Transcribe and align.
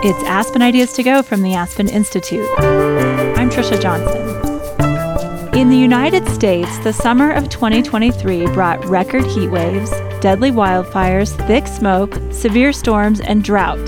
It's 0.00 0.22
Aspen 0.22 0.62
Ideas 0.62 0.92
to 0.92 1.02
Go 1.02 1.22
from 1.22 1.42
the 1.42 1.54
Aspen 1.54 1.88
Institute. 1.88 2.48
I'm 2.60 3.50
Trisha 3.50 3.82
Johnson. 3.82 4.16
In 5.58 5.70
the 5.70 5.76
United 5.76 6.28
States, 6.28 6.78
the 6.78 6.92
summer 6.92 7.32
of 7.32 7.48
2023 7.48 8.46
brought 8.52 8.84
record 8.84 9.26
heat 9.26 9.48
waves, 9.48 9.90
deadly 10.20 10.52
wildfires, 10.52 11.36
thick 11.48 11.66
smoke, 11.66 12.16
severe 12.30 12.72
storms, 12.72 13.20
and 13.20 13.42
drought. 13.42 13.80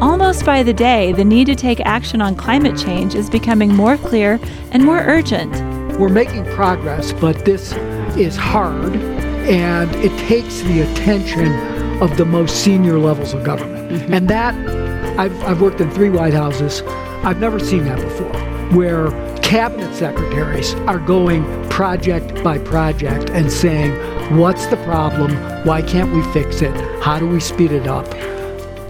Almost 0.00 0.46
by 0.46 0.62
the 0.62 0.72
day, 0.72 1.10
the 1.10 1.24
need 1.24 1.46
to 1.46 1.56
take 1.56 1.80
action 1.80 2.22
on 2.22 2.36
climate 2.36 2.78
change 2.78 3.16
is 3.16 3.28
becoming 3.28 3.74
more 3.74 3.96
clear 3.96 4.38
and 4.70 4.84
more 4.84 5.00
urgent. 5.00 5.50
We're 5.98 6.10
making 6.10 6.44
progress, 6.54 7.12
but 7.12 7.44
this 7.44 7.72
is 8.16 8.36
hard 8.36 8.94
and 9.46 9.92
it 9.96 10.16
takes 10.28 10.60
the 10.62 10.82
attention 10.82 11.52
of 12.00 12.16
the 12.18 12.24
most 12.24 12.62
senior 12.62 13.00
levels 13.00 13.34
of 13.34 13.42
government. 13.42 13.90
Mm-hmm. 13.90 14.14
And 14.14 14.28
that 14.28 14.83
I've, 15.16 15.40
I've 15.42 15.60
worked 15.60 15.80
in 15.80 15.90
three 15.90 16.10
White 16.10 16.34
Houses. 16.34 16.82
I've 17.22 17.38
never 17.38 17.60
seen 17.60 17.84
that 17.84 18.00
before, 18.00 18.32
where 18.76 19.10
cabinet 19.40 19.94
secretaries 19.94 20.74
are 20.86 20.98
going 20.98 21.44
project 21.68 22.42
by 22.42 22.58
project 22.58 23.30
and 23.30 23.50
saying, 23.50 23.92
What's 24.38 24.66
the 24.66 24.76
problem? 24.78 25.34
Why 25.64 25.82
can't 25.82 26.12
we 26.12 26.22
fix 26.32 26.62
it? 26.62 26.74
How 27.02 27.18
do 27.18 27.28
we 27.28 27.40
speed 27.40 27.72
it 27.72 27.86
up? 27.86 28.10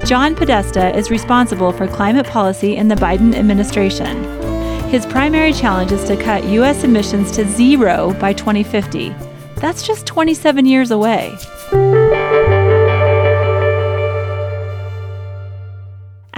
John 0.05 0.35
Podesta 0.35 0.97
is 0.97 1.11
responsible 1.11 1.73
for 1.73 1.89
climate 1.89 2.27
policy 2.27 2.77
in 2.77 2.89
the 2.89 2.95
Biden 2.95 3.35
administration. 3.35 4.23
His 4.91 5.05
primary 5.07 5.53
challenge 5.53 5.93
is 5.93 6.05
to 6.05 6.17
cut 6.17 6.45
U.S. 6.45 6.85
emissions 6.85 7.33
to 7.33 7.45
zero 7.47 8.15
by 8.21 8.33
2050. 8.33 9.15
That's 9.57 9.87
just 9.87 10.07
27 10.07 10.67
years 10.67 10.91
away. 10.91 11.37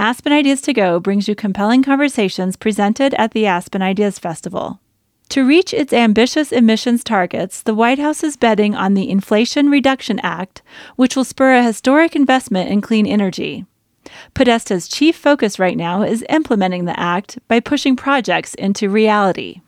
Aspen 0.07 0.31
Ideas 0.31 0.61
to 0.61 0.71
Go 0.71 1.01
brings 1.01 1.27
you 1.27 1.35
compelling 1.35 1.83
conversations 1.83 2.55
presented 2.55 3.13
at 3.15 3.31
the 3.33 3.45
Aspen 3.45 3.81
Ideas 3.81 4.17
Festival. 4.17 4.79
To 5.27 5.45
reach 5.45 5.73
its 5.73 5.91
ambitious 5.91 6.53
emissions 6.53 7.03
targets, 7.03 7.61
the 7.61 7.75
White 7.75 7.99
House 7.99 8.23
is 8.23 8.37
betting 8.37 8.73
on 8.73 8.93
the 8.93 9.09
Inflation 9.09 9.69
Reduction 9.69 10.21
Act, 10.21 10.61
which 10.95 11.17
will 11.17 11.25
spur 11.25 11.55
a 11.55 11.61
historic 11.61 12.15
investment 12.15 12.69
in 12.71 12.79
clean 12.79 13.05
energy. 13.05 13.65
Podesta's 14.33 14.87
chief 14.87 15.17
focus 15.17 15.59
right 15.59 15.75
now 15.75 16.03
is 16.03 16.23
implementing 16.29 16.85
the 16.85 16.97
act 16.97 17.37
by 17.49 17.59
pushing 17.59 17.97
projects 17.97 18.53
into 18.53 18.89
reality. 18.89 19.59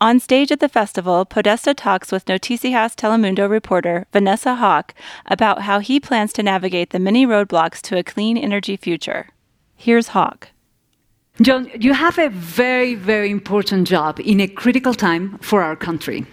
On 0.00 0.20
stage 0.20 0.52
at 0.52 0.60
the 0.60 0.68
festival, 0.68 1.24
Podesta 1.24 1.74
talks 1.74 2.12
with 2.12 2.26
Noticias 2.26 2.94
Telemundo 2.94 3.50
reporter 3.50 4.06
Vanessa 4.12 4.58
Hauc 4.60 4.90
about 5.26 5.62
how 5.62 5.80
he 5.80 5.98
plans 5.98 6.32
to 6.34 6.44
navigate 6.44 6.90
the 6.90 7.00
many 7.00 7.26
roadblocks 7.26 7.80
to 7.80 7.98
a 7.98 8.04
clean 8.04 8.38
energy 8.38 8.76
future. 8.76 9.30
Here's 9.76 10.08
Hauc. 10.08 10.44
John, 11.42 11.70
you 11.78 11.92
have 11.92 12.18
a 12.18 12.30
very, 12.30 12.94
very 12.94 13.30
important 13.30 13.86
job 13.86 14.18
in 14.20 14.40
a 14.40 14.48
critical 14.48 14.94
time 14.94 15.36
for 15.42 15.62
our 15.62 15.76
country. 15.76 16.24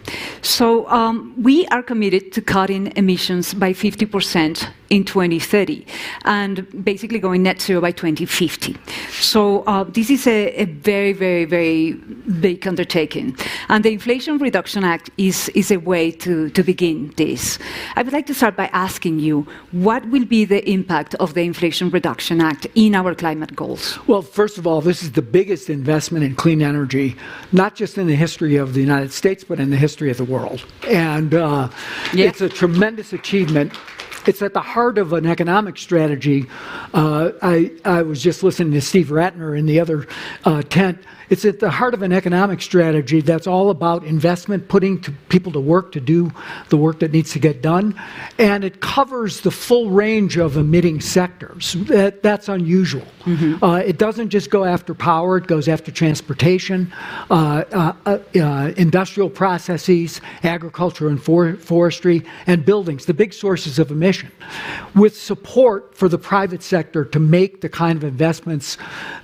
So, 0.41 0.87
um, 0.89 1.33
we 1.37 1.67
are 1.67 1.83
committed 1.83 2.31
to 2.33 2.41
cutting 2.41 2.93
emissions 2.95 3.53
by 3.53 3.73
50% 3.73 4.69
in 4.93 5.03
2030 5.03 5.85
and 6.25 6.85
basically 6.85 7.17
going 7.17 7.41
net 7.41 7.59
zero 7.59 7.81
by 7.81 7.91
2050. 7.91 8.77
So 9.09 9.63
uh, 9.63 9.85
this 9.85 10.11
is 10.11 10.27
a, 10.27 10.49
a, 10.61 10.65
very, 10.65 11.13
very, 11.13 11.45
very 11.45 11.93
big 12.39 12.67
undertaking. 12.67 13.35
And 13.69 13.83
the 13.83 13.91
Inflation 13.91 14.37
Reduction 14.37 14.83
Act 14.83 15.09
is, 15.17 15.49
is 15.49 15.71
a 15.71 15.77
way 15.77 16.11
to, 16.11 16.49
to 16.51 16.63
begin 16.63 17.11
this. 17.17 17.57
I 17.95 18.03
would 18.03 18.13
like 18.13 18.27
to 18.27 18.35
start 18.35 18.55
by 18.55 18.67
asking 18.67 19.19
you 19.19 19.47
what 19.71 20.05
will 20.09 20.25
be 20.25 20.45
the 20.45 20.67
impact 20.69 21.15
of 21.15 21.33
the 21.33 21.41
Inflation 21.41 21.89
Reduction 21.89 22.39
Act 22.39 22.67
in 22.75 22.93
our 22.93 23.15
climate 23.15 23.55
goals? 23.55 23.97
Well, 24.05 24.21
first 24.21 24.59
of 24.59 24.67
all, 24.67 24.79
this 24.81 25.01
is 25.01 25.13
the 25.13 25.23
biggest 25.23 25.71
investment 25.71 26.23
in 26.23 26.35
clean 26.35 26.61
energy, 26.61 27.15
not 27.51 27.75
just 27.75 27.97
in 27.97 28.05
the 28.05 28.15
history 28.15 28.57
of 28.57 28.75
the 28.75 28.81
United 28.81 29.11
States, 29.11 29.43
but 29.43 29.59
in 29.59 29.71
the 29.71 29.77
history 29.77 30.11
of 30.11 30.17
the 30.17 30.23
world. 30.23 30.63
And 30.87 31.33
uh, 31.33 31.69
it's 32.13 32.41
a 32.41 32.49
tremendous 32.49 33.11
achievement 33.11 33.73
it's 34.27 34.41
at 34.41 34.53
the 34.53 34.61
heart 34.61 34.97
of 34.97 35.13
an 35.13 35.25
economic 35.25 35.77
strategy. 35.77 36.47
Uh, 36.93 37.31
I, 37.41 37.71
I 37.85 38.01
was 38.03 38.21
just 38.21 38.43
listening 38.43 38.73
to 38.73 38.81
Steve 38.81 39.07
Ratner 39.07 39.57
in 39.57 39.65
the 39.65 39.79
other 39.79 40.07
uh, 40.45 40.61
tent 40.63 40.99
it's 41.29 41.45
at 41.45 41.59
the 41.59 41.69
heart 41.69 41.93
of 41.93 42.01
an 42.01 42.11
economic 42.11 42.61
strategy 42.61 43.21
that's 43.21 43.47
all 43.47 43.69
about 43.69 44.03
investment, 44.03 44.67
putting 44.67 44.99
to 45.01 45.11
people 45.29 45.51
to 45.53 45.59
work 45.59 45.91
to 45.93 45.99
do 45.99 46.31
the 46.69 46.77
work 46.77 46.99
that 46.99 47.11
needs 47.11 47.31
to 47.31 47.39
get 47.39 47.61
done. 47.61 47.99
And 48.37 48.63
it 48.63 48.81
covers 48.81 49.41
the 49.41 49.51
full 49.51 49.89
range 49.89 50.37
of 50.37 50.57
emitting 50.57 51.01
sectors. 51.01 51.73
That, 51.73 52.23
that's 52.23 52.49
unusual. 52.49 53.07
Mm-hmm. 53.25 53.63
Uh, 53.63 53.77
it 53.77 53.97
doesn't 53.97 54.29
just 54.29 54.49
go 54.49 54.65
after 54.65 54.93
power, 54.93 55.37
it 55.37 55.47
goes 55.47 55.67
after 55.67 55.91
transportation, 55.91 56.91
uh, 57.29 57.63
uh, 57.71 57.93
uh, 58.05 58.17
uh 58.35 58.73
industrial 58.77 59.29
processes, 59.29 60.21
agriculture 60.43 61.07
and 61.07 61.21
for- 61.21 61.55
forestry, 61.55 62.23
and 62.47 62.65
buildings, 62.65 63.05
the 63.05 63.13
big 63.13 63.33
sources 63.33 63.79
of 63.79 63.91
emission, 63.91 64.31
with 64.95 65.15
support 65.15 65.95
for 65.95 66.09
the 66.09 66.17
private 66.17 66.61
sector 66.61 67.05
to 67.05 67.19
make 67.19 67.61
the 67.61 67.69
kind 67.69 67.97
of 67.97 68.03
investments 68.03 68.77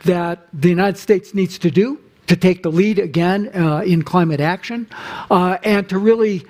that 0.06 0.48
the 0.54 0.70
United 0.70 0.98
States 0.98 1.34
needs 1.34 1.60
to 1.60 1.70
do 1.70 1.99
to 2.30 2.36
take 2.36 2.64
the 2.64 2.72
lead 2.72 3.00
again 3.00 3.50
uh, 3.56 3.80
in 3.80 4.04
climate 4.04 4.40
action 4.40 4.88
uh, 5.32 5.58
and 5.64 5.90
to 5.90 5.98
really 5.98 6.46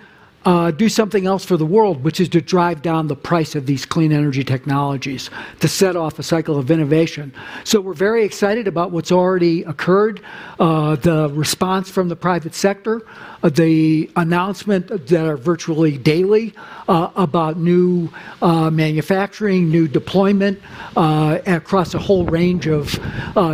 uh, 0.45 0.71
do 0.71 0.87
something 0.87 1.25
else 1.25 1.43
for 1.43 1.57
the 1.57 1.65
world, 1.65 2.03
which 2.03 2.19
is 2.19 2.29
to 2.29 2.41
drive 2.41 2.81
down 2.81 3.07
the 3.07 3.15
price 3.15 3.55
of 3.55 3.65
these 3.65 3.85
clean 3.85 4.11
energy 4.11 4.43
technologies, 4.43 5.29
to 5.59 5.67
set 5.67 5.95
off 5.95 6.17
a 6.17 6.23
cycle 6.23 6.57
of 6.57 6.71
innovation. 6.71 7.33
So 7.63 7.81
we're 7.81 7.93
very 7.93 8.23
excited 8.23 8.67
about 8.67 8.91
what's 8.91 9.11
already 9.11 9.63
occurred, 9.63 10.21
uh, 10.59 10.95
the 10.95 11.29
response 11.33 11.89
from 11.89 12.09
the 12.09 12.15
private 12.15 12.55
sector, 12.55 13.05
uh, 13.43 13.49
the 13.49 14.09
announcement 14.15 15.07
that 15.07 15.25
are 15.25 15.37
virtually 15.37 15.97
daily 15.97 16.53
uh, 16.87 17.11
about 17.15 17.57
new 17.57 18.09
uh, 18.41 18.69
manufacturing, 18.69 19.69
new 19.69 19.87
deployment 19.87 20.59
uh, 20.97 21.39
across 21.47 21.93
a 21.93 21.99
whole 21.99 22.25
range 22.25 22.67
of 22.67 22.99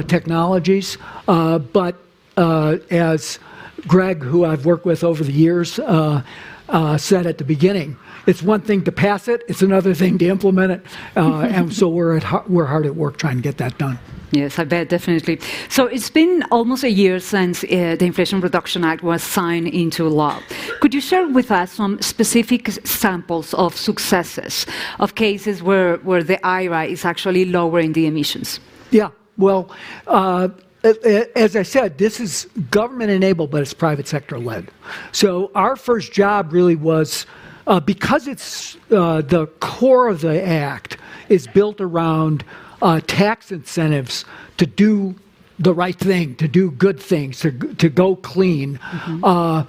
technologies. 0.07 0.97
but 1.25 2.04
as 2.38 3.40
Greg, 3.88 4.23
who 4.23 4.46
I've 4.46 4.66
worked 4.66 4.85
with 4.85 5.03
over 5.03 5.23
the 5.23 5.31
years, 5.31 5.79
uh, 5.79 6.22
uh, 6.69 6.97
said 6.97 7.25
at 7.25 7.38
the 7.38 7.44
beginning. 7.44 7.97
It's 8.25 8.41
one 8.41 8.62
thing 8.62 8.84
to 8.85 8.91
pass 8.91 9.28
it; 9.28 9.44
it's 9.47 9.62
another 9.62 9.94
thing 9.94 10.18
to 10.18 10.28
implement 10.28 10.72
it, 10.72 10.85
uh, 11.16 11.41
and 11.57 11.74
so 11.74 11.88
we're 11.88 12.18
at 12.18 12.50
we're 12.50 12.66
hard 12.66 12.85
at 12.85 12.95
work 12.95 13.18
trying 13.18 13.38
to 13.38 13.44
get 13.44 13.57
that 13.57 13.78
done. 13.78 14.00
Yes, 14.31 14.57
I 14.57 14.63
bet 14.63 14.90
definitely. 14.90 15.40
So 15.69 15.85
it's 15.85 16.09
been 16.09 16.44
almost 16.51 16.84
a 16.84 16.90
year 16.90 17.19
since 17.19 17.63
uh, 17.63 17.95
the 18.00 18.06
Inflation 18.06 18.41
Reduction 18.41 18.84
Act 18.84 19.03
was 19.03 19.22
signed 19.24 19.68
into 19.68 20.09
law. 20.09 20.41
Could 20.81 20.94
you 20.94 21.01
share 21.01 21.28
with 21.28 21.51
us 21.51 21.72
some 21.72 22.01
specific 22.01 22.69
samples 22.84 23.53
of 23.53 23.78
successes 23.78 24.66
of 25.00 25.13
cases 25.13 25.62
where 25.62 25.97
where 25.97 26.24
the 26.24 26.44
IRA 26.45 26.85
is 26.85 27.06
actually 27.06 27.45
lowering 27.45 27.94
the 27.94 28.07
emissions? 28.07 28.59
Yeah. 28.90 29.09
Well, 29.38 29.69
uh, 30.07 30.50
as 30.85 31.56
I 31.56 31.63
said, 31.63 31.97
this 31.97 32.19
is 32.19 32.46
government 32.69 33.09
enabled, 33.09 33.51
but 33.51 33.62
it's 33.62 33.73
private 33.73 34.07
sector 34.07 34.40
led. 34.40 34.69
So 35.12 35.51
our 35.56 35.75
first 35.75 36.13
job 36.13 36.53
really 36.53 36.75
was 36.75 37.25
uh, 37.68 37.79
because 37.79 38.28
it's 38.28 38.78
uh, 38.91 39.22
the 39.22 39.47
core 39.59 40.07
of 40.07 40.22
the 40.22 40.41
act 40.45 40.97
is 41.29 41.47
built 41.47 41.81
around 41.81 42.45
uh, 42.81 43.00
tax 43.07 43.51
incentives 43.51 44.25
to 44.57 44.66
do 44.66 45.16
the 45.57 45.74
right 45.74 45.97
thing, 45.97 46.35
to 46.35 46.47
do 46.47 46.69
good 46.72 47.00
things, 47.00 47.40
to 47.40 47.51
to 47.51 47.90
go 47.90 48.16
clean, 48.16 48.78
mm-hmm. 48.78 49.24
Uh, 49.24 49.66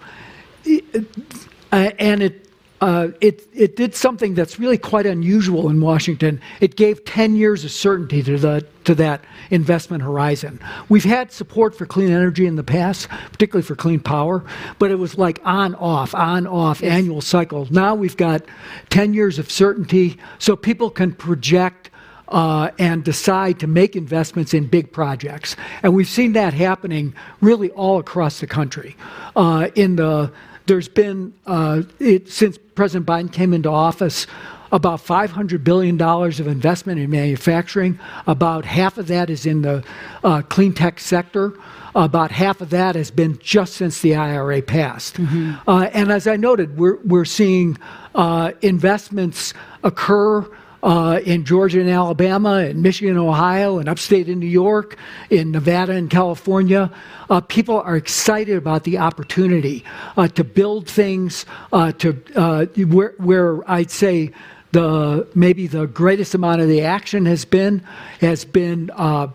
and 1.72 2.22
it 2.22 2.45
uh, 2.81 3.09
it, 3.20 3.47
it 3.54 3.76
did 3.76 3.94
something 3.94 4.34
that's 4.34 4.59
really 4.59 4.76
quite 4.76 5.06
unusual 5.06 5.70
in 5.70 5.81
Washington. 5.81 6.41
It 6.60 6.76
gave 6.76 7.05
10 7.05 7.37
years 7.37 7.64
of 7.64 7.70
certainty 7.70 8.23
to, 8.23 8.37
the, 8.37 8.67
to 8.84 8.94
that 8.96 9.25
investment 9.50 10.02
horizon. 10.02 10.61
We've 10.88 11.05
had 11.05 11.32
support 11.32 11.75
for 11.75 11.87
clean 11.87 12.11
energy 12.11 12.46
in 12.46 12.56
the 12.56 12.64
past, 12.64 13.08
particularly 13.08 13.62
for 13.62 13.76
clean 13.76 14.00
power, 14.00 14.44
but 14.78 14.90
it 14.90 14.96
was 14.96 15.17
like 15.17 15.40
on 15.44 15.75
off, 15.76 16.14
on 16.14 16.46
off 16.46 16.82
yes. 16.82 16.93
annual 16.93 17.20
cycle. 17.23 17.67
Now 17.70 17.94
we've 17.94 18.17
got 18.17 18.43
10 18.90 19.14
years 19.14 19.38
of 19.38 19.50
certainty 19.50 20.19
so 20.38 20.55
people 20.55 20.90
can 20.90 21.12
project 21.12 21.90
uh, 22.28 22.70
and 22.78 23.05
decide 23.05 23.61
to 23.61 23.67
make 23.67 23.96
investments 23.96 24.52
in 24.52 24.67
big 24.67 24.93
projects. 24.93 25.56
And 25.82 25.94
we've 25.94 26.08
seen 26.08 26.32
that 26.32 26.55
happening 26.55 27.14
really 27.40 27.70
all 27.70 27.99
across 27.99 28.40
the 28.40 28.46
country. 28.46 28.96
Uh, 29.34 29.69
in 29.75 29.96
the 29.96 30.32
there's 30.66 30.88
been, 30.88 31.32
uh, 31.46 31.82
it, 31.98 32.30
since 32.30 32.58
President 32.74 33.06
Biden 33.06 33.32
came 33.32 33.52
into 33.52 33.70
office, 33.70 34.26
about 34.72 35.04
$500 35.04 35.62
billion 35.62 36.00
of 36.00 36.46
investment 36.46 36.98
in 36.98 37.10
manufacturing. 37.10 37.98
About 38.26 38.64
half 38.64 38.98
of 38.98 39.06
that 39.08 39.30
is 39.30 39.46
in 39.46 39.62
the 39.62 39.84
uh, 40.24 40.42
clean 40.42 40.72
tech 40.74 40.98
sector. 41.00 41.54
About 41.94 42.30
half 42.30 42.60
of 42.60 42.70
that 42.70 42.94
has 42.94 43.10
been 43.10 43.38
just 43.38 43.74
since 43.74 44.00
the 44.02 44.14
IRA 44.14 44.60
passed. 44.60 45.14
Mm-hmm. 45.14 45.68
Uh, 45.68 45.84
and 45.94 46.10
as 46.10 46.26
I 46.26 46.36
noted, 46.36 46.76
we're, 46.76 46.96
we're 46.96 47.24
seeing 47.24 47.78
uh, 48.14 48.52
investments 48.60 49.54
occur 49.82 50.46
uh, 50.87 51.21
in 51.25 51.44
Georgia 51.44 51.81
and 51.81 51.91
Alabama, 51.91 52.61
in 52.61 52.81
Michigan, 52.81 53.19
Ohio, 53.19 53.79
and 53.79 53.88
upstate 53.88 54.29
in 54.29 54.38
New 54.38 54.47
York, 54.47 54.97
in 55.31 55.50
Nevada 55.50 55.93
and 55.93 56.09
California. 56.09 56.93
Uh, 57.29 57.41
people 57.41 57.81
are 57.81 57.97
excited 57.97 58.56
about 58.56 58.85
the 58.85 58.97
opportunity 58.97 59.85
uh, 60.17 60.29
to 60.29 60.44
build 60.44 60.88
things 60.88 61.44
uh, 61.73 61.91
to 61.93 62.23
uh, 62.37 62.67
where, 62.87 63.15
where 63.19 63.69
I'd 63.69 63.91
say 63.91 64.31
the 64.71 65.27
maybe 65.35 65.67
the 65.67 65.87
greatest 65.88 66.35
amount 66.35 66.61
of 66.61 66.69
the 66.69 66.83
action 66.83 67.27
has 67.27 67.44
been 67.44 67.83
has 68.21 68.44
been 68.44 68.91
uh, 68.94 69.27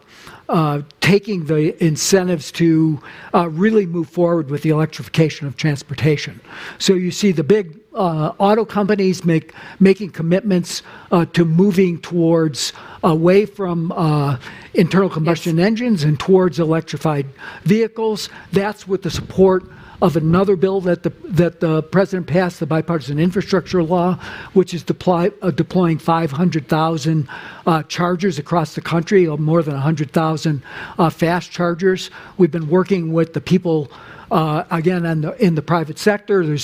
uh, 0.47 0.83
taking 1.01 1.45
the 1.45 1.83
incentives 1.83 2.51
to 2.53 3.01
uh, 3.33 3.49
really 3.49 3.85
move 3.85 4.09
forward 4.09 4.49
with 4.49 4.61
the 4.61 4.69
electrification 4.69 5.47
of 5.47 5.57
transportation. 5.57 6.39
So 6.77 6.93
you 6.93 7.11
see 7.11 7.33
the 7.33 7.43
big 7.43 7.80
uh, 7.93 8.33
auto 8.37 8.65
companies 8.65 9.25
make, 9.25 9.53
making 9.79 10.11
commitments 10.11 10.81
uh, 11.11 11.25
to 11.25 11.45
moving 11.45 11.99
towards 11.99 12.73
away 13.03 13.45
from 13.45 13.91
uh, 13.91 14.37
internal 14.73 15.09
combustion 15.09 15.57
yes. 15.57 15.67
engines 15.67 16.03
and 16.03 16.19
towards 16.19 16.59
electrified 16.59 17.25
vehicles. 17.63 18.29
That's 18.51 18.87
with 18.87 19.01
the 19.01 19.11
support 19.11 19.63
of 20.01 20.17
another 20.17 20.55
bill 20.55 20.81
that 20.81 21.03
the, 21.03 21.11
that 21.25 21.59
the 21.59 21.83
president 21.83 22.25
passed, 22.25 22.59
the 22.59 22.65
bipartisan 22.65 23.19
infrastructure 23.19 23.83
law, 23.83 24.15
which 24.53 24.73
is 24.73 24.81
deploy, 24.81 25.29
deploying 25.53 25.99
500,000 25.99 27.27
uh, 27.67 27.83
chargers 27.83 28.39
across 28.39 28.73
the 28.73 28.81
country, 28.81 29.27
or 29.27 29.37
more 29.37 29.61
than 29.61 29.75
100,000 29.75 30.63
uh, 30.97 31.09
fast 31.09 31.51
chargers. 31.51 32.09
We've 32.37 32.51
been 32.51 32.69
working 32.69 33.13
with 33.13 33.33
the 33.33 33.41
people 33.41 33.91
again, 34.31 35.05
in 35.39 35.55
the, 35.55 35.61
private 35.61 35.99
sector, 35.99 36.57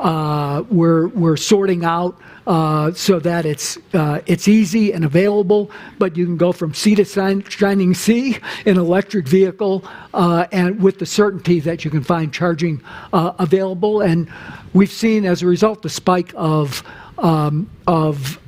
uh, 0.00 0.62
we're, 0.70 1.08
we're 1.08 1.36
sorting 1.36 1.84
out 1.84 2.18
uh, 2.46 2.92
so 2.92 3.18
that 3.18 3.44
it's, 3.44 3.78
uh, 3.94 4.20
it's 4.26 4.46
easy 4.46 4.92
and 4.92 5.04
available, 5.04 5.70
but 5.98 6.16
you 6.16 6.24
can 6.24 6.36
go 6.36 6.52
from 6.52 6.72
sea 6.74 6.94
to 6.94 7.04
shining 7.48 7.94
sea 7.94 8.38
in 8.64 8.76
electric 8.76 9.26
vehicle 9.26 9.84
uh, 10.14 10.46
and 10.52 10.80
with 10.80 10.98
the 10.98 11.06
certainty 11.06 11.58
that 11.60 11.84
you 11.84 11.90
can 11.90 12.02
find 12.04 12.32
charging 12.32 12.80
uh, 13.12 13.32
available. 13.38 14.00
And 14.00 14.30
we've 14.74 14.92
seen, 14.92 15.24
as 15.24 15.42
a 15.42 15.46
result, 15.46 15.82
the 15.82 15.88
spike 15.88 16.32
of, 16.36 16.82
um, 17.18 17.68
of 17.86 18.38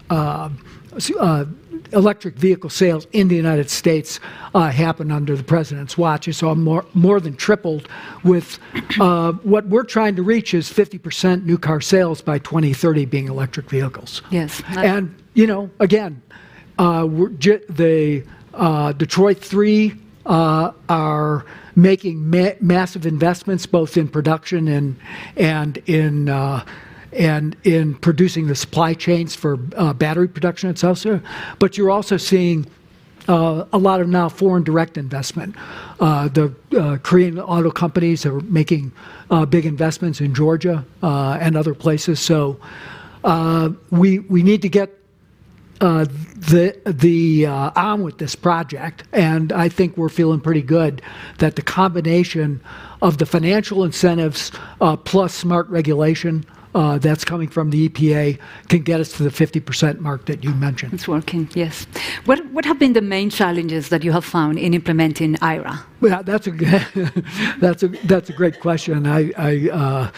electric 1.93 2.35
vehicle 2.35 2.71
sales 2.71 3.07
in 3.13 3.29
the 3.29 3.37
United 3.37 3.71
States 3.71 4.21
uh, 4.55 4.71
happened 4.71 5.13
under 5.13 5.37
the 5.37 5.43
president's 5.43 5.97
watch. 5.97 6.27
You 6.27 6.33
saw 6.33 6.55
more, 6.55 6.85
more 6.95 7.21
than 7.21 7.37
tripled 7.37 7.89
with 8.25 8.59
uh, 9.01 9.33
what 9.33 9.67
we're 9.67 9.85
trying 9.85 10.17
to 10.17 10.23
reach 10.23 10.55
is 10.55 10.69
50% 10.71 11.45
new 11.45 11.59
car 11.59 11.81
sales 11.81 12.21
by 12.21 12.39
2030 12.39 13.05
being 13.07 13.29
electric 13.29 13.69
vehicles. 13.69 14.23
Yes. 14.31 14.63
And, 14.77 15.15
you 15.35 15.47
know, 15.47 15.71
again, 15.81 16.23
uh, 16.79 17.07
the 17.07 18.25
uh, 18.55 18.93
Detroit 18.93 19.39
3 19.39 19.95
uh, 20.27 20.73
are 20.89 21.45
making 21.75 22.29
ma- 22.29 22.53
massive 22.61 23.07
investments 23.07 23.67
both 23.67 23.97
in 23.97 24.09
production 24.09 24.69
and, 24.69 24.97
and 25.37 25.79
in 25.87 26.29
uh, 26.29 26.65
and 27.13 27.57
in 27.65 27.95
producing 27.95 28.47
the 28.47 28.55
supply 28.55 28.95
chains 28.95 29.35
for 29.35 29.59
uh, 29.77 29.93
battery 29.93 30.29
production 30.29 30.71
itself, 30.71 30.99
sir. 30.99 31.23
But 31.59 31.79
you're 31.79 31.91
also 31.91 32.17
seeing 32.17 32.67
uh, 33.29 33.67
a 33.73 33.79
lot 33.79 34.01
of 34.01 34.09
now 34.09 34.29
foreign 34.29 34.65
direct 34.65 34.97
investment. 34.97 35.55
Uh, 36.01 36.29
the 36.29 36.55
uh, 36.77 36.97
Korean 37.03 37.39
auto 37.39 37.71
companies 37.71 38.25
are 38.25 38.41
making 38.41 38.91
uh, 39.31 39.45
big 39.45 39.67
investments 39.67 40.21
in 40.21 40.35
Georgia 40.35 40.85
uh, 41.03 41.39
and 41.41 41.57
other 41.57 41.75
places. 41.75 42.21
So 42.21 42.59
we 43.91 44.21
we 44.21 44.43
need 44.43 44.63
to 44.63 44.69
get 44.69 44.95
the 45.81 46.81
the 46.87 47.47
on 47.47 48.03
with 48.03 48.19
this 48.19 48.35
project, 48.35 49.05
and 49.13 49.53
I 49.53 49.69
think 49.69 49.97
we're 49.97 50.09
feeling 50.09 50.41
pretty 50.41 50.63
good 50.63 51.03
that 51.39 51.57
the 51.57 51.63
combination 51.63 52.61
of 53.03 53.19
the 53.19 53.27
financial 53.27 53.85
incentives 53.85 54.51
plus 55.05 55.35
smart 55.35 55.69
regulation 55.69 56.47
uh, 56.49 56.58
that's 56.73 57.25
coming 57.25 57.49
from 57.49 57.71
the 57.71 57.89
EPA 57.89 58.39
can 58.69 58.83
get 58.83 59.01
us 59.01 59.13
to 59.13 59.23
the 59.23 59.31
50% 59.31 60.01
mark 60.01 60.27
that 60.27 60.45
you 60.45 60.51
mentioned. 60.55 60.95
It's 60.95 61.09
working, 61.09 61.49
yes. 61.55 61.87
What, 62.25 62.45
what 62.47 62.65
have 62.65 62.79
been 62.79 62.93
the 62.93 63.03
main 63.03 63.31
challenges 63.31 63.89
that 63.89 64.05
you 64.05 64.13
have 64.13 64.25
found 64.25 64.59
in 64.59 64.75
implementing 64.75 65.37
IRA? 65.43 65.85
Well, 66.01 66.23
that's 66.23 66.47
a, 66.47 66.51
that's 67.59 67.83
a, 67.83 67.89
that's 68.05 68.31
a 68.31 68.33
great 68.33 68.61
question. 68.61 69.07
I, 69.07 69.33
I, 69.37 69.69
uh, 69.71 70.11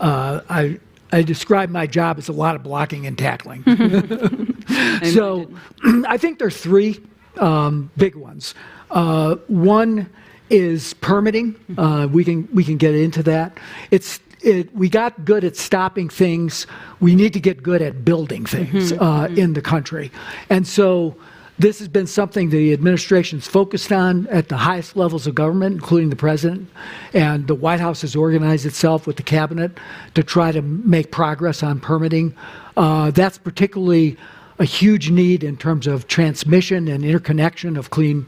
uh, 0.00 0.40
I, 0.48 0.80
I 1.12 1.22
describe 1.22 1.68
my 1.68 1.86
job 1.86 2.18
as 2.18 2.28
a 2.28 2.32
lot 2.32 2.56
of 2.56 2.62
blocking 2.62 3.06
and 3.06 3.16
tackling. 3.16 3.62
so 5.12 5.48
I 5.84 6.16
think 6.16 6.38
there 6.38 6.48
are 6.48 6.50
three 6.50 7.00
um, 7.38 7.90
big 7.96 8.14
ones. 8.16 8.54
Uh, 8.90 9.36
one 9.48 10.08
is 10.50 10.94
permitting. 10.94 11.56
Uh, 11.78 12.08
we 12.10 12.24
can 12.24 12.48
we 12.52 12.64
can 12.64 12.76
get 12.76 12.94
into 12.94 13.22
that. 13.22 13.56
It's 13.90 14.20
it, 14.42 14.74
we 14.74 14.88
got 14.88 15.24
good 15.24 15.44
at 15.44 15.56
stopping 15.56 16.08
things. 16.08 16.66
We 17.00 17.14
need 17.14 17.32
to 17.32 17.40
get 17.40 17.62
good 17.62 17.82
at 17.82 18.04
building 18.04 18.44
things 18.46 18.92
mm-hmm, 18.92 19.02
uh, 19.02 19.26
mm-hmm. 19.26 19.38
in 19.38 19.52
the 19.54 19.62
country. 19.62 20.10
And 20.50 20.66
so 20.66 21.16
this 21.58 21.78
has 21.78 21.88
been 21.88 22.06
something 22.06 22.50
the 22.50 22.72
administration's 22.72 23.46
focused 23.46 23.92
on 23.92 24.26
at 24.28 24.48
the 24.48 24.56
highest 24.56 24.96
levels 24.96 25.26
of 25.26 25.34
government, 25.34 25.74
including 25.76 26.10
the 26.10 26.16
president. 26.16 26.68
And 27.12 27.46
the 27.46 27.54
White 27.54 27.80
House 27.80 28.00
has 28.02 28.16
organized 28.16 28.66
itself 28.66 29.06
with 29.06 29.16
the 29.16 29.22
cabinet 29.22 29.78
to 30.14 30.22
try 30.22 30.50
to 30.50 30.62
make 30.62 31.12
progress 31.12 31.62
on 31.62 31.78
permitting. 31.78 32.34
Uh, 32.76 33.10
that's 33.10 33.38
particularly 33.38 34.16
a 34.58 34.64
huge 34.64 35.10
need 35.10 35.44
in 35.44 35.56
terms 35.56 35.86
of 35.86 36.08
transmission 36.08 36.88
and 36.88 37.04
interconnection 37.04 37.76
of 37.76 37.90
clean 37.90 38.26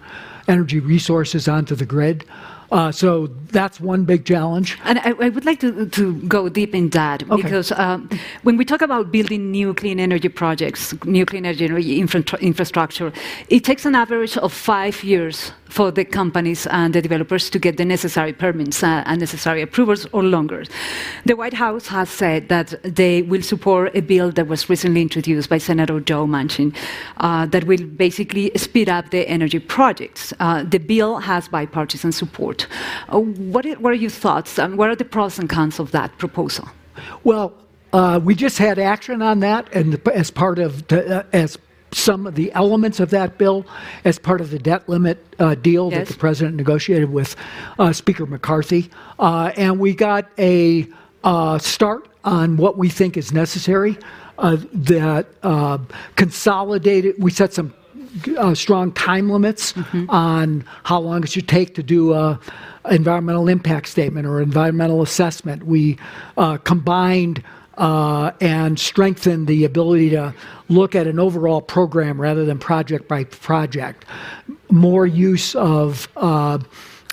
energy 0.48 0.80
resources 0.80 1.48
onto 1.48 1.74
the 1.74 1.86
grid. 1.86 2.24
Uh, 2.74 2.90
so 2.90 3.28
that's 3.52 3.78
one 3.78 4.04
big 4.04 4.24
challenge. 4.24 4.76
And 4.82 4.98
I, 4.98 5.14
I, 5.20 5.28
would 5.28 5.44
like 5.44 5.60
to, 5.60 5.86
to 5.86 6.14
go 6.22 6.48
deep 6.48 6.74
in 6.74 6.90
that 6.90 7.22
okay. 7.22 7.40
because 7.40 7.70
um, 7.70 8.10
when 8.42 8.56
we 8.56 8.64
talk 8.64 8.82
about 8.82 9.12
building 9.12 9.52
new 9.52 9.74
clean 9.74 10.00
energy 10.00 10.28
projects, 10.28 10.92
new 11.04 11.24
clean 11.24 11.46
energy 11.46 12.00
infra 12.00 12.24
infrastructure, 12.40 13.12
it 13.48 13.62
takes 13.62 13.86
an 13.86 13.94
average 13.94 14.36
of 14.38 14.52
five 14.52 15.04
years 15.04 15.52
for 15.74 15.90
the 15.90 16.04
companies 16.04 16.68
and 16.68 16.94
the 16.94 17.02
developers 17.02 17.50
to 17.50 17.58
get 17.58 17.76
the 17.76 17.84
necessary 17.84 18.32
permits 18.32 18.84
uh, 18.84 19.02
and 19.06 19.18
necessary 19.18 19.60
approvals 19.60 20.06
or 20.12 20.22
longer. 20.22 20.62
The 21.26 21.34
White 21.34 21.54
House 21.54 21.88
has 21.88 22.08
said 22.08 22.48
that 22.48 22.68
they 22.84 23.22
will 23.22 23.42
support 23.42 23.90
a 23.96 24.00
bill 24.00 24.30
that 24.30 24.46
was 24.46 24.70
recently 24.70 25.02
introduced 25.02 25.48
by 25.48 25.58
Senator 25.58 25.98
Joe 25.98 26.26
Manchin 26.26 26.72
uh, 27.16 27.46
that 27.46 27.64
will 27.64 27.84
basically 27.84 28.52
speed 28.56 28.88
up 28.88 29.10
the 29.10 29.28
energy 29.28 29.58
projects. 29.58 30.32
Uh, 30.38 30.62
the 30.62 30.78
bill 30.78 31.18
has 31.18 31.48
bipartisan 31.48 32.12
support. 32.12 32.68
Uh, 33.08 33.18
what, 33.18 33.66
what, 33.80 33.92
are 33.92 34.02
your 34.06 34.10
thoughts? 34.10 34.58
and 34.58 34.78
what 34.78 34.90
are 34.90 34.96
the 34.96 35.04
pros 35.04 35.40
and 35.40 35.48
cons 35.48 35.80
of 35.80 35.90
that 35.90 36.16
proposal? 36.18 36.68
Well, 37.24 37.52
uh, 37.92 38.20
we 38.22 38.36
just 38.36 38.58
had 38.58 38.78
action 38.78 39.22
on 39.22 39.40
that, 39.40 39.72
and 39.72 40.00
as 40.08 40.30
part 40.30 40.58
of 40.58 40.86
the, 40.88 41.18
uh, 41.18 41.22
as 41.32 41.58
some 41.94 42.26
of 42.26 42.34
the 42.34 42.52
elements 42.52 43.00
of 43.00 43.10
that 43.10 43.38
bill 43.38 43.66
as 44.04 44.18
part 44.18 44.40
of 44.40 44.50
the 44.50 44.58
debt 44.58 44.88
limit 44.88 45.24
uh, 45.38 45.54
deal 45.54 45.90
yes. 45.90 46.08
that 46.08 46.14
the 46.14 46.18
president 46.18 46.56
negotiated 46.56 47.10
with 47.10 47.36
uh, 47.78 47.92
Speaker 47.92 48.26
McCarthy. 48.26 48.90
Uh, 49.18 49.52
and 49.56 49.78
we 49.78 49.94
got 49.94 50.28
a 50.38 50.86
uh, 51.22 51.58
start 51.58 52.08
on 52.24 52.56
what 52.56 52.76
we 52.76 52.88
think 52.88 53.16
is 53.16 53.32
necessary. 53.32 53.96
Uh, 54.36 54.56
that 54.72 55.28
uh, 55.44 55.78
consolidated, 56.16 57.14
we 57.18 57.30
set 57.30 57.52
some 57.52 57.72
strong 58.54 58.90
time 58.92 59.30
limits 59.30 59.72
mm-hmm. 59.72 60.10
on 60.10 60.64
how 60.82 60.98
long 61.00 61.22
it 61.22 61.30
should 61.30 61.48
take 61.48 61.74
to 61.74 61.82
do 61.82 62.12
a 62.12 62.38
environmental 62.90 63.48
impact 63.48 63.88
statement 63.88 64.26
or 64.26 64.40
environmental 64.40 65.02
assessment. 65.02 65.64
We 65.64 65.98
combined 66.64 67.42
and 67.78 68.78
strengthen 68.78 69.46
the 69.46 69.64
ability 69.64 70.10
to 70.10 70.34
look 70.68 70.94
at 70.94 71.06
an 71.06 71.18
overall 71.18 71.60
program 71.60 72.20
rather 72.20 72.44
than 72.44 72.58
project 72.58 73.08
by 73.08 73.24
project. 73.24 74.04
More 74.70 75.06
use 75.06 75.54
of 75.54 76.08
uh, 76.16 76.58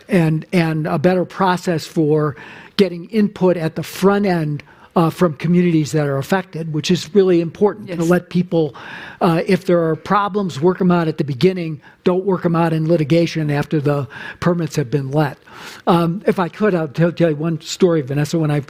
and 0.08 0.46
and 0.52 0.88
a 0.88 1.00
better 1.00 1.26
process 1.26 1.86
for 1.86 2.36
getting 2.78 3.10
input 3.10 3.58
at 3.58 3.76
the 3.76 3.84
front 3.84 4.26
end 4.26 4.64
uh, 4.96 5.10
from 5.10 5.36
communities 5.36 5.94
that 5.94 6.08
are 6.08 6.18
affected, 6.18 6.74
which 6.74 6.92
is 6.92 7.14
really 7.16 7.40
important 7.40 7.88
yes. 7.88 7.98
to 7.98 8.04
let 8.04 8.30
people, 8.30 8.76
uh, 9.22 9.42
if 9.48 9.66
there 9.66 9.82
are 9.88 9.96
problems, 9.96 10.60
work 10.60 10.80
them 10.80 10.92
out 10.92 11.08
at 11.08 11.18
the 11.18 11.24
beginning. 11.24 11.82
Don't 12.04 12.26
work 12.26 12.44
them 12.44 12.56
out 12.56 12.74
in 12.74 12.88
litigation 12.88 13.50
after 13.50 13.80
the 13.80 14.08
permits 14.40 14.76
have 14.76 14.90
been 14.90 15.12
let. 15.12 15.38
Um, 15.88 16.22
if 16.26 16.40
I 16.40 16.50
could, 16.50 16.76
I'll 16.76 16.88
tell, 16.88 17.12
tell, 17.12 17.30
you 17.30 17.36
one 17.36 17.62
story, 17.62 18.02
Vanessa. 18.02 18.38
When 18.38 18.52
I 18.52 18.64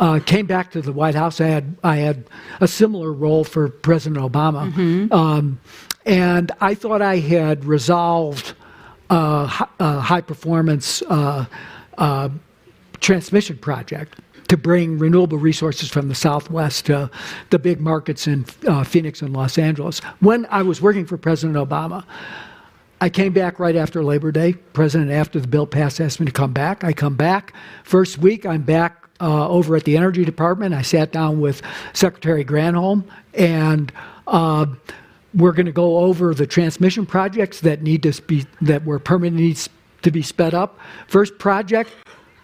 uh, 0.00 0.18
came 0.18 0.46
back 0.46 0.70
to 0.72 0.80
the 0.80 0.92
White 0.92 1.14
House. 1.14 1.40
I 1.40 1.46
had 1.46 1.76
I 1.84 1.96
had 1.96 2.24
a 2.60 2.66
similar 2.66 3.12
role 3.12 3.44
for 3.44 3.68
President 3.68 4.20
Obama, 4.20 4.72
mm-hmm. 4.72 5.12
um, 5.12 5.60
and 6.06 6.50
I 6.60 6.74
thought 6.74 7.02
I 7.02 7.18
had 7.18 7.64
resolved 7.66 8.54
uh, 9.10 9.66
a 9.78 10.00
high 10.00 10.22
performance 10.22 11.02
uh, 11.02 11.44
uh, 11.98 12.30
transmission 13.00 13.58
project. 13.58 14.16
to 14.48 14.56
bring 14.56 14.98
renewable 14.98 15.38
resources 15.38 15.88
from 15.88 16.08
the 16.08 16.14
Southwest 16.14 16.86
to 16.86 17.08
the 17.50 17.58
big 17.58 17.80
markets 17.80 18.26
in 18.26 18.44
uh, 18.66 18.82
Phoenix 18.82 19.22
and 19.22 19.32
Los 19.32 19.58
Angeles. 19.58 20.00
When 20.18 20.44
I 20.50 20.62
was 20.62 20.82
working 20.82 21.06
for 21.06 21.16
President 21.16 21.56
Obama, 21.56 22.04
I 23.00 23.10
came 23.10 23.32
back 23.32 23.60
right 23.60 23.76
after 23.76 24.02
Labor 24.02 24.32
Day. 24.32 24.54
President, 24.72 25.12
after 25.12 25.38
the 25.38 25.46
bill 25.46 25.68
passed, 25.68 26.00
asked 26.00 26.18
me 26.18 26.26
to 26.26 26.32
come 26.32 26.52
back. 26.52 26.82
I 26.82 26.92
come 26.92 27.14
back. 27.14 27.54
First 27.84 28.18
week, 28.18 28.44
I'm 28.44 28.62
back 28.62 28.99
uh, 29.20 29.48
over 29.48 29.76
at 29.76 29.84
the 29.84 29.96
Energy 29.96 30.24
Department. 30.24 30.74
I 30.74 30.82
sat 30.82 31.12
down 31.12 31.40
with 31.40 31.62
Secretary 31.92 32.44
Granholm, 32.44 33.04
and 33.34 33.92
uh, 34.26 34.66
we're 35.34 35.52
going 35.52 35.66
to 35.66 35.72
go 35.72 35.98
over 35.98 36.34
the 36.34 36.46
transmission 36.46 37.06
projects 37.06 37.60
that 37.60 37.82
need 37.82 38.02
to 38.02 38.22
be 38.22 38.46
that 38.62 38.84
were 38.84 38.98
permit 38.98 39.32
needs 39.32 39.68
to 40.02 40.10
be 40.10 40.22
sped 40.22 40.54
up. 40.54 40.78
First 41.08 41.38
project, 41.38 41.90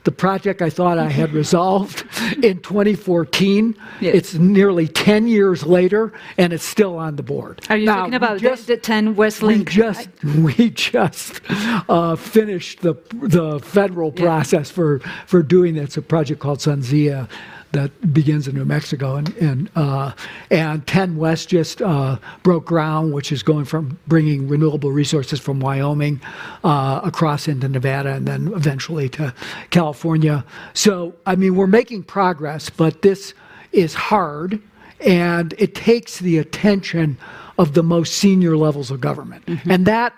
the 0.06 0.12
project 0.12 0.62
I 0.62 0.70
thought 0.70 0.98
I 0.98 1.10
had 1.10 1.32
resolved 1.42 2.06
in 2.42 2.60
2014. 2.60 3.76
Yes. 4.00 4.14
It's 4.14 4.34
nearly 4.34 4.88
10 4.88 5.26
years 5.26 5.66
later, 5.66 6.14
and 6.38 6.52
it's 6.54 6.64
still 6.64 6.96
on 6.96 7.16
the 7.16 7.22
board. 7.22 7.60
Are 7.68 7.76
you 7.76 7.86
now, 7.86 7.96
talking 7.96 8.14
about 8.14 8.38
just, 8.38 8.68
the 8.68 8.76
10 8.78 9.16
West 9.16 9.42
Link? 9.42 9.68
We 9.68 9.74
just, 9.74 10.08
we 10.24 10.70
just 10.70 11.40
uh, 11.50 12.16
finished 12.16 12.80
the, 12.80 12.94
the 13.12 13.58
federal 13.60 14.12
process 14.12 14.70
for, 14.70 15.00
for 15.26 15.42
doing 15.42 15.74
that. 15.74 15.82
It's 15.82 15.96
a 15.96 16.02
project 16.02 16.40
called 16.40 16.60
SunZia 16.60 17.28
that 17.72 18.12
begins 18.12 18.48
in 18.48 18.54
New 18.54 18.64
Mexico, 18.64 19.16
and 19.16 19.34
and, 19.36 19.70
uh, 19.76 20.12
and 20.50 20.86
10 20.86 21.16
West 21.16 21.48
just 21.48 21.82
uh, 21.82 22.18
broke 22.42 22.64
ground, 22.64 23.12
which 23.12 23.32
is 23.32 23.42
going 23.42 23.64
from 23.64 23.98
bringing 24.06 24.48
renewable 24.48 24.92
resources 24.92 25.40
from 25.40 25.60
Wyoming 25.60 26.20
uh, 26.64 27.00
across 27.04 27.48
into 27.48 27.68
Nevada 27.68 28.14
and 28.14 28.26
then 28.26 28.52
eventually 28.54 29.08
to 29.10 29.34
California. 29.70 30.44
So 30.74 31.14
I 31.26 31.36
mean, 31.36 31.56
we're 31.56 31.66
making 31.66 32.04
progress, 32.04 32.70
but 32.70 33.02
this 33.02 33.34
is 33.72 33.94
hard, 33.94 34.60
and 35.00 35.54
it 35.58 35.74
takes 35.74 36.18
the 36.18 36.38
attention 36.38 37.18
of 37.58 37.74
the 37.74 37.82
most 37.82 38.14
senior 38.14 38.56
levels 38.56 38.90
of 38.90 39.00
government, 39.00 39.44
mm-hmm. 39.46 39.70
and 39.70 39.86
that 39.86 40.12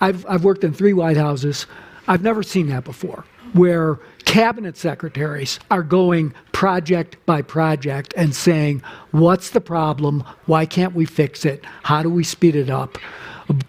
I've 0.00 0.24
I've 0.28 0.44
worked 0.44 0.64
in 0.64 0.72
three 0.72 0.92
White 0.92 1.16
Houses. 1.16 1.66
I've 2.08 2.22
never 2.22 2.42
seen 2.42 2.66
that 2.68 2.84
before 2.84 3.24
where 3.52 3.98
cabinet 4.24 4.76
secretaries 4.76 5.58
are 5.70 5.82
going 5.82 6.34
project 6.52 7.16
by 7.26 7.42
project 7.42 8.14
and 8.16 8.34
saying, 8.34 8.82
What's 9.10 9.50
the 9.50 9.60
problem? 9.60 10.24
Why 10.46 10.66
can't 10.66 10.94
we 10.94 11.04
fix 11.04 11.44
it? 11.44 11.64
How 11.82 12.02
do 12.02 12.10
we 12.10 12.24
speed 12.24 12.56
it 12.56 12.70
up? 12.70 12.98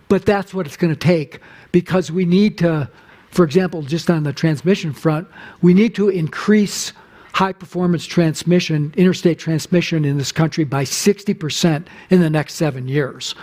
But 0.07 0.25
that's 0.25 0.53
what 0.53 0.65
it's 0.65 0.77
going 0.77 0.93
to 0.93 1.00
take 1.00 1.39
because 1.72 2.12
we 2.12 2.25
need 2.25 2.57
to, 2.60 2.89
for 3.31 3.43
example, 3.43 3.81
just 3.81 4.10
on 4.10 4.24
the 4.24 4.33
transmission 4.33 4.93
front, 4.93 5.27
we 5.62 5.74
need 5.74 5.95
to 5.95 6.10
increase 6.10 6.93
high 7.34 7.52
performance 7.52 8.06
transmission, 8.06 8.94
interstate 8.96 9.40
transmission 9.40 10.06
in 10.06 10.18
this 10.18 10.32
country 10.32 10.63
by 10.63 10.84
60% 10.84 11.88
in 12.12 12.22
the 12.22 12.30
next 12.30 12.54
seven 12.54 12.88
years. 12.88 13.34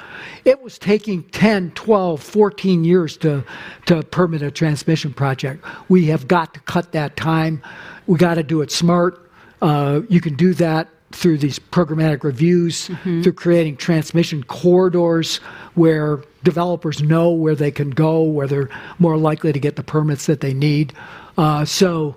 It 0.45 0.63
was 0.63 0.79
taking 0.79 1.25
10, 1.25 1.73
12, 1.73 2.23
14 2.23 2.85
years 2.85 3.17
to, 3.19 3.45
to 3.87 4.03
permit 4.05 4.43
a 4.43 4.51
transmission 4.51 5.13
project. 5.13 5.65
We 5.89 6.07
have 6.07 6.29
got 6.29 6.55
to 6.55 6.61
cut 6.61 6.93
that 6.93 7.17
time. 7.17 7.63
We 8.07 8.17
got 8.17 8.35
to 8.35 8.45
do 8.45 8.63
it 8.63 8.71
smart. 8.71 9.29
Uh, 9.61 10.03
you 10.09 10.21
can 10.21 10.37
do 10.37 10.55
that 10.55 10.89
through 11.11 11.39
these 11.39 11.59
programmatic 11.59 12.23
reviews, 12.23 12.87
mm-hmm. 12.87 13.23
through 13.23 13.33
creating 13.33 13.77
transmission 13.77 14.45
corridors 14.45 15.39
where 15.75 16.23
developers 16.45 17.03
know 17.03 17.31
where 17.31 17.57
they 17.57 17.73
can 17.73 17.91
go, 17.91 18.23
where 18.23 18.47
they're 18.47 18.71
more 19.01 19.17
likely 19.17 19.53
to 19.53 19.59
get 19.59 19.75
the 19.75 19.83
permits 19.83 20.27
that 20.27 20.41
they 20.41 20.55
need. 20.55 20.93
Uh, 21.37 21.65
so 21.65 22.15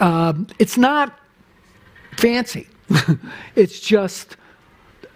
um, 0.00 0.46
it's 0.58 0.76
not 0.76 1.18
fancy. 2.16 2.66
it's 3.54 3.80
just 3.80 4.36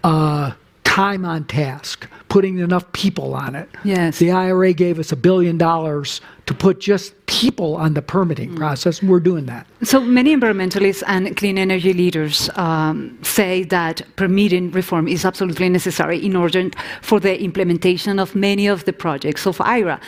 uh, 0.03 0.51
time 0.83 1.25
on 1.25 1.43
task, 1.45 2.07
putting 2.29 2.59
enough 2.59 2.91
people 2.93 3.33
on 3.33 3.55
it. 3.55 3.69
Yes. 3.83 4.19
The 4.19 4.31
IRA 4.31 4.73
gave 4.73 4.99
us 4.99 5.11
a 5.11 5.15
billion 5.15 5.57
dollars 5.57 6.21
to 6.45 6.53
put 6.53 6.79
just 6.79 7.24
people 7.35 7.75
on 7.75 7.93
the 7.93 8.01
permitting 8.01 8.51
mm. 8.51 8.57
process, 8.57 9.01
and 9.01 9.09
we're 9.09 9.19
doing 9.19 9.45
that. 9.45 9.67
So 9.83 9.99
many 9.99 10.35
environmentalists 10.35 11.03
and 11.05 11.35
clean 11.35 11.57
energy 11.57 11.93
leaders 11.93 12.49
um, 12.55 13.17
say 13.23 13.63
that 13.65 14.01
permitting 14.15 14.71
reform 14.71 15.07
is 15.07 15.25
absolutely 15.25 15.69
necessary 15.69 16.25
in 16.25 16.35
order 16.35 16.69
for 17.01 17.19
the 17.19 17.41
implementation 17.41 18.19
of 18.19 18.35
many 18.35 18.67
of 18.67 18.85
the 18.85 18.93
projects 18.93 19.45
of 19.45 19.59
IRA. 19.59 19.99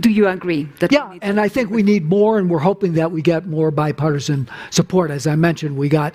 Do 0.00 0.10
you 0.10 0.26
agree? 0.26 0.64
That 0.80 0.90
yeah, 0.90 1.16
and 1.22 1.40
I 1.40 1.48
think 1.48 1.70
we 1.70 1.82
need 1.82 2.04
more, 2.06 2.38
and 2.38 2.50
we're 2.50 2.58
hoping 2.58 2.94
that 2.94 3.12
we 3.12 3.22
get 3.22 3.46
more 3.46 3.70
bipartisan 3.70 4.48
support. 4.70 5.10
As 5.10 5.26
I 5.26 5.36
mentioned, 5.36 5.76
we 5.76 5.88
got 5.88 6.14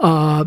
uh, 0.00 0.44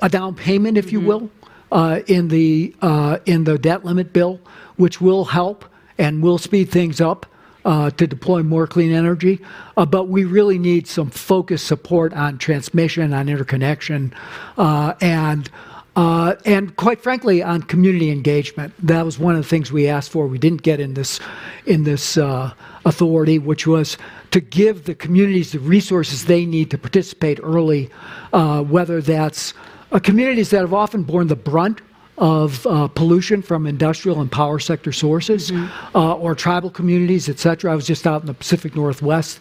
a 0.00 0.08
down 0.08 0.34
payment, 0.34 0.78
if 0.78 0.92
you 0.92 1.00
will, 1.00 1.30
uh, 1.72 2.00
in 2.06 2.28
the 2.28 2.74
uh, 2.80 3.18
in 3.26 3.44
the 3.44 3.58
debt 3.58 3.84
limit 3.84 4.12
bill, 4.12 4.40
which 4.76 5.00
will 5.00 5.26
help 5.26 5.66
and 5.98 6.22
will 6.22 6.38
speed 6.38 6.70
things 6.70 7.00
up 7.00 7.26
to 7.64 8.06
deploy 8.06 8.42
more 8.42 8.66
clean 8.66 8.92
energy. 8.92 9.40
Uh, 9.76 9.86
but 9.86 10.08
we 10.08 10.24
really 10.24 10.58
need 10.58 10.86
some 10.86 11.10
focused 11.10 11.66
support 11.66 12.12
on 12.12 12.38
transmission, 12.38 13.12
on 13.12 13.28
interconnection, 13.28 14.12
uh, 14.58 14.94
and 15.00 15.50
uh, 15.96 16.34
and 16.44 16.74
quite 16.74 17.00
frankly, 17.00 17.40
on 17.40 17.62
community 17.62 18.10
engagement. 18.10 18.74
That 18.84 19.04
was 19.04 19.16
one 19.16 19.36
of 19.36 19.42
the 19.42 19.48
things 19.48 19.70
we 19.70 19.86
asked 19.86 20.10
for. 20.10 20.26
We 20.26 20.38
didn't 20.38 20.62
get 20.62 20.80
in 20.80 20.94
this 20.94 21.20
in 21.66 21.84
this 21.84 22.16
uh, 22.16 22.52
authority, 22.84 23.38
which 23.38 23.66
was 23.66 23.96
to 24.32 24.40
give 24.40 24.84
the 24.84 24.94
communities 24.96 25.52
the 25.52 25.60
resources 25.60 26.24
they 26.24 26.46
need 26.46 26.70
to 26.72 26.78
participate 26.78 27.38
early, 27.42 27.90
uh, 28.32 28.62
whether 28.62 29.00
that's 29.00 29.54
communities 30.02 30.50
that 30.50 30.62
have 30.62 30.74
often 30.74 31.04
borne 31.04 31.28
the 31.28 31.36
brunt 31.36 31.80
of 32.16 32.64
uh, 32.66 32.86
pollution 32.88 33.42
from 33.42 33.66
industrial 33.66 34.20
and 34.20 34.30
power 34.30 34.58
sector 34.58 34.92
sources 34.92 35.50
mm-hmm. 35.50 35.96
uh, 35.96 36.14
or 36.14 36.34
tribal 36.34 36.70
communities, 36.70 37.28
et 37.28 37.38
cetera. 37.38 37.72
I 37.72 37.74
was 37.74 37.86
just 37.86 38.06
out 38.06 38.20
in 38.20 38.26
the 38.26 38.34
Pacific 38.34 38.76
Northwest 38.76 39.40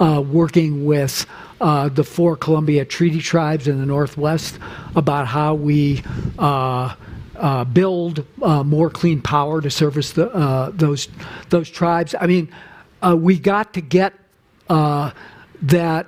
uh, 0.00 0.22
working 0.26 0.86
with 0.86 1.26
uh, 1.60 1.88
the 1.88 2.04
four 2.04 2.36
Columbia 2.36 2.84
Treaty 2.84 3.20
tribes 3.20 3.68
in 3.68 3.78
the 3.78 3.86
Northwest 3.86 4.58
about 4.96 5.26
how 5.26 5.54
we 5.54 6.02
uh, 6.38 6.94
uh, 7.36 7.64
build 7.64 8.24
more 8.38 8.88
clean 8.90 9.20
power 9.20 9.60
to 9.60 9.70
service 9.70 10.12
the, 10.12 10.72
those, 10.74 11.08
those 11.50 11.68
tribes. 11.68 12.14
I 12.18 12.26
mean, 12.26 12.48
we 13.16 13.38
got 13.38 13.74
to 13.74 13.80
get 13.80 14.14
that. 14.68 16.06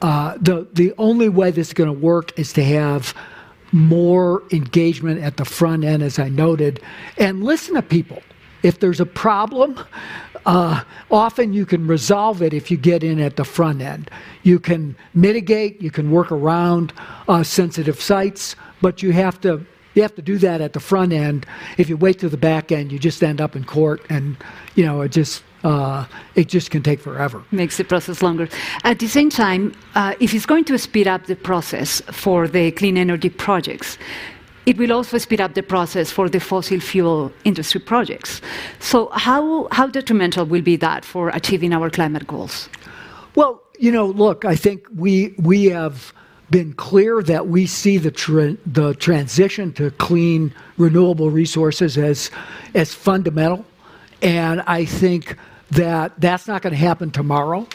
the, 0.00 0.68
the 0.72 0.94
only 0.96 1.28
way 1.28 1.50
this 1.50 1.68
is 1.68 1.74
going 1.74 1.92
to 1.92 1.98
work 1.98 2.38
is 2.38 2.52
to 2.52 2.62
have 2.62 3.14
more 3.72 4.42
engagement 4.50 5.20
at 5.22 5.36
the 5.36 5.44
front 5.44 5.84
end, 5.84 6.02
as 6.02 6.18
I 6.18 6.28
noted, 6.28 6.80
and 7.18 7.44
listen 7.44 7.74
to 7.74 7.82
people. 7.82 8.22
If 8.62 8.80
there's 8.80 9.00
a 9.00 9.06
problem, 9.06 9.78
uh, 10.46 10.82
often 11.10 11.52
you 11.52 11.66
can 11.66 11.86
resolve 11.86 12.40
it 12.40 12.54
if 12.54 12.70
you 12.70 12.76
get 12.76 13.02
in 13.02 13.20
at 13.20 13.36
the 13.36 13.44
front 13.44 13.82
end. 13.82 14.10
You 14.44 14.58
can 14.58 14.96
mitigate, 15.14 15.82
you 15.82 15.90
can 15.90 16.10
work 16.10 16.30
around 16.30 16.92
uh, 17.28 17.42
sensitive 17.42 18.00
sites, 18.00 18.56
but 18.80 19.02
you 19.02 19.12
have 19.12 19.40
to 19.42 19.64
you 19.94 20.02
have 20.02 20.14
to 20.14 20.22
do 20.22 20.36
that 20.38 20.60
at 20.60 20.74
the 20.74 20.80
front 20.80 21.12
end. 21.14 21.46
If 21.78 21.88
you 21.88 21.96
wait 21.96 22.18
to 22.18 22.28
the 22.28 22.36
back 22.36 22.70
end, 22.70 22.92
you 22.92 22.98
just 22.98 23.22
end 23.22 23.40
up 23.40 23.56
in 23.56 23.64
court, 23.64 24.04
and 24.10 24.36
you 24.74 24.84
know 24.84 25.00
it 25.00 25.10
just 25.10 25.42
uh, 25.66 26.06
it 26.36 26.46
just 26.46 26.70
can 26.70 26.82
take 26.82 27.00
forever. 27.00 27.42
Makes 27.50 27.76
the 27.76 27.84
process 27.84 28.22
longer. 28.22 28.48
At 28.84 29.00
the 29.00 29.08
same 29.08 29.30
time, 29.30 29.72
uh, 29.96 30.14
if 30.20 30.32
it's 30.32 30.46
going 30.46 30.64
to 30.66 30.78
speed 30.78 31.08
up 31.08 31.26
the 31.26 31.34
process 31.34 32.00
for 32.12 32.46
the 32.46 32.70
clean 32.70 32.96
energy 32.96 33.30
projects, 33.30 33.98
it 34.66 34.78
will 34.78 34.92
also 34.92 35.18
speed 35.18 35.40
up 35.40 35.54
the 35.54 35.62
process 35.62 36.10
for 36.10 36.28
the 36.28 36.38
fossil 36.40 36.80
fuel 36.80 37.32
industry 37.44 37.80
projects. 37.80 38.40
So, 38.78 39.08
how, 39.10 39.68
how 39.72 39.88
detrimental 39.88 40.46
will 40.46 40.62
be 40.62 40.76
that 40.76 41.04
for 41.04 41.30
achieving 41.30 41.72
our 41.72 41.90
climate 41.90 42.26
goals? 42.26 42.68
Well, 43.34 43.60
you 43.78 43.90
know, 43.90 44.06
look, 44.06 44.44
I 44.44 44.56
think 44.56 44.86
we, 44.94 45.34
we 45.38 45.64
have 45.66 46.12
been 46.50 46.74
clear 46.74 47.22
that 47.22 47.48
we 47.48 47.66
see 47.66 47.98
the, 47.98 48.12
tra- 48.12 48.56
the 48.66 48.94
transition 48.94 49.72
to 49.74 49.90
clean, 49.92 50.54
renewable 50.78 51.30
resources 51.30 51.98
as, 51.98 52.30
as 52.74 52.94
fundamental. 52.94 53.64
And 54.22 54.62
I 54.66 54.84
think 54.84 55.36
that 55.70 56.20
that's 56.20 56.46
not 56.46 56.62
going 56.62 56.72
to 56.72 56.78
happen 56.78 57.10
tomorrow. 57.10 57.66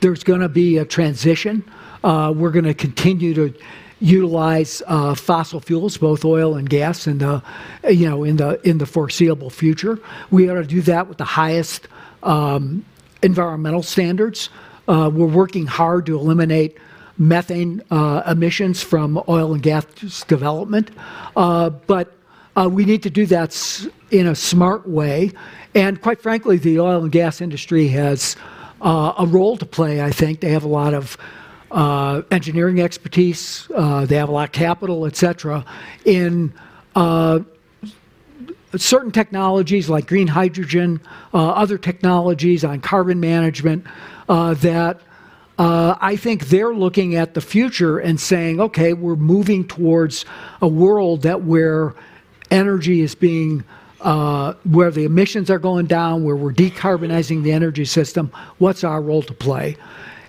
There's 0.00 0.24
going 0.24 0.40
to 0.40 0.48
be 0.48 0.78
a 0.78 0.84
transition. 0.84 1.64
Uh, 2.02 2.32
we're 2.34 2.50
going 2.50 2.64
to 2.64 2.74
continue 2.74 3.34
to 3.34 3.54
utilize 4.00 4.82
uh, 4.86 5.14
fossil 5.14 5.60
fuels, 5.60 5.98
both 5.98 6.24
oil 6.24 6.54
and 6.54 6.68
gas, 6.68 7.06
in 7.06 7.18
the 7.18 7.42
you 7.88 8.08
know 8.08 8.24
in 8.24 8.36
the 8.36 8.66
in 8.66 8.78
the 8.78 8.86
foreseeable 8.86 9.50
future. 9.50 9.98
We 10.30 10.48
ought 10.48 10.54
to 10.54 10.64
do 10.64 10.80
that 10.82 11.06
with 11.08 11.18
the 11.18 11.24
highest 11.24 11.88
um, 12.22 12.84
environmental 13.22 13.82
standards. 13.82 14.48
Uh, 14.88 15.10
we're 15.12 15.26
working 15.26 15.66
hard 15.66 16.06
to 16.06 16.18
eliminate 16.18 16.78
methane 17.18 17.82
uh, 17.90 18.22
emissions 18.26 18.82
from 18.82 19.22
oil 19.28 19.52
and 19.52 19.62
gas 19.62 19.84
development, 20.24 20.90
uh, 21.36 21.68
but 21.68 22.16
uh, 22.56 22.68
we 22.70 22.84
need 22.84 23.02
to 23.02 23.10
do 23.10 23.26
that 23.26 23.52
in 24.10 24.26
a 24.26 24.34
smart 24.34 24.88
way 24.88 25.32
and 25.74 26.00
quite 26.00 26.20
frankly, 26.20 26.56
the 26.56 26.80
oil 26.80 27.02
and 27.02 27.12
gas 27.12 27.40
industry 27.40 27.88
has 27.88 28.36
uh, 28.80 29.14
a 29.18 29.26
role 29.26 29.56
to 29.56 29.66
play, 29.66 30.02
I 30.02 30.10
think. 30.10 30.40
They 30.40 30.50
have 30.50 30.64
a 30.64 30.68
lot 30.68 30.94
of 30.94 31.16
uh, 31.70 32.22
engineering 32.32 32.80
expertise, 32.80 33.68
uh, 33.74 34.04
they 34.04 34.16
have 34.16 34.28
a 34.28 34.32
lot 34.32 34.48
of 34.48 34.52
capital, 34.52 35.06
et 35.06 35.14
cetera, 35.14 35.64
in 36.04 36.52
uh, 36.96 37.38
certain 38.76 39.12
technologies 39.12 39.88
like 39.88 40.08
green 40.08 40.26
hydrogen, 40.26 41.00
uh, 41.32 41.50
other 41.50 41.78
technologies 41.78 42.64
on 42.64 42.80
carbon 42.80 43.20
management 43.20 43.86
uh, 44.28 44.54
that 44.54 45.00
uh, 45.58 45.94
I 46.00 46.16
think 46.16 46.48
they're 46.48 46.74
looking 46.74 47.14
at 47.14 47.34
the 47.34 47.40
future 47.40 47.98
and 47.98 48.18
saying, 48.18 48.60
okay, 48.60 48.92
we're 48.92 49.14
moving 49.14 49.68
towards 49.68 50.24
a 50.60 50.66
world 50.68 51.22
that 51.22 51.44
where 51.44 51.94
energy 52.50 53.02
is 53.02 53.14
being 53.14 53.62
uh, 54.00 54.54
where 54.64 54.90
the 54.90 55.04
emissions 55.04 55.50
are 55.50 55.58
going 55.58 55.86
down, 55.86 56.24
where 56.24 56.36
we're 56.36 56.52
decarbonizing 56.52 57.42
the 57.42 57.52
energy 57.52 57.84
system. 57.84 58.32
What's 58.58 58.84
our 58.84 59.00
role 59.00 59.22
to 59.22 59.34
play? 59.34 59.76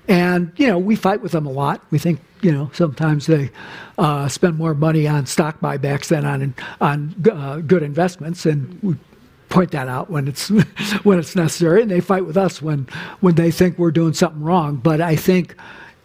And 0.08 0.52
you 0.58 0.68
know, 0.68 0.78
we 0.78 0.96
fight 0.96 1.22
with 1.22 1.32
them 1.32 1.46
a 1.46 1.52
lot. 1.52 1.82
We 1.92 2.00
think 2.00 2.20
you 2.42 2.52
know 2.52 2.70
sometimes 2.74 3.28
they 3.28 3.50
uh, 3.98 4.28
spend 4.28 4.58
more 4.58 4.74
money 4.74 5.08
on 5.08 5.26
stock 5.26 5.60
buybacks 5.60 6.08
than 6.08 6.26
on 6.26 6.56
on 6.82 7.16
uh, 7.32 7.58
good 7.58 7.84
investments, 7.84 8.46
and 8.46 8.78
we 8.82 8.96
point 9.50 9.72
that 9.72 9.88
out 9.88 10.10
when 10.10 10.28
it's 10.28 10.50
when 11.04 11.20
it's 11.20 11.36
necessary. 11.36 11.82
And 11.82 11.92
they 11.92 12.02
fight 12.02 12.26
with 12.26 12.38
us 12.38 12.62
when 12.62 12.88
when 13.22 13.36
they 13.36 13.52
think 13.52 13.78
we're 13.78 13.92
doing 13.92 14.14
something 14.14 14.42
wrong. 14.42 14.78
But 14.78 15.02
I 15.02 15.16
think 15.16 15.56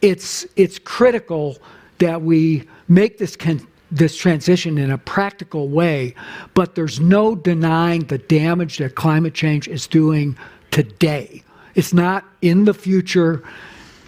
it's 0.03 0.47
it's 0.57 0.79
critical 0.79 1.59
that 1.99 2.23
we 2.23 2.69
make 2.89 3.19
this. 3.19 3.35
Con- 3.35 3.67
this 3.91 4.17
transition 4.17 4.79
in 4.79 4.91
a 4.91 4.99
practical 4.99 5.69
way, 5.69 6.15
but 6.55 6.75
there's 6.75 7.01
no 7.01 7.35
denying 7.35 8.03
the 8.05 8.19
damage 8.19 8.79
that 8.79 8.95
climate 8.95 9.35
change 9.35 9.69
is 9.69 9.87
doing 9.87 10.37
today. 10.71 11.43
It's 11.75 11.93
not 11.93 12.25
in 12.43 12.65
the 12.65 12.75
future. 12.75 13.45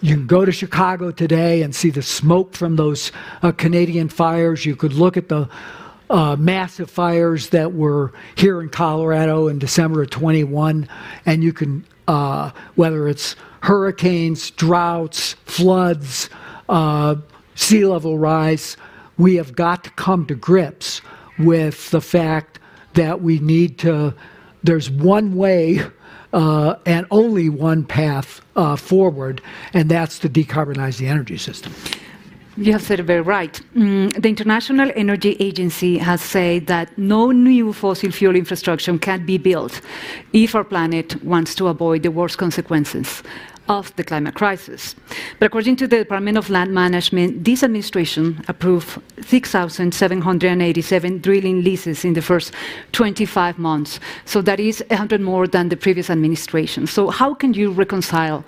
You 0.01 0.15
can 0.15 0.27
go 0.27 0.43
to 0.43 0.51
Chicago 0.51 1.11
today 1.11 1.61
and 1.61 1.73
see 1.73 1.89
the 1.89 2.01
smoke 2.01 2.55
from 2.55 2.75
those 2.75 3.11
uh, 3.41 3.51
Canadian 3.51 4.09
fires. 4.09 4.65
You 4.65 4.75
could 4.75 4.93
look 4.93 5.17
at 5.17 5.29
the 5.29 5.49
uh, 6.09 6.35
massive 6.37 6.89
fires 6.89 7.49
that 7.49 7.73
were 7.73 8.11
here 8.35 8.61
in 8.61 8.69
Colorado 8.69 9.47
in 9.47 9.59
December 9.59 10.01
of 10.01 10.09
21, 10.09 10.89
and 11.25 11.43
you 11.43 11.53
can, 11.53 11.85
uh, 12.07 12.51
whether 12.75 13.07
it's 13.07 13.35
hurricanes, 13.61 14.51
droughts, 14.51 15.33
floods, 15.45 16.29
uh, 16.67 17.15
sea 17.55 17.85
level 17.85 18.17
rise, 18.17 18.77
we 19.19 19.35
have 19.35 19.53
got 19.53 19.83
to 19.83 19.91
come 19.91 20.25
to 20.25 20.33
grips 20.33 21.01
with 21.37 21.91
the 21.91 22.01
fact 22.01 22.57
that 22.93 23.21
we 23.21 23.37
need 23.39 23.77
to, 23.79 24.15
there's 24.63 24.89
one 24.89 25.35
way 25.35 25.81
uh, 26.33 26.75
and 26.85 27.05
only 27.11 27.49
one 27.49 27.83
path 27.83 28.41
uh, 28.55 28.75
forward, 28.75 29.41
and 29.73 29.89
that's 29.89 30.17
to 30.19 30.29
decarbonize 30.29 30.97
the 30.97 31.07
energy 31.07 31.37
system. 31.37 31.73
You 32.57 32.73
have 32.73 32.81
said 32.81 32.99
it 32.99 33.03
very 33.03 33.21
right. 33.21 33.61
Mm, 33.75 34.21
the 34.21 34.27
International 34.27 34.91
Energy 34.95 35.37
Agency 35.39 35.97
has 35.97 36.21
said 36.21 36.67
that 36.67 36.97
no 36.97 37.31
new 37.31 37.71
fossil 37.71 38.11
fuel 38.11 38.35
infrastructure 38.35 38.97
can 38.97 39.25
be 39.25 39.37
built 39.37 39.79
if 40.33 40.55
our 40.55 40.65
planet 40.65 41.23
wants 41.23 41.55
to 41.55 41.67
avoid 41.67 42.03
the 42.03 42.11
worst 42.11 42.37
consequences 42.37 43.23
of 43.69 43.95
the 43.95 44.03
climate 44.03 44.33
crisis. 44.33 44.95
But 45.37 45.45
according 45.45 45.77
to 45.77 45.87
the 45.87 45.99
Department 45.99 46.37
of 46.37 46.49
Land 46.49 46.73
Management, 46.73 47.45
this 47.45 47.63
administration 47.63 48.43
approved 48.47 48.99
6,787 49.21 51.19
drilling 51.19 51.63
leases 51.63 52.03
in 52.03 52.13
the 52.13 52.21
first 52.21 52.51
25 52.91 53.59
months. 53.59 53.99
So 54.25 54.41
that 54.41 54.59
is 54.59 54.83
100 54.89 55.21
more 55.21 55.47
than 55.47 55.69
the 55.69 55.77
previous 55.77 56.09
administration. 56.09 56.87
So 56.87 57.09
how 57.09 57.35
can 57.35 57.53
you 57.53 57.71
reconcile 57.71 58.43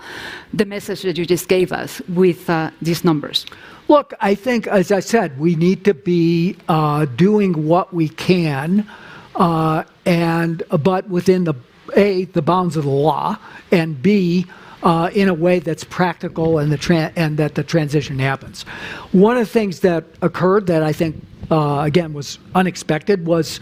the 0.53 0.65
message 0.65 1.03
that 1.03 1.17
you 1.17 1.25
just 1.25 1.47
gave 1.47 1.71
us 1.71 2.01
with 2.09 2.49
uh, 2.49 2.71
these 2.81 3.03
numbers? 3.03 3.45
Look, 3.87 4.13
I 4.21 4.35
think, 4.35 4.67
as 4.67 4.91
I 4.91 5.01
said, 5.01 5.39
we 5.39 5.55
need 5.55 5.85
to 5.85 5.93
be 5.93 6.57
uh, 6.67 7.05
doing 7.05 7.67
what 7.67 7.93
we 7.93 8.09
can, 8.09 8.87
uh, 9.35 9.83
and 10.05 10.63
but 10.79 11.09
within 11.09 11.43
the 11.43 11.53
a 11.95 12.25
the 12.25 12.41
bounds 12.41 12.77
of 12.77 12.85
the 12.85 12.89
law, 12.89 13.37
and 13.71 14.01
b 14.01 14.45
uh, 14.83 15.09
in 15.13 15.29
a 15.29 15.33
way 15.33 15.59
that's 15.59 15.83
practical 15.83 16.57
and, 16.59 16.71
the 16.71 17.11
and 17.15 17.37
that 17.37 17.55
the 17.55 17.63
transition 17.63 18.19
happens. 18.19 18.63
One 19.11 19.37
of 19.37 19.47
the 19.47 19.51
things 19.51 19.81
that 19.81 20.05
occurred 20.21 20.67
that 20.67 20.83
I 20.83 20.93
think, 20.93 21.23
uh, 21.51 21.81
again, 21.81 22.13
was 22.13 22.39
unexpected 22.55 23.25
was, 23.25 23.59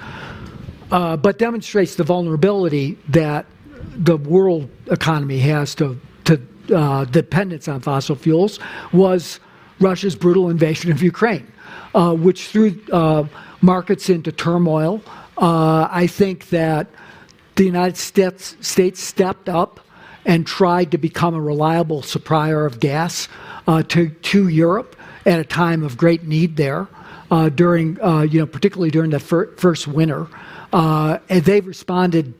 uh, 0.91 1.17
but 1.17 1.37
demonstrates 1.37 1.95
the 1.95 2.03
vulnerability 2.03 2.97
that 3.09 3.45
the 3.95 4.17
world 4.17 4.69
economy 4.87 5.39
has 5.39 5.75
to, 5.75 5.99
to 6.25 6.41
uh, 6.75 7.05
dependence 7.05 7.67
on 7.67 7.81
fossil 7.81 8.15
fuels, 8.15 8.59
was 8.93 9.39
Russia's 9.79 10.15
brutal 10.15 10.49
invasion 10.49 10.91
of 10.91 11.01
Ukraine, 11.01 11.51
uh, 11.95 12.13
which 12.13 12.47
threw 12.47 12.79
uh, 12.91 13.25
markets 13.61 14.09
into 14.09 14.31
turmoil. 14.31 15.01
I 15.41 16.07
think 16.07 16.49
that 16.49 16.87
the 17.55 17.63
United 17.63 17.95
States, 17.95 18.57
States 18.59 19.01
stepped 19.01 19.47
up 19.47 19.79
and 20.25 20.45
tried 20.45 20.91
to 20.91 20.97
become 20.97 21.33
a 21.33 21.41
reliable 21.41 22.01
supplier 22.01 22.65
of 22.65 22.79
gas 22.79 23.27
uh, 23.67 23.83
to, 23.83 24.09
to 24.09 24.47
Europe 24.47 24.95
at 25.25 25.39
a 25.39 25.43
time 25.43 25.83
of 25.83 25.97
great 25.97 26.23
need 26.23 26.57
there. 26.57 26.87
Uh, 27.31 27.47
during, 27.47 28.01
uh, 28.01 28.21
you 28.21 28.39
know, 28.39 28.47
particularly 28.47 28.89
during 28.89 29.11
the 29.11 29.19
fir- 29.19 29.51
first 29.55 29.87
winter, 29.87 30.25
uh, 30.73 31.19
and 31.29 31.43
they've 31.45 31.67
responded 31.67 32.33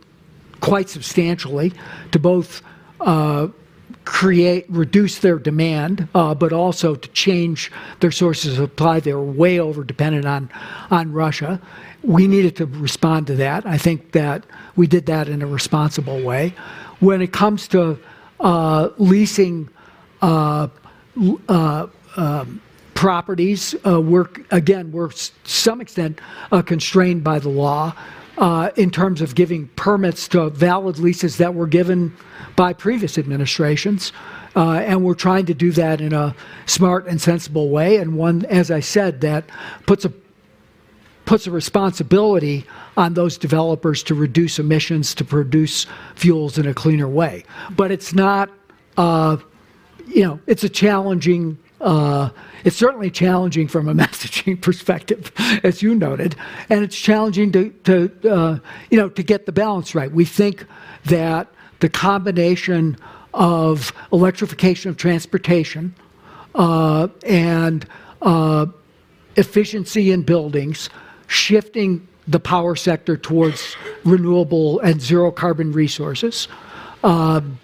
quite 0.61 0.89
substantially 0.89 1.71
to 2.11 2.17
both 2.17 2.63
uh, 3.01 3.47
create, 4.05 4.65
reduce 4.69 5.19
their 5.19 5.37
demand, 5.37 6.07
uh, 6.15 6.33
but 6.33 6.51
also 6.51 6.95
to 6.95 7.07
change 7.09 7.71
their 7.99 8.11
sources 8.11 8.57
of 8.57 8.69
supply. 8.69 8.99
They 8.99 9.13
were 9.13 9.23
way 9.23 9.59
over 9.59 9.83
dependent 9.83 10.25
on, 10.25 10.49
on 10.89 11.13
Russia. 11.13 11.61
We 12.01 12.27
needed 12.27 12.55
to 12.55 12.65
respond 12.65 13.27
to 13.27 13.35
that. 13.35 13.67
I 13.67 13.77
think 13.77 14.13
that 14.13 14.45
we 14.75 14.87
did 14.87 15.05
that 15.05 15.29
in 15.29 15.43
a 15.43 15.47
responsible 15.47 16.21
way 16.23 16.55
when 16.99 17.21
it 17.21 17.31
comes 17.31 17.67
to 17.69 17.97
uh, 18.39 18.89
leasing 18.97 19.69
uh, 20.21 20.67
uh, 21.47 21.88
um, 22.15 22.62
properties, 22.93 23.75
we're 23.85 24.27
again 24.51 24.91
we're 24.91 25.09
to 25.09 25.31
some 25.43 25.79
extent 25.81 26.19
constrained 26.65 27.23
by 27.23 27.39
the 27.39 27.49
law 27.49 27.93
in 28.75 28.91
terms 28.91 29.21
of 29.21 29.35
giving 29.35 29.67
permits 29.69 30.27
to 30.27 30.49
valid 30.49 30.99
leases 30.99 31.38
that 31.38 31.53
were 31.53 31.67
given 31.67 32.13
by 32.55 32.73
previous 32.73 33.17
administrations. 33.17 34.12
and 34.55 35.03
we're 35.03 35.13
trying 35.13 35.45
to 35.45 35.53
do 35.53 35.71
that 35.71 36.01
in 36.01 36.13
a 36.13 36.35
smart 36.65 37.07
and 37.07 37.21
sensible 37.21 37.69
way, 37.69 37.97
and 37.97 38.17
one, 38.17 38.45
as 38.45 38.69
I 38.69 38.81
said, 38.81 39.21
that 39.21 39.45
puts 39.85 40.03
a 40.03 40.13
puts 41.29 41.45
a 41.45 41.51
responsibility 41.51 42.65
on 42.97 43.13
those 43.13 43.37
developers 43.37 44.01
to 44.01 44.15
reduce 44.15 44.57
emissions, 44.57 45.13
to 45.13 45.23
produce 45.23 45.85
fuels 46.15 46.57
in 46.57 46.65
a 46.65 46.73
cleaner 46.73 47.07
way. 47.07 47.43
But 47.69 47.91
it's 47.91 48.15
not, 48.15 48.49
uh, 48.97 49.37
you 50.07 50.23
know, 50.23 50.39
it's 50.47 50.63
a 50.63 50.69
challenging. 50.69 51.59
Uh, 51.81 52.31
it's 52.63 52.75
certainly 52.75 53.11
challenging 53.11 53.67
from 53.67 53.87
a 53.87 53.93
messaging 54.03 54.59
perspective, 54.59 55.31
as 55.63 55.83
you 55.83 55.93
noted, 55.93 56.35
and 56.67 56.83
it's 56.83 56.97
challenging 56.97 57.51
to, 57.51 57.69
to 57.83 58.11
uh, 58.27 58.59
you 58.89 58.97
know, 58.97 59.07
to 59.09 59.21
get 59.21 59.45
the 59.45 59.51
balance 59.51 59.93
right. 59.93 60.11
We 60.11 60.25
think 60.25 60.65
that 61.05 61.47
the 61.79 61.89
combination 61.89 62.97
of 63.35 63.93
electrification 64.11 64.89
of 64.89 64.97
transportation 64.97 65.93
uh, 66.55 67.07
and 67.23 67.87
uh, 68.23 68.65
efficiency 69.35 70.11
in 70.11 70.23
buildings 70.23 70.89
shifting 71.29 72.05
the 72.27 72.39
power 72.39 72.75
sector 72.75 73.15
towards 73.15 73.75
renewable 74.03 74.79
and 74.81 75.01
zero 75.01 75.31
carbon 75.31 75.71
resources. 75.71 76.47
Um, 77.03 77.59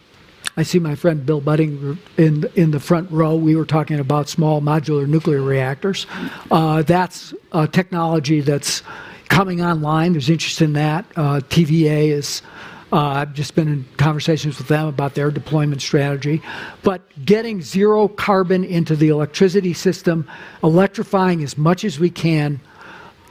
I 0.58 0.64
see 0.64 0.80
my 0.80 0.96
friend 0.96 1.26
Bill 1.26 1.42
Budding 1.42 1.98
in 2.18 2.46
in 2.56 2.72
the 2.72 2.80
front 2.80 3.12
row. 3.12 3.36
We 3.36 3.56
were 3.58 3.66
talking 3.66 4.00
about 4.00 4.30
small 4.30 4.62
modular 4.62 5.06
nuclear 5.06 5.42
reactors. 5.42 6.08
Uh, 6.50 6.82
that's 6.84 7.34
a 7.52 7.68
technology 7.68 8.40
that's 8.40 8.82
coming 9.28 9.62
online. 9.62 10.14
There's 10.14 10.30
interest 10.30 10.62
in 10.62 10.74
that. 10.74 11.06
Uh, 11.16 11.42
TVA 11.42 12.12
is. 12.12 12.42
Uh, 12.94 13.00
I've 13.00 13.34
just 13.34 13.56
been 13.56 13.68
in 13.68 13.86
conversations 13.98 14.58
with 14.58 14.68
them 14.68 14.88
about 14.88 15.16
their 15.16 15.30
deployment 15.32 15.82
strategy. 15.82 16.42
But 16.84 17.02
getting 17.26 17.62
zero 17.62 18.08
carbon 18.08 18.64
into 18.64 18.96
the 18.96 19.10
electricity 19.10 19.74
system, 19.74 20.30
electrifying 20.64 21.44
as 21.44 21.58
much 21.58 21.84
as 21.84 22.00
we 22.00 22.10
can, 22.10 22.62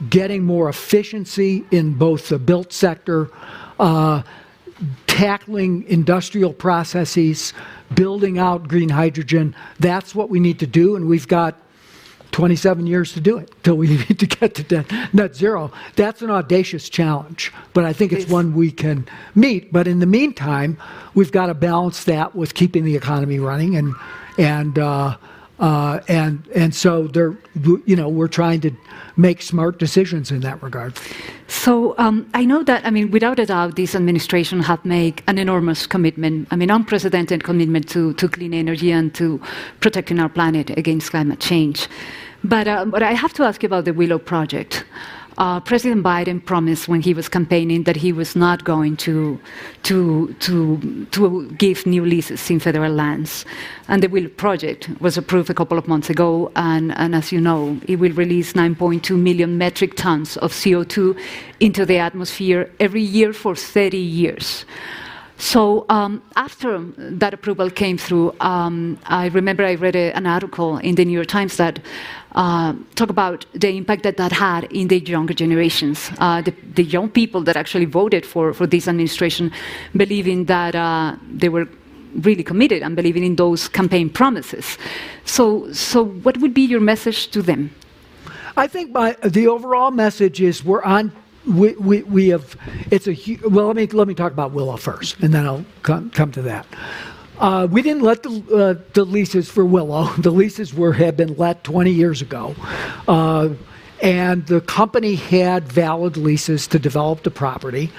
getting 0.09 0.43
more 0.43 0.69
efficiency 0.69 1.65
in 1.71 1.93
both 1.93 2.29
the 2.29 2.39
built 2.39 2.73
sector, 2.73 3.29
uh, 3.79 4.23
tackling 5.07 5.83
industrial 5.87 6.53
processes, 6.53 7.53
building 7.93 8.37
out 8.37 8.67
green 8.67 8.89
hydrogen. 8.89 9.55
That's 9.79 10.13
what 10.13 10.29
we 10.29 10.39
need 10.39 10.59
to 10.59 10.67
do, 10.67 10.95
and 10.95 11.07
we've 11.07 11.27
got 11.27 11.55
27 12.35 12.85
years 12.85 13.13
to 13.13 13.21
do 13.21 13.37
it 13.37 13.49
till 13.63 13.75
we 13.75 13.87
need 14.09 14.19
to 14.19 14.25
get 14.25 14.55
to 14.55 14.85
net 15.13 15.33
zero. 15.35 15.71
That's 15.95 16.21
an 16.21 16.29
audacious 16.29 16.89
challenge, 16.89 17.53
but 17.73 17.85
I 17.85 17.93
think 17.93 18.11
it's 18.11 18.29
one 18.29 18.53
we 18.53 18.71
can 18.71 19.07
meet. 19.35 19.71
But 19.71 19.87
in 19.87 19.99
the 19.99 20.05
meantime, 20.05 20.77
we've 21.13 21.31
got 21.31 21.45
to 21.45 21.53
balance 21.53 22.03
that 22.03 22.35
with 22.35 22.53
keeping 22.53 22.83
the 22.83 22.95
economy 22.97 23.39
running 23.39 23.77
and 23.77 23.93
and 24.37 24.77
uh, 24.77 25.15
Uh, 25.57 26.01
and 26.09 26.45
and 26.53 26.75
so 26.75 27.07
they're 27.07 27.37
you 27.85 27.95
know 27.95 28.09
we're 28.09 28.27
trying 28.27 28.59
to 28.59 28.71
make 29.15 29.41
smart 29.41 29.79
decisions 29.79 30.29
in 30.29 30.41
that 30.41 30.61
regard. 30.61 30.97
So 31.47 31.95
um, 31.97 32.29
I 32.33 32.43
know 32.43 32.61
that 32.63 32.85
I 32.85 32.89
mean 32.89 33.09
without 33.09 33.39
a 33.39 33.45
doubt 33.45 33.77
this 33.77 33.95
administration 33.95 34.59
have 34.63 34.83
made 34.83 35.23
an 35.27 35.37
enormous 35.37 35.87
commitment. 35.87 36.49
I 36.51 36.57
mean 36.57 36.69
unprecedented 36.69 37.45
commitment 37.45 37.87
to 37.89 38.13
to 38.15 38.27
clean 38.27 38.53
energy 38.53 38.91
and 38.91 39.13
to 39.15 39.39
protecting 39.79 40.19
our 40.19 40.29
planet 40.29 40.71
against 40.71 41.11
climate 41.11 41.39
change. 41.39 41.87
But 42.43 42.67
uh, 42.67 42.83
but 42.85 43.01
I 43.01 43.13
have 43.13 43.33
to 43.35 43.43
ask 43.43 43.63
you 43.63 43.67
about 43.67 43.85
the 43.85 43.93
Willow 43.93 44.19
project. 44.19 44.83
Uh, 45.37 45.59
President 45.59 46.01
Biden 46.01 46.43
promised 46.43 46.87
when 46.87 47.01
he 47.01 47.13
was 47.13 47.27
campaigning 47.27 47.83
that 47.83 47.97
he 47.97 48.13
was 48.13 48.35
not 48.35 48.63
going 48.63 48.95
to, 48.97 49.39
to, 49.83 50.33
to, 50.39 51.05
to 51.11 51.51
give 51.51 51.85
new 51.85 52.05
leases 52.05 52.49
in 52.49 52.59
federal 52.59 52.93
lands. 52.93 53.43
And 53.89 54.01
the 54.01 54.07
Will 54.07 54.29
project 54.29 54.89
was 55.01 55.17
approved 55.17 55.49
a 55.49 55.53
couple 55.53 55.77
of 55.77 55.87
months 55.87 56.09
ago, 56.09 56.51
and, 56.55 56.93
and 56.97 57.13
as 57.13 57.31
you 57.31 57.41
know, 57.41 57.77
it 57.87 57.97
will 57.97 58.13
release 58.13 58.53
9.2 58.53 59.17
million 59.19 59.57
metric 59.57 59.95
tons 59.95 60.37
of 60.37 60.53
CO2 60.53 61.19
into 61.59 61.85
the 61.85 61.97
atmosphere 61.97 62.71
every 62.79 63.01
year 63.01 63.33
for 63.33 63.55
30 63.55 63.97
years. 63.97 64.65
So 65.37 65.85
um, 65.89 66.21
after 66.35 66.79
that 66.97 67.33
approval 67.33 67.69
came 67.69 67.97
through, 67.97 68.33
um, 68.39 68.97
I 69.05 69.27
remember 69.27 69.65
I 69.65 69.75
read 69.75 69.95
a, 69.95 70.11
an 70.13 70.25
article 70.25 70.77
in 70.77 70.95
the 70.95 71.03
New 71.03 71.11
York 71.11 71.27
Times 71.27 71.57
that 71.57 71.79
uh, 72.35 72.73
talk 72.95 73.09
about 73.09 73.45
the 73.53 73.69
impact 73.69 74.03
that 74.03 74.17
that 74.17 74.31
had 74.31 74.65
in 74.65 74.87
the 74.87 74.99
younger 74.99 75.33
generations, 75.33 76.09
uh, 76.19 76.41
the, 76.41 76.51
the, 76.73 76.83
young 76.83 77.09
people 77.09 77.41
that 77.41 77.55
actually 77.55 77.85
voted 77.85 78.25
for, 78.25 78.53
for 78.53 78.67
this 78.67 78.87
administration, 78.87 79.51
believing 79.95 80.45
that 80.45 80.75
uh, 80.75 81.15
they 81.29 81.49
were 81.49 81.67
really 82.21 82.43
committed 82.43 82.83
and 82.83 82.95
believing 82.95 83.23
in 83.23 83.35
those 83.35 83.67
campaign 83.67 84.09
promises. 84.09 84.77
So, 85.25 85.71
so 85.73 86.03
what 86.05 86.37
would 86.37 86.53
be 86.53 86.63
your 86.63 86.81
message 86.81 87.27
to 87.29 87.41
them? 87.41 87.71
I 88.57 88.67
think 88.67 88.91
my, 88.91 89.13
the 89.23 89.47
overall 89.47 89.91
message 89.91 90.41
is 90.41 90.63
we're 90.63 90.83
on. 90.83 91.11
We, 91.47 91.73
we, 91.75 92.01
we 92.03 92.29
have 92.29 92.55
it's 92.89 93.07
a 93.07 93.15
well 93.47 93.67
let 93.67 93.75
me 93.75 93.85
let 93.87 94.07
me 94.07 94.15
talk 94.15 94.31
about 94.31 94.51
Willow 94.51 94.77
first 94.77 95.19
and 95.19 95.33
then 95.33 95.45
I'll 95.45 95.65
come, 95.83 96.09
come 96.09 96.31
to 96.31 96.41
that. 96.43 96.65
Uh, 97.37 97.67
we 97.69 97.81
didn't 97.81 98.03
let 98.03 98.23
the, 98.23 98.29
uh, 98.53 98.91
the, 98.93 99.03
leases 99.03 99.49
for 99.49 99.65
Willow. 99.65 100.05
The 100.17 100.31
leases 100.31 100.73
were 100.73 100.93
had 100.93 101.17
been 101.17 101.35
let 101.35 101.63
20 101.63 101.91
years 101.91 102.21
ago, 102.21 102.55
uh, 103.07 103.49
and 104.01 104.45
the 104.47 104.61
company 104.61 105.15
had 105.15 105.67
valid 105.67 106.15
leases 106.17 106.67
to 106.67 106.79
develop 106.79 107.23
the 107.23 107.31
property. 107.31 107.91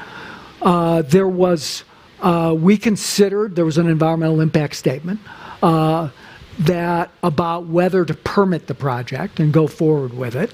Uh, 0.62 1.02
there 1.02 1.28
was 1.28 1.84
uh, 2.20 2.54
we 2.58 2.78
considered 2.78 3.56
there 3.56 3.66
was 3.66 3.76
an 3.76 3.88
environmental 3.88 4.40
impact 4.40 4.74
statement 4.74 5.20
uh, 5.62 6.08
that 6.58 7.10
about 7.22 7.66
whether 7.66 8.06
to 8.06 8.14
permit 8.14 8.66
the 8.66 8.74
project 8.74 9.38
and 9.38 9.52
go 9.52 9.66
forward 9.66 10.14
with 10.14 10.34
it. 10.34 10.50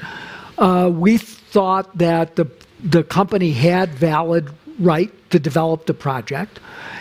we 0.93 1.19
thought 1.19 1.97
that 1.97 2.35
the 2.35 2.51
the 2.83 3.05
company 3.05 3.53
had 3.53 3.91
valid 3.91 4.51
right 4.79 5.13
to 5.31 5.39
develop 5.39 5.87
the 5.87 5.95
project 5.95 6.59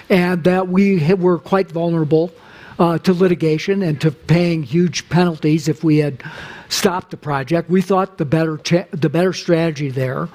and 0.09 0.43
that 0.43 0.67
we 0.67 1.13
were 1.15 1.39
quite 1.39 1.71
vulnerable 1.71 2.31
uh, 2.79 2.97
to 2.99 3.13
litigation 3.13 3.81
and 3.81 3.99
to 4.01 4.11
paying 4.11 4.63
huge 4.63 5.07
penalties 5.09 5.67
if 5.67 5.83
we 5.83 5.97
had 5.97 6.21
stopped 6.69 7.11
the 7.11 7.17
project. 7.17 7.69
We 7.69 7.81
thought 7.81 8.17
the 8.17 8.25
better 8.25 8.57
cha- 8.57 8.85
the 8.91 9.09
better 9.09 9.33
strategy 9.33 9.89
there, 9.89 10.29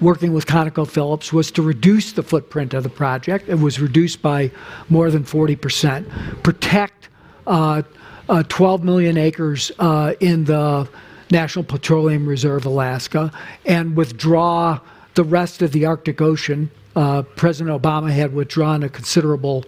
working 0.00 0.32
with 0.32 0.46
ConocoPhillips, 0.46 1.32
was 1.32 1.50
to 1.52 1.62
reduce 1.62 2.12
the 2.12 2.22
footprint 2.22 2.74
of 2.74 2.84
the 2.84 2.88
project. 2.88 3.48
It 3.48 3.60
was 3.60 3.80
reduced 3.80 4.22
by 4.22 4.50
more 4.88 5.10
than 5.10 5.24
40 5.24 5.56
percent. 5.56 6.08
Protect 6.42 7.08
uh, 7.46 7.82
uh, 8.28 8.44
12 8.48 8.84
million 8.84 9.18
acres 9.18 9.72
uh, 9.78 10.14
in 10.20 10.44
the 10.44 10.88
National 11.30 11.64
Petroleum 11.64 12.26
Reserve, 12.26 12.66
Alaska, 12.66 13.32
and 13.64 13.96
withdraw 13.96 14.80
the 15.14 15.24
rest 15.24 15.62
of 15.62 15.72
the 15.72 15.86
Arctic 15.86 16.20
Ocean 16.20 16.70
uh, 16.96 17.22
President 17.22 17.80
Obama 17.80 18.10
had 18.10 18.34
withdrawn 18.34 18.82
a 18.82 18.88
considerable 18.88 19.64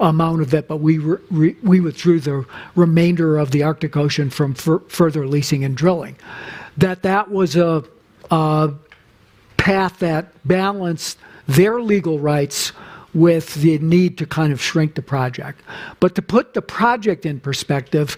amount 0.00 0.42
of 0.42 0.52
it, 0.54 0.68
but 0.68 0.78
we 0.78 0.98
re- 0.98 1.56
we 1.62 1.80
withdrew 1.80 2.20
the 2.20 2.44
remainder 2.74 3.38
of 3.38 3.50
the 3.50 3.62
Arctic 3.62 3.96
Ocean 3.96 4.30
from 4.30 4.54
further 4.54 5.26
leasing 5.26 5.64
and 5.64 5.76
drilling. 5.76 6.16
That 6.76 7.02
that 7.02 7.30
was 7.30 7.56
a, 7.56 7.84
a 8.30 8.72
path 9.58 9.98
that 9.98 10.32
balanced 10.46 11.18
their 11.46 11.80
legal 11.80 12.18
rights 12.18 12.72
with 13.14 13.54
the 13.56 13.78
need 13.78 14.16
to 14.18 14.26
kind 14.26 14.52
of 14.52 14.60
shrink 14.60 14.94
the 14.94 15.02
project. 15.02 15.60
But 16.00 16.14
to 16.14 16.22
put 16.22 16.54
the 16.54 16.62
project 16.62 17.26
in 17.26 17.40
perspective, 17.40 18.16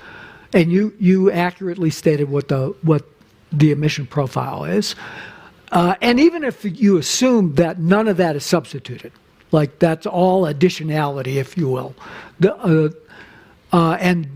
and 0.55 0.73
you 0.73 0.95
you 0.99 1.31
accurately 1.31 1.91
stated 1.91 2.31
what 2.31 2.49
the 2.49 2.75
what 2.83 3.05
the 3.53 3.73
emission 3.73 4.07
profile 4.07 4.65
is. 4.65 4.95
Uh, 5.73 5.95
and 6.01 6.21
even 6.21 6.45
if 6.45 6.65
you 6.65 6.97
assume 6.99 7.55
that 7.57 7.81
none 7.81 8.07
of 8.07 8.17
that 8.17 8.37
is 8.37 8.45
substituted, 8.45 9.13
like 9.51 9.79
that's 9.81 10.07
all 10.07 10.43
additionality, 10.43 11.35
if 11.35 11.57
you 11.57 11.69
will, 11.69 11.95
the, 12.39 12.55
uh, 12.57 12.89
uh, 13.77 13.95
and 13.95 14.29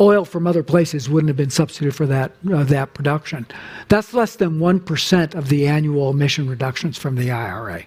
oil 0.00 0.24
from 0.24 0.46
other 0.46 0.62
places 0.62 1.08
wouldn't 1.10 1.28
have 1.28 1.36
been 1.36 1.50
substituted 1.50 1.94
for 1.94 2.06
that 2.06 2.32
uh, 2.52 2.62
that 2.64 2.94
production. 2.94 3.46
That's 3.88 4.14
less 4.14 4.36
than 4.36 4.60
one 4.60 4.78
percent 4.80 5.34
of 5.34 5.48
the 5.48 5.66
annual 5.66 6.10
emission 6.10 6.48
reductions 6.48 6.96
from 6.96 7.16
the 7.16 7.30
IRA. 7.30 7.84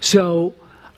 So. 0.00 0.54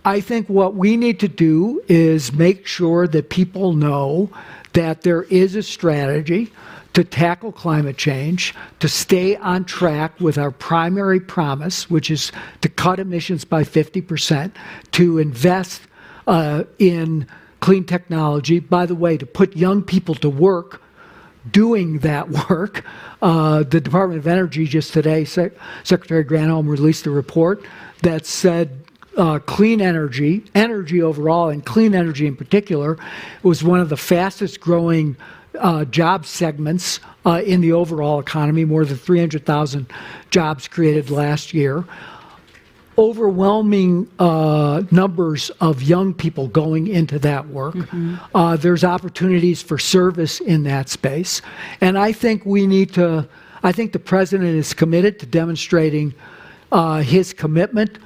I 0.07 0.21
think 0.21 0.51
what 0.51 0.75
we 0.75 0.99
need 0.99 1.19
to 1.21 1.29
do 1.29 1.83
is 1.89 2.31
make 2.31 2.67
sure 2.67 3.09
that 3.09 3.31
people 3.31 3.73
know 3.73 4.29
that 4.75 5.03
there 5.03 5.23
is 5.25 5.55
a 5.55 5.63
strategy 5.63 6.53
to 6.93 7.03
tackle 7.03 7.51
climate 7.51 7.97
change, 7.97 8.55
to 8.79 8.89
stay 8.89 9.37
on 9.37 9.65
track 9.65 10.21
with 10.21 10.39
our 10.39 10.53
primary 10.53 11.19
promise, 11.19 11.91
which 11.91 12.11
is 12.11 12.31
to 12.61 12.69
cut 12.69 13.01
emissions 13.01 13.45
by 13.45 13.65
50%, 13.65 14.53
to 14.93 15.19
invest 15.19 15.83
uh, 16.27 16.63
in 16.79 17.27
clean 17.61 17.85
technology, 17.85 18.61
by 18.61 18.87
the 18.87 18.95
way, 18.95 19.17
to 19.17 19.27
put 19.27 19.57
young 19.57 19.83
people 19.83 20.15
to 20.15 20.31
work 20.31 20.81
doing 21.51 21.99
that 22.01 22.29
work. 22.51 22.85
Uh, 23.21 23.63
the 23.65 23.81
Department 23.81 24.21
of 24.21 24.27
Energy 24.27 24.67
just 24.67 24.93
today, 24.93 25.25
Se- 25.25 25.51
Secretary 25.83 26.25
Granholm 26.25 26.69
released 26.69 27.07
a 27.07 27.11
report 27.11 27.65
that 28.03 28.27
said 28.27 28.84
uh, 29.17 29.39
clean 29.41 29.81
energy, 29.81 30.45
energy 30.55 31.03
overall, 31.03 31.49
and 31.49 31.65
clean 31.65 31.95
energy 31.95 32.27
in 32.27 32.37
particular, 32.37 32.99
was 33.43 33.63
one 33.63 33.81
of 33.81 33.89
the 33.89 33.97
fastest 33.97 34.61
growing 34.61 35.17
uh, 35.59 35.85
job 35.87 36.27
segments 36.27 37.01
uh, 37.27 37.43
in 37.45 37.61
the 37.61 37.73
overall 37.73 38.21
economy, 38.21 38.65
more 38.65 38.85
than 38.85 38.97
300,000 38.97 39.91
jobs 40.31 40.69
created 40.69 41.11
last 41.11 41.55
year. 41.55 41.85
Overwhelming 42.97 44.09
uh, 44.21 44.83
numbers 44.91 45.51
of 45.61 45.83
young 45.83 46.15
people 46.15 46.47
going 46.47 46.87
into 46.87 47.19
that 47.21 47.49
work. 47.49 47.75
Mm-hmm. 47.75 48.17
Uh, 48.35 48.57
there's 48.57 48.85
opportunities 48.85 49.63
for 49.63 49.79
service 49.79 50.41
in 50.41 50.63
that 50.65 50.89
space. 50.89 51.43
And 51.81 51.99
I 51.99 52.13
think 52.13 52.47
we 52.47 52.69
need 52.69 52.95
to, 52.95 53.29
I 53.65 53.73
think 53.73 53.93
the 53.93 53.99
president 53.99 54.51
is 54.51 54.75
committed 54.75 55.19
to 55.21 55.27
demonstrating 55.27 56.15
uh, 56.71 57.01
his 57.01 57.33
commitment 57.33 57.99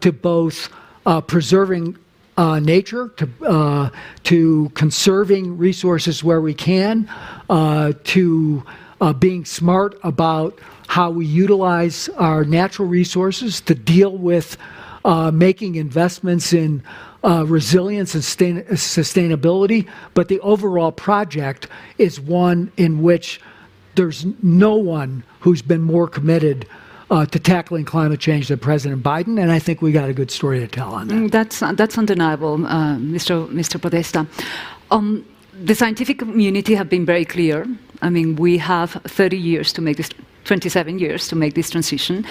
to 0.00 0.12
both 0.12 0.68
preserving 1.26 1.96
uh, 2.36 2.58
nature, 2.58 3.08
to, 3.16 3.28
uh, 3.46 3.90
to 4.24 4.70
conserving 4.74 5.56
resources 5.56 6.24
where 6.24 6.40
we 6.40 6.54
can, 6.54 7.08
uh, 7.48 7.92
to 8.04 8.62
uh, 9.00 9.12
being 9.12 9.44
smart 9.44 9.98
about 10.02 10.58
how 10.86 11.10
we 11.10 11.26
utilize 11.26 12.08
our 12.10 12.44
natural 12.44 12.88
resources 12.88 13.60
to 13.60 13.74
deal 13.74 14.16
with 14.16 14.56
uh, 15.04 15.30
making 15.30 15.74
investments 15.74 16.52
in 16.52 16.82
uh, 17.22 17.44
resilience 17.46 18.14
and 18.14 18.24
sustain- 18.24 18.64
sustainability. 18.64 19.88
But 20.14 20.28
the 20.28 20.40
overall 20.40 20.92
project 20.92 21.68
is 21.98 22.20
one 22.20 22.72
in 22.76 23.02
which 23.02 23.40
there's 23.94 24.26
no 24.42 24.74
one 24.74 25.24
who's 25.40 25.62
been 25.62 25.82
more 25.82 26.08
committed 26.08 26.66
uh, 27.10 27.26
to 27.26 27.38
tackling 27.38 27.84
climate 27.84 28.20
change 28.20 28.48
than 28.48 28.58
President 28.58 29.02
Biden, 29.02 29.40
and 29.40 29.52
I 29.52 29.58
think 29.58 29.82
we 29.82 29.92
got 29.92 30.08
a 30.08 30.14
good 30.14 30.30
story 30.30 30.60
to 30.60 30.66
tell 30.66 30.94
on 30.94 31.08
that. 31.08 31.14
Mm, 31.14 31.30
that's 31.30 31.60
that's 31.60 31.98
undeniable, 31.98 32.64
uh, 32.66 32.96
Mr. 32.96 33.48
Mr. 33.48 33.80
Podesta. 33.80 34.26
Um, 34.90 35.24
the 35.52 35.74
scientific 35.74 36.18
community 36.18 36.74
have 36.74 36.88
been 36.88 37.06
very 37.06 37.24
clear. 37.24 37.66
I 38.02 38.10
mean, 38.10 38.36
we 38.36 38.58
have 38.58 38.92
30 39.06 39.36
years 39.36 39.72
to 39.74 39.80
make 39.80 39.96
this, 39.96 40.10
27 40.44 40.98
years 40.98 41.28
to 41.28 41.36
make 41.36 41.54
this 41.54 41.70
transition, 41.70 42.26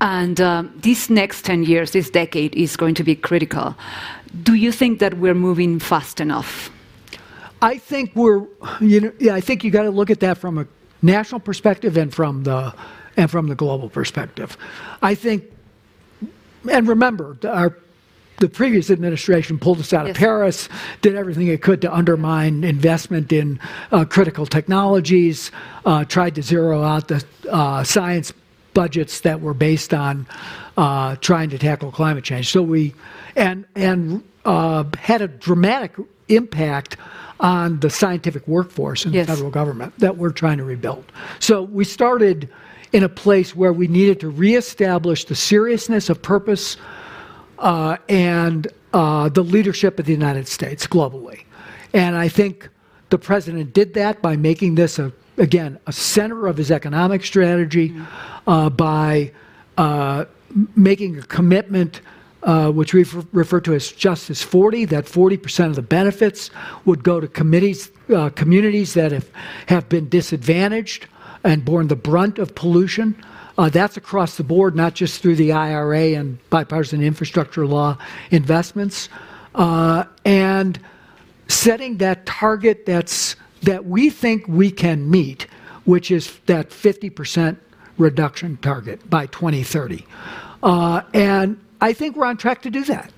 and 0.00 0.40
uh, 0.40 0.64
these 0.76 1.10
next 1.10 1.44
10 1.44 1.64
years, 1.64 1.90
this 1.92 2.10
decade, 2.10 2.54
is 2.54 2.76
going 2.76 2.94
to 2.94 3.04
be 3.04 3.14
critical. 3.14 3.74
Do 4.42 4.54
you 4.54 4.72
think 4.72 4.98
that 4.98 5.18
we're 5.18 5.34
moving 5.34 5.78
fast 5.78 6.20
enough? 6.20 6.70
I 7.62 7.78
think 7.78 8.14
we're, 8.14 8.46
you 8.80 9.00
know, 9.00 9.12
yeah, 9.18 9.34
I 9.34 9.40
think 9.40 9.64
you 9.64 9.70
got 9.70 9.84
to 9.84 9.90
look 9.90 10.10
at 10.10 10.20
that 10.20 10.38
from 10.38 10.58
a 10.58 10.66
national 11.02 11.40
perspective 11.40 11.96
and 11.96 12.12
from 12.12 12.42
the 12.42 12.74
and 13.16 13.30
from 13.30 13.48
the 13.48 13.54
global 13.54 13.88
perspective. 13.88 14.56
I 15.02 15.14
think, 15.14 15.44
and 16.70 16.88
remember, 16.88 17.36
our, 17.46 17.76
the 18.38 18.48
previous 18.48 18.90
administration 18.90 19.58
pulled 19.58 19.78
us 19.78 19.92
out 19.92 20.06
yes. 20.06 20.16
of 20.16 20.20
Paris, 20.20 20.68
did 21.02 21.14
everything 21.14 21.46
it 21.48 21.62
could 21.62 21.80
to 21.82 21.94
undermine 21.94 22.64
investment 22.64 23.32
in 23.32 23.60
uh, 23.92 24.04
critical 24.04 24.46
technologies, 24.46 25.50
uh, 25.84 26.04
tried 26.04 26.34
to 26.34 26.42
zero 26.42 26.82
out 26.82 27.08
the 27.08 27.24
uh, 27.50 27.84
science 27.84 28.32
budgets 28.72 29.20
that 29.20 29.40
were 29.40 29.54
based 29.54 29.94
on 29.94 30.26
uh, 30.76 31.14
trying 31.16 31.48
to 31.50 31.58
tackle 31.58 31.92
climate 31.92 32.24
change. 32.24 32.50
So 32.50 32.60
we 32.60 32.92
and 33.36 33.64
and 33.76 34.22
uh, 34.44 34.84
had 34.98 35.22
a 35.22 35.28
dramatic 35.28 35.94
impact 36.28 36.96
on 37.40 37.80
the 37.80 37.90
scientific 37.90 38.46
workforce 38.48 39.04
in 39.04 39.12
yes. 39.12 39.26
the 39.26 39.32
federal 39.32 39.50
government 39.50 39.96
that 39.98 40.16
we're 40.16 40.30
trying 40.30 40.58
to 40.58 40.64
rebuild. 40.64 41.04
So 41.38 41.62
we 41.62 41.84
started 41.84 42.48
in 42.94 43.02
a 43.02 43.08
place 43.08 43.56
where 43.56 43.72
we 43.72 43.88
needed 43.88 44.20
to 44.20 44.28
reestablish 44.28 45.24
the 45.24 45.34
seriousness 45.34 46.08
of 46.08 46.22
purpose 46.22 46.76
uh, 47.58 47.96
and 48.08 48.68
uh, 48.92 49.28
the 49.28 49.42
leadership 49.42 49.98
of 49.98 50.06
the 50.06 50.12
United 50.12 50.46
States 50.46 50.86
globally. 50.86 51.42
And 51.92 52.16
I 52.16 52.28
think 52.28 52.68
the 53.10 53.18
president 53.18 53.72
did 53.72 53.94
that 53.94 54.22
by 54.22 54.36
making 54.36 54.76
this 54.76 55.00
a 55.00 55.12
again 55.38 55.80
a 55.88 55.92
center 55.92 56.46
of 56.46 56.56
his 56.56 56.70
economic 56.70 57.24
strategy, 57.24 57.88
mm-hmm. 57.88 58.48
uh, 58.48 58.70
by 58.70 59.32
uh, 59.76 60.26
making 60.76 61.18
a 61.18 61.22
commitment 61.22 62.00
uh, 62.44 62.70
which 62.70 62.94
we 62.94 63.04
refer 63.32 63.60
to 63.62 63.74
as 63.74 63.90
Justice 63.90 64.40
40, 64.40 64.84
that 64.84 65.06
40% 65.06 65.66
of 65.66 65.74
the 65.74 65.82
benefits 65.82 66.50
would 66.84 67.02
go 67.02 67.18
to 67.18 67.26
committees, 67.26 67.90
uh, 68.14 68.28
communities 68.30 68.94
that 68.94 69.10
have, 69.10 69.28
have 69.66 69.88
been 69.88 70.08
disadvantaged 70.08 71.08
and 71.44 71.64
borne 71.64 71.88
the 71.88 71.96
brunt 71.96 72.38
of 72.38 72.54
pollution. 72.54 73.14
Uh, 73.56 73.68
that's 73.68 73.96
across 73.96 74.36
the 74.36 74.42
board, 74.42 74.74
not 74.74 74.94
just 74.94 75.22
through 75.22 75.36
the 75.36 75.52
IRA 75.52 76.14
and 76.14 76.38
bipartisan 76.50 77.02
infrastructure 77.02 77.66
law 77.66 77.96
investments. 78.30 79.08
Uh, 79.54 80.04
and 80.24 80.80
setting 81.46 81.98
that 81.98 82.26
target 82.26 82.84
that's, 82.86 83.36
that 83.62 83.84
we 83.84 84.10
think 84.10 84.48
we 84.48 84.70
can 84.70 85.08
meet, 85.08 85.46
which 85.84 86.10
is 86.10 86.36
that 86.46 86.70
50% 86.70 87.56
reduction 87.96 88.56
target 88.56 89.08
by 89.08 89.26
2030. 89.26 90.04
Uh, 90.62 91.02
and 91.12 91.60
I 91.80 91.92
think 91.92 92.16
we're 92.16 92.26
on 92.26 92.36
track 92.36 92.62
to 92.62 92.70
do 92.70 92.82
that. 92.84 93.12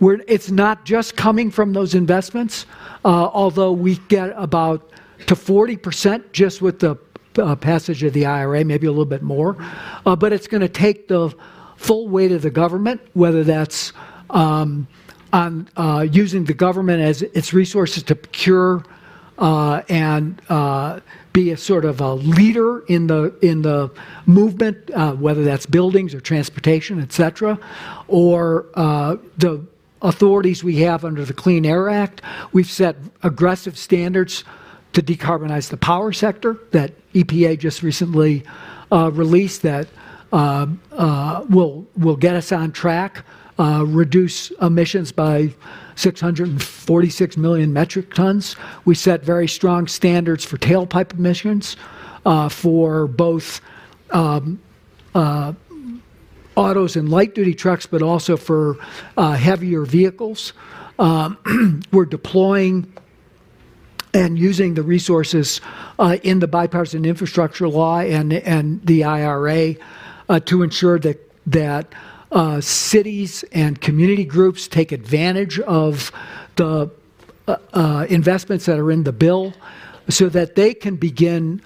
We're, 0.00 0.20
it's 0.28 0.50
not 0.50 0.84
just 0.84 1.16
coming 1.16 1.50
from 1.50 1.72
those 1.72 1.94
investments, 1.94 2.66
uh, 3.04 3.08
although 3.08 3.72
we 3.72 3.96
get 4.08 4.32
about 4.36 4.90
to 5.26 5.34
40% 5.34 6.32
just 6.32 6.62
with 6.62 6.80
the 6.80 6.96
uh, 7.38 7.56
passage 7.56 8.02
of 8.02 8.12
the 8.12 8.26
IRA, 8.26 8.64
maybe 8.64 8.86
a 8.86 8.90
little 8.90 9.04
bit 9.04 9.22
more. 9.22 9.56
Uh, 10.06 10.16
but 10.16 10.32
it's 10.32 10.46
going 10.46 10.60
to 10.60 10.68
take 10.68 11.08
the 11.08 11.34
full 11.76 12.08
weight 12.08 12.32
of 12.32 12.42
the 12.42 12.50
government, 12.50 13.00
whether 13.14 13.44
that's 13.44 13.92
um, 14.30 14.86
on 15.32 15.68
uh, 15.76 16.06
using 16.10 16.44
the 16.44 16.54
government 16.54 17.02
as 17.02 17.22
its 17.22 17.52
resources 17.52 18.02
to 18.02 18.14
procure 18.14 18.84
uh, 19.38 19.82
and 19.88 20.42
uh, 20.48 20.98
be 21.32 21.52
a 21.52 21.56
sort 21.56 21.84
of 21.84 22.00
a 22.00 22.14
leader 22.14 22.80
in 22.86 23.06
the 23.06 23.32
in 23.40 23.62
the 23.62 23.90
movement, 24.26 24.90
uh, 24.90 25.12
whether 25.12 25.44
that's 25.44 25.66
buildings 25.66 26.14
or 26.14 26.20
transportation, 26.20 27.00
et 27.00 27.12
cetera, 27.12 27.58
or 28.08 28.66
the 28.74 29.64
authorities 30.02 30.62
we 30.62 30.76
have 30.78 31.04
under 31.04 31.24
the 31.24 31.32
Clean 31.32 31.64
Air 31.64 31.88
Act. 31.88 32.22
We've 32.52 32.70
set 32.70 32.96
aggressive 33.22 33.76
standards 33.78 34.44
to 34.98 35.16
decarbonize 35.16 35.70
the 35.70 35.76
power 35.76 36.12
sector 36.12 36.58
that 36.72 36.92
EPA 37.12 37.56
just 37.58 37.82
recently 37.82 38.42
uh, 38.90 39.10
released 39.12 39.62
that 39.62 39.86
uh, 40.32 40.66
uh, 40.92 41.44
will 41.48 41.86
will 41.96 42.16
get 42.16 42.34
us 42.34 42.50
on 42.50 42.72
track, 42.72 43.24
uh, 43.58 43.84
reduce 43.86 44.50
emissions 44.60 45.12
by 45.12 45.54
646 45.94 47.36
million 47.36 47.72
metric 47.72 48.12
tons. 48.12 48.56
We 48.84 48.94
set 48.96 49.22
very 49.22 49.46
strong 49.46 49.86
standards 49.86 50.44
for 50.44 50.58
tailpipe 50.58 51.14
emissions 51.14 51.76
uh, 52.26 52.48
for 52.48 53.06
both 53.06 53.60
um, 54.10 54.60
uh, 55.14 55.52
autos 56.56 56.96
and 56.96 57.08
light 57.08 57.36
duty 57.36 57.54
trucks, 57.54 57.86
but 57.86 58.02
also 58.02 58.36
for 58.36 58.74
heavier 59.16 59.84
vehicles. 59.84 60.52
Um, 60.98 61.84
we're 61.92 62.04
deploying 62.04 62.92
and 64.14 64.38
using 64.38 64.74
the 64.74 64.82
resources 64.82 65.60
uh, 65.98 66.16
in 66.22 66.38
the 66.38 66.48
bipartisan 66.48 67.04
infrastructure 67.04 67.68
law 67.68 68.00
and, 68.00 68.32
and 68.32 68.84
the 68.84 69.04
IRA 69.04 69.74
uh, 70.28 70.40
to 70.40 70.62
ensure 70.62 70.98
that 70.98 71.24
that 71.46 71.92
uh, 72.30 72.60
cities 72.60 73.42
and 73.52 73.80
community 73.80 74.24
groups 74.24 74.68
take 74.68 74.92
advantage 74.92 75.58
of 75.60 76.12
the 76.56 76.90
uh, 77.46 77.56
uh, 77.72 78.06
investments 78.10 78.66
that 78.66 78.78
are 78.78 78.90
in 78.90 79.04
the 79.04 79.12
bill 79.12 79.54
so 80.08 80.28
that 80.28 80.54
they 80.54 80.74
can 80.74 80.96
begin, 80.96 81.62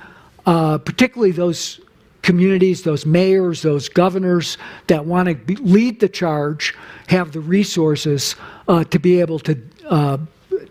uh, 0.47 0.79
particularly 0.79 1.33
those 1.33 1.81
communities, 2.23 2.83
those 2.83 3.05
mayors, 3.05 3.63
those 3.63 3.89
governors 3.89 4.57
that 4.87 5.05
want 5.05 5.29
to 5.29 5.63
lead 5.63 5.99
the 5.99 6.09
charge, 6.09 6.75
have 7.09 7.33
the 7.33 7.41
resources 7.41 8.37
uh, 8.69 8.85
to 8.85 8.99
be 9.01 9.21
able 9.21 9.41
to, 9.41 9.61
uh, 9.89 10.19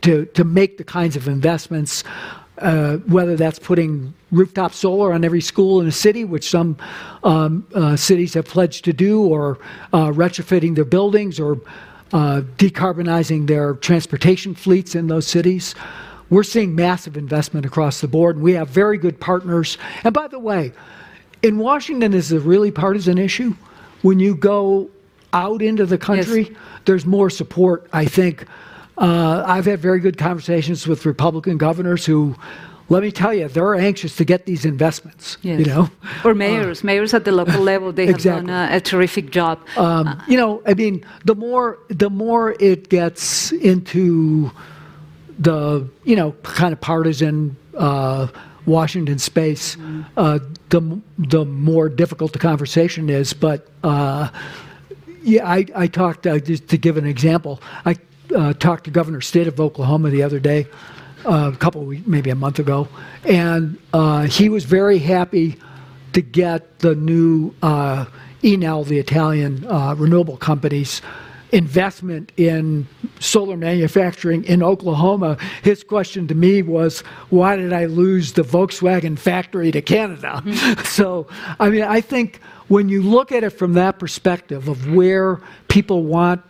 to, 0.02 0.26
to 0.26 0.44
make 0.44 0.78
the 0.78 0.84
kinds 0.84 1.16
of 1.16 1.28
investments 1.28 2.04
uh, 2.62 2.98
whether 2.98 3.36
that's 3.36 3.60
putting 3.60 4.14
rooftop 4.32 4.74
solar 4.74 5.14
on 5.14 5.24
every 5.24 5.42
school 5.42 5.82
in 5.82 5.88
a 5.88 5.92
city, 5.92 6.24
which 6.24 6.50
some 6.50 6.78
um, 7.24 7.66
uh, 7.74 7.96
cities 7.96 8.34
have 8.36 8.46
pledged 8.46 8.86
to 8.86 8.94
do, 8.94 9.24
or 9.24 9.58
uh, 9.94 10.08
retrofitting 10.08 10.76
their 10.76 10.86
buildings, 10.86 11.40
or 11.40 11.60
uh, 12.14 12.42
decarbonizing 12.58 13.48
their 13.48 13.74
transportation 13.76 14.54
fleets 14.54 14.96
in 14.96 15.08
those 15.08 15.26
cities. 15.26 15.76
We're 16.30 16.44
seeing 16.44 16.76
massive 16.76 17.18
investment 17.18 17.66
across 17.66 18.00
the 18.02 18.08
board, 18.08 18.36
and 18.36 18.44
we 18.44 18.54
have 18.54 18.70
very 18.70 18.98
good 18.98 19.20
partners. 19.20 19.78
And 20.04 20.14
by 20.14 20.28
the 20.28 20.40
way, 20.40 20.72
in 21.42 21.58
Washington, 21.58 22.12
this 22.12 22.28
is 22.28 22.32
a 22.34 22.40
really 22.40 22.72
partisan 22.72 23.18
issue. 23.18 23.56
When 24.02 24.20
you 24.20 24.36
go 24.36 24.90
out 25.34 25.62
into 25.62 25.86
the 25.86 25.98
country, 25.98 26.44
yes. 26.44 26.58
there's 26.86 27.06
more 27.06 27.30
support, 27.30 27.90
I 27.92 28.06
think, 28.06 28.46
uh, 29.02 29.44
I've 29.46 29.66
had 29.66 29.80
very 29.80 30.00
good 30.00 30.18
conversations 30.18 30.88
with 30.88 31.06
Republican 31.06 31.58
governors 31.58 32.06
who 32.06 32.36
let 32.90 33.04
me 33.04 33.12
tell 33.12 33.34
you, 33.34 33.48
they're 33.48 33.76
anxious 33.76 34.18
to 34.18 34.26
get 34.26 34.46
these 34.46 34.66
investments. 34.66 35.38
Yes. 35.42 35.60
You 35.60 35.66
know, 35.66 35.90
or 36.26 36.36
mayors, 36.36 36.84
uh, 36.84 36.88
mayors 36.88 37.14
at 37.14 37.24
the 37.24 37.32
local 37.32 37.62
level, 37.62 37.94
they 37.94 38.08
exactly. 38.08 38.32
have 38.32 38.46
done 38.48 38.74
a, 38.74 38.76
a 38.76 38.82
terrific 38.82 39.32
job. 39.32 39.60
Um, 39.78 40.08
uh, 40.08 40.22
you 40.28 40.36
know, 40.36 40.62
I 40.68 40.74
mean, 40.74 41.06
the 41.24 41.34
more 41.34 41.80
the 41.88 42.10
more 42.10 42.56
it 42.60 42.90
gets 42.90 43.54
into 43.54 44.52
the 45.40 45.88
you 46.04 46.16
know 46.18 46.34
kind 46.44 46.74
of 46.74 46.82
partisan 46.82 47.56
uh, 47.78 48.28
Washington 48.66 49.20
space, 49.20 49.78
uh, 50.18 50.40
the 50.70 51.02
the 51.18 51.46
more 51.46 51.88
difficult 51.88 52.34
the 52.34 52.40
conversation 52.40 53.10
is. 53.10 53.34
But 53.34 53.68
uh, 53.84 54.30
yeah, 55.24 55.50
I 55.50 55.66
I 55.76 55.88
talked 55.88 56.28
uh, 56.28 56.40
just 56.40 56.68
to 56.68 56.78
give 56.78 56.98
an 56.98 57.08
example. 57.08 57.62
I 57.86 57.96
uh, 58.36 58.54
talked 58.54 58.86
to 58.86 58.92
Governor 58.92 59.22
Stitt 59.22 59.48
of 59.48 59.60
Oklahoma 59.60 60.10
the 60.10 60.24
other 60.24 60.40
day, 60.40 60.68
uh, 61.26 61.52
a 61.54 61.58
couple 61.58 61.84
weeks, 61.84 62.08
maybe 62.08 62.30
a 62.30 62.36
month 62.36 62.60
ago, 62.60 62.88
and 63.24 63.78
uh, 63.94 64.24
he 64.24 64.50
was 64.50 64.66
very 64.66 65.00
happy 65.00 65.58
to 66.14 66.22
get 66.22 66.80
the 66.80 66.96
new 66.96 67.54
uh, 67.62 68.06
Enel, 68.44 68.86
the 68.86 68.98
Italian 68.98 69.66
uh, 69.68 69.96
renewable 69.96 70.38
company's 70.38 71.02
investment 71.52 72.32
in 72.38 72.88
solar 73.20 73.58
manufacturing 73.58 74.44
in 74.46 74.64
Oklahoma. 74.64 75.38
His 75.64 75.84
question 75.84 76.28
to 76.28 76.36
me 76.36 76.62
was, 76.62 77.02
why 77.30 77.56
did 77.56 77.74
I 77.74 77.86
lose 77.86 78.34
the 78.34 78.42
Volkswagen 78.42 79.18
factory 79.18 79.72
to 79.72 79.82
Canada? 79.82 80.42
So, 80.86 81.28
I 81.60 81.70
mean, 81.70 81.84
I 81.84 82.02
think 82.02 82.42
when 82.68 82.90
you 82.90 83.02
look 83.02 83.32
at 83.32 83.44
it 83.44 83.52
from 83.52 83.74
that 83.74 83.98
perspective 84.00 84.68
of 84.68 84.94
where 84.94 85.42
people 85.68 86.04
want 86.04 86.42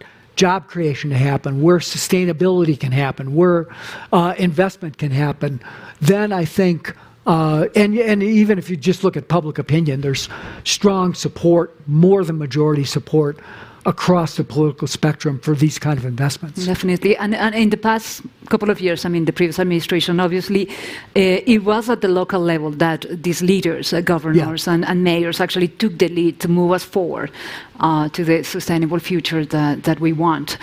job 0.41 0.67
creation 0.67 1.11
to 1.11 1.15
happen, 1.15 1.61
where 1.61 1.77
sustainability 1.77 2.79
can 2.79 2.91
happen, 2.91 3.35
where 3.35 3.67
uh, 4.11 4.33
investment 4.39 4.97
can 4.97 5.11
happen, 5.11 5.61
then 5.99 6.33
I 6.33 6.45
think, 6.45 6.95
uh, 7.27 7.67
and, 7.75 7.95
and 7.95 8.23
even 8.23 8.57
if 8.57 8.67
you 8.67 8.75
just 8.75 9.03
look 9.03 9.15
at 9.15 9.27
public 9.27 9.59
opinion, 9.59 10.01
there's 10.01 10.29
strong 10.63 11.13
support, 11.13 11.67
more 11.87 12.23
than 12.23 12.39
majority 12.39 12.85
support 12.85 13.37
across 13.85 14.35
the 14.35 14.43
political 14.43 14.87
spectrum 14.87 15.39
for 15.39 15.55
these 15.55 15.79
kind 15.79 15.97
of 15.97 16.05
investments. 16.05 16.65
Definitely. 16.65 17.17
And, 17.17 17.33
and 17.33 17.55
in 17.55 17.71
the 17.71 17.77
past 17.77 18.21
couple 18.49 18.69
of 18.69 18.79
years, 18.79 19.05
I 19.05 19.09
mean, 19.09 19.25
the 19.25 19.33
previous 19.33 19.59
administration, 19.59 20.19
obviously, 20.19 20.69
uh, 20.69 20.73
it 21.15 21.63
was 21.63 21.89
at 21.89 22.01
the 22.01 22.07
local 22.07 22.41
level 22.41 22.69
that 22.71 23.05
these 23.09 23.41
leaders, 23.41 23.91
uh, 23.91 24.01
governors 24.01 24.67
yeah. 24.67 24.73
and, 24.73 24.85
and, 24.85 25.03
mayors, 25.03 25.39
actually 25.39 25.69
took 25.69 25.97
the 25.97 26.09
lead 26.09 26.39
to 26.41 26.47
move 26.47 26.71
us 26.73 26.83
forward 26.83 27.31
uh, 27.79 28.07
to 28.09 28.23
the 28.23 28.43
sustainable 28.43 28.99
future 28.99 29.45
that, 29.45 29.83
that 29.83 29.99
we 29.99 30.13
want. 30.13 30.57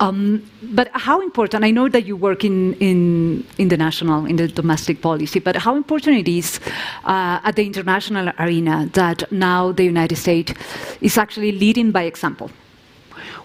Um, 0.00 0.42
but 0.62 0.90
how 0.94 1.20
important, 1.20 1.64
I 1.64 1.70
know 1.70 1.88
that 1.88 2.06
you 2.06 2.16
work 2.16 2.42
in, 2.42 2.74
in, 2.74 3.46
in 3.58 3.68
the 3.68 3.76
national, 3.76 4.24
in 4.24 4.36
the 4.36 4.48
domestic 4.48 5.02
policy, 5.02 5.38
but 5.40 5.56
how 5.56 5.76
important 5.76 6.16
it 6.16 6.28
is 6.28 6.58
uh, 7.04 7.38
at 7.44 7.56
the 7.56 7.64
international 7.64 8.32
arena 8.38 8.88
that 8.94 9.30
now 9.30 9.72
the 9.72 9.84
United 9.84 10.16
States 10.16 10.54
is 11.00 11.18
actually 11.18 11.52
leading 11.52 11.92
by 11.92 12.04
example? 12.04 12.50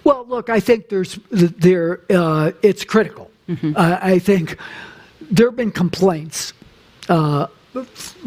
Well, 0.08 0.26
look, 0.26 0.50
I 0.50 0.62
think 0.62 0.88
there's 0.88 1.20
there 1.32 2.00
uh, 2.10 2.54
it's 2.62 2.86
critical. 2.86 3.30
Mm-hmm. 3.50 3.74
Uh, 3.76 4.00
I 4.02 4.20
think 4.20 4.58
there 5.20 5.48
have 5.48 5.58
been 5.58 5.72
complaints 5.72 6.54
uh, 7.10 7.48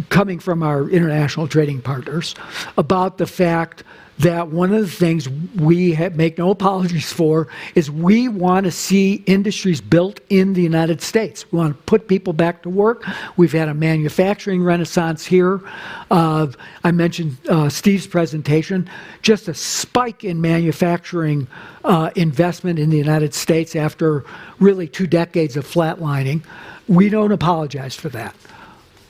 coming 0.08 0.38
from 0.38 0.62
our 0.62 0.88
international 0.88 1.48
trading 1.48 1.80
partners 1.80 2.34
about 2.76 3.18
the 3.18 3.26
fact 3.26 3.84
that 4.20 4.48
one 4.48 4.72
of 4.74 4.82
the 4.82 4.90
things 4.90 5.30
we 5.56 5.96
make 6.14 6.36
no 6.36 6.50
apologies 6.50 7.10
for 7.10 7.48
is 7.74 7.90
we 7.90 8.28
want 8.28 8.64
to 8.64 8.70
see 8.70 9.14
industries 9.24 9.80
built 9.80 10.20
in 10.28 10.52
the 10.52 10.60
United 10.60 11.00
States. 11.00 11.50
We 11.50 11.56
want 11.56 11.74
to 11.74 11.82
put 11.84 12.06
people 12.06 12.34
back 12.34 12.62
to 12.64 12.68
work. 12.68 13.02
We've 13.38 13.52
had 13.52 13.70
a 13.70 13.74
manufacturing 13.74 14.62
renaissance 14.62 15.24
here. 15.24 15.62
Uh, 16.10 16.48
I 16.84 16.90
mentioned 16.90 17.38
uh, 17.48 17.70
Steve's 17.70 18.06
presentation, 18.06 18.90
just 19.22 19.48
a 19.48 19.54
spike 19.54 20.22
in 20.22 20.42
manufacturing 20.42 21.48
uh, 21.84 22.10
investment 22.14 22.78
in 22.78 22.90
the 22.90 22.98
United 22.98 23.32
States 23.32 23.74
after 23.74 24.22
really 24.58 24.86
two 24.86 25.06
decades 25.06 25.56
of 25.56 25.66
flatlining. 25.66 26.42
We 26.88 27.08
don't 27.08 27.32
apologize 27.32 27.94
for 27.94 28.10
that. 28.10 28.36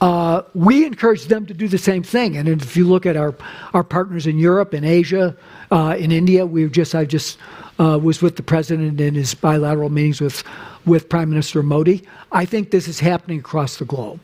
Uh, 0.01 0.43
we 0.55 0.87
encourage 0.87 1.27
them 1.27 1.45
to 1.45 1.53
do 1.53 1.69
the 1.69 1.79
same 1.79 2.03
thing. 2.03 2.37
And 2.37 2.49
if 2.49 2.77
you 2.77 2.87
look 2.87 3.05
at 3.05 3.17
our, 3.17 3.35
our 3.75 3.85
partners 3.85 4.27
in 4.27 4.39
Europe, 4.39 4.73
in 4.73 4.83
Asia, 4.83 5.37
uh, 5.71 5.95
in 5.99 6.11
India, 6.11 6.47
we 6.47 6.69
just 6.71 6.95
I 6.95 7.05
just 7.05 7.39
uh, 7.79 7.99
was 8.03 8.23
with 8.23 8.37
the 8.37 8.43
president 8.43 9.01
in 9.01 9.15
his 9.15 9.35
bilateral 9.35 9.91
meetings 9.91 10.21
with 10.21 10.43
with 10.87 11.09
Prime 11.11 11.29
Minister 11.29 11.63
Modi. 11.63 12.03
I 12.33 12.47
think 12.47 12.71
this 12.71 12.89
is 12.89 13.01
happening 13.01 13.41
across 13.41 13.77
the 13.77 13.85
globe. 13.85 14.21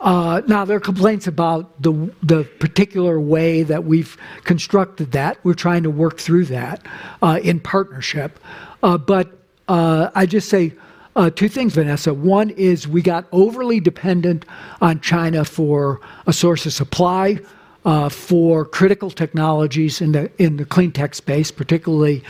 Uh, 0.00 0.40
now 0.46 0.64
there 0.64 0.78
are 0.78 0.80
complaints 0.80 1.26
about 1.26 1.82
the 1.82 1.92
the 2.22 2.44
particular 2.58 3.20
way 3.20 3.62
that 3.62 3.84
we've 3.84 4.16
constructed 4.44 5.12
that. 5.12 5.38
We're 5.44 5.52
trying 5.52 5.82
to 5.82 5.90
work 5.90 6.18
through 6.18 6.46
that 6.46 6.86
uh, 7.20 7.38
in 7.42 7.60
partnership, 7.60 8.40
uh, 8.82 8.96
but 8.96 9.36
I 9.68 10.26
just 10.26 10.48
say 10.48 10.72
uh, 11.16 11.30
two 11.30 11.48
things, 11.48 11.74
Vanessa. 11.74 12.14
One 12.14 12.50
is 12.50 12.86
we 12.86 13.02
got 13.02 13.26
overly 13.32 13.80
dependent 13.80 14.44
on 14.80 15.00
China 15.00 15.44
for 15.44 16.00
a 16.26 16.32
source 16.32 16.66
of 16.66 16.72
supply 16.72 17.40
uh, 17.84 18.08
for 18.08 18.64
critical 18.64 19.10
technologies 19.10 20.00
in 20.00 20.12
the 20.12 20.30
in 20.38 20.56
the 20.56 20.64
clean 20.64 20.92
tech 20.92 21.14
space, 21.14 21.50
particularly 21.50 22.22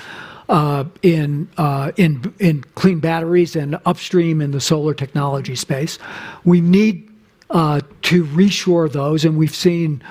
uh, 0.49 0.85
in 1.03 1.49
uh, 1.59 1.93
in 1.97 2.33
in 2.39 2.65
clean 2.75 3.01
batteries 3.01 3.55
and 3.57 3.79
upstream 3.85 4.41
in 4.41 4.51
the 4.53 4.61
solar 4.61 4.95
technology 4.95 5.57
space. 5.57 5.99
We 6.45 6.61
need 6.61 7.09
uh, 7.51 7.81
to 8.03 8.25
reshore 8.27 8.91
those, 8.91 9.25
and 9.25 9.37
we've 9.37 9.55
seen. 9.55 10.03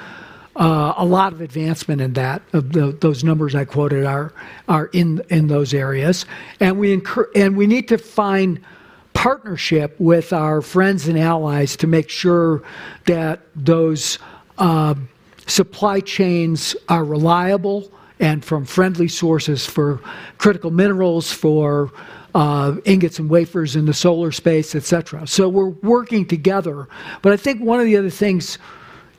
Uh, 0.59 0.93
a 0.97 1.05
lot 1.05 1.31
of 1.31 1.39
advancement 1.39 2.01
in 2.01 2.11
that. 2.11 2.41
The, 2.51 2.95
those 2.99 3.23
numbers 3.23 3.55
I 3.55 3.63
quoted 3.63 4.05
are 4.05 4.33
are 4.67 4.87
in 4.87 5.21
in 5.29 5.47
those 5.47 5.73
areas, 5.73 6.25
and 6.59 6.77
we 6.77 6.91
incur, 6.91 7.29
and 7.33 7.55
we 7.55 7.65
need 7.65 7.87
to 7.87 7.97
find 7.97 8.59
partnership 9.13 9.95
with 9.99 10.33
our 10.33 10.61
friends 10.61 11.07
and 11.07 11.17
allies 11.17 11.77
to 11.77 11.87
make 11.87 12.09
sure 12.09 12.61
that 13.05 13.39
those 13.55 14.19
uh, 14.57 14.95
supply 15.47 16.01
chains 16.01 16.75
are 16.89 17.05
reliable 17.05 17.89
and 18.19 18.43
from 18.43 18.65
friendly 18.65 19.07
sources 19.07 19.65
for 19.65 20.01
critical 20.39 20.71
minerals, 20.71 21.31
for 21.31 21.89
uh, 22.35 22.75
ingots 22.85 23.17
and 23.17 23.29
wafers 23.29 23.75
in 23.75 23.85
the 23.85 23.93
solar 23.93 24.31
space, 24.31 24.75
etc. 24.75 25.25
So 25.25 25.47
we're 25.47 25.69
working 25.69 26.25
together. 26.25 26.87
But 27.21 27.31
I 27.31 27.37
think 27.37 27.61
one 27.61 27.79
of 27.79 27.85
the 27.85 27.95
other 27.95 28.09
things 28.09 28.57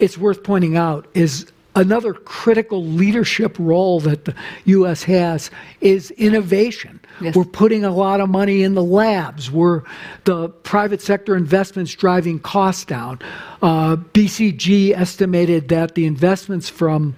it's 0.01 0.19
worth 0.19 0.43
pointing 0.43 0.77
out 0.77 1.07
is 1.15 1.47
another 1.77 2.13
critical 2.13 2.85
leadership 2.85 3.57
role 3.59 4.01
that 4.01 4.25
the 4.25 4.35
U.S. 4.65 5.05
has 5.05 5.51
is 5.81 6.11
innovation. 6.13 7.01
Yes. 7.21 7.37
We're 7.37 7.45
putting 7.45 7.85
a 7.85 7.91
lot 7.91 8.21
of 8.21 8.29
money 8.29 8.63
in 8.63 8.75
the 8.75 8.83
labs. 8.83 9.51
We're 9.51 9.83
the 10.25 10.49
private 10.49 11.01
sector 11.01 11.37
investments 11.37 11.95
driving 11.95 12.41
costs 12.41 12.85
down. 12.85 13.21
Uh, 13.63 13.97
BCG 13.97 14.93
estimated 14.93 15.69
that 15.69 15.95
the 15.95 16.07
investments 16.07 16.69
from 16.69 17.15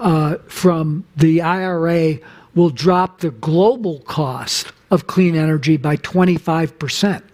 uh, 0.00 0.36
from 0.48 1.04
the 1.16 1.42
IRA 1.42 2.18
will 2.54 2.70
drop 2.70 3.20
the 3.20 3.30
global 3.30 4.00
cost 4.00 4.72
of 4.90 5.06
clean 5.06 5.36
energy 5.36 5.76
by 5.76 5.96
25 5.96 6.78
percent. 6.78 7.24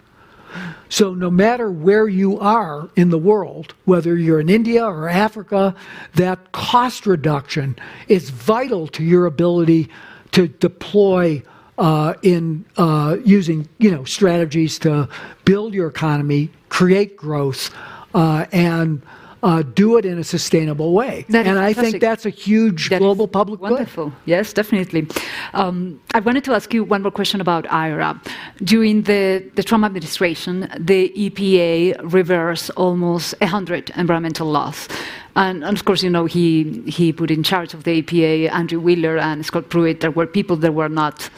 So, 0.89 1.15
no 1.15 1.31
matter 1.31 1.71
where 1.71 2.09
you 2.09 2.39
are 2.39 2.89
in 2.97 3.11
the 3.11 3.19
world, 3.19 3.75
whether 3.85 4.17
you're 4.17 4.41
in 4.41 4.49
India 4.49 4.85
or 4.85 5.09
Africa, 5.09 5.75
that 6.15 6.53
cost 6.53 7.07
reduction 7.07 7.77
is 8.09 8.31
vital 8.31 8.87
to 8.89 9.05
your 9.05 9.27
ability 9.27 9.89
to 10.33 10.49
deploy 10.49 11.43
uh, 11.79 12.15
in 12.23 12.65
uh, 12.77 13.17
using 13.25 13.69
you 13.79 13.91
know 13.91 14.05
strategies 14.05 14.79
to 14.81 15.09
build 15.45 15.75
your 15.75 15.89
economy, 15.89 16.51
create 16.69 17.17
growth, 17.17 17.75
uh, 18.15 18.47
and 18.53 19.03
uh, 19.43 19.63
do 19.63 19.97
it 19.97 20.05
in 20.05 20.19
a 20.19 20.25
sustainable 20.25 20.93
way. 20.93 21.25
That 21.29 21.47
and 21.47 21.59
I 21.59 21.73
think 21.73 22.01
that's 22.01 22.27
a 22.27 22.31
huge 22.31 22.89
that 22.89 22.99
global 22.99 23.29
public 23.29 23.61
wonderful. 23.61 24.05
good. 24.07 24.11
Wonderful. 24.11 24.23
Yes, 24.27 24.53
definitely. 24.53 25.07
Um, 25.55 26.01
I 26.15 26.21
wanted 26.21 26.45
to 26.45 26.53
ask 26.53 26.75
you 26.75 26.85
one 26.85 27.03
more 27.03 27.13
question 27.13 27.41
about 27.41 27.71
IRA. 27.71 28.21
During 28.63 29.03
the, 29.03 29.49
the 29.55 29.63
Trump 29.63 29.85
administration, 29.85 30.69
the 30.79 31.13
EPA 31.17 32.01
reversed 32.13 32.71
almost 32.77 33.35
100 33.41 33.93
environmental 33.97 34.49
laws. 34.51 34.89
And, 35.37 35.63
and, 35.63 35.77
of 35.77 35.85
course, 35.85 36.03
you 36.03 36.11
know, 36.11 36.25
he, 36.25 36.83
he 36.87 37.13
put 37.13 37.31
in 37.31 37.45
charge 37.45 37.73
of 37.73 37.85
the 37.85 38.03
EPA 38.03 38.51
Andrew 38.51 38.81
Wheeler 38.81 39.19
and 39.19 39.47
Scott 39.47 39.69
Pruitt. 39.69 40.01
There 40.01 40.11
were 40.11 40.27
people 40.27 40.57
that 40.57 40.75
were 40.75 40.89
not 40.89 41.31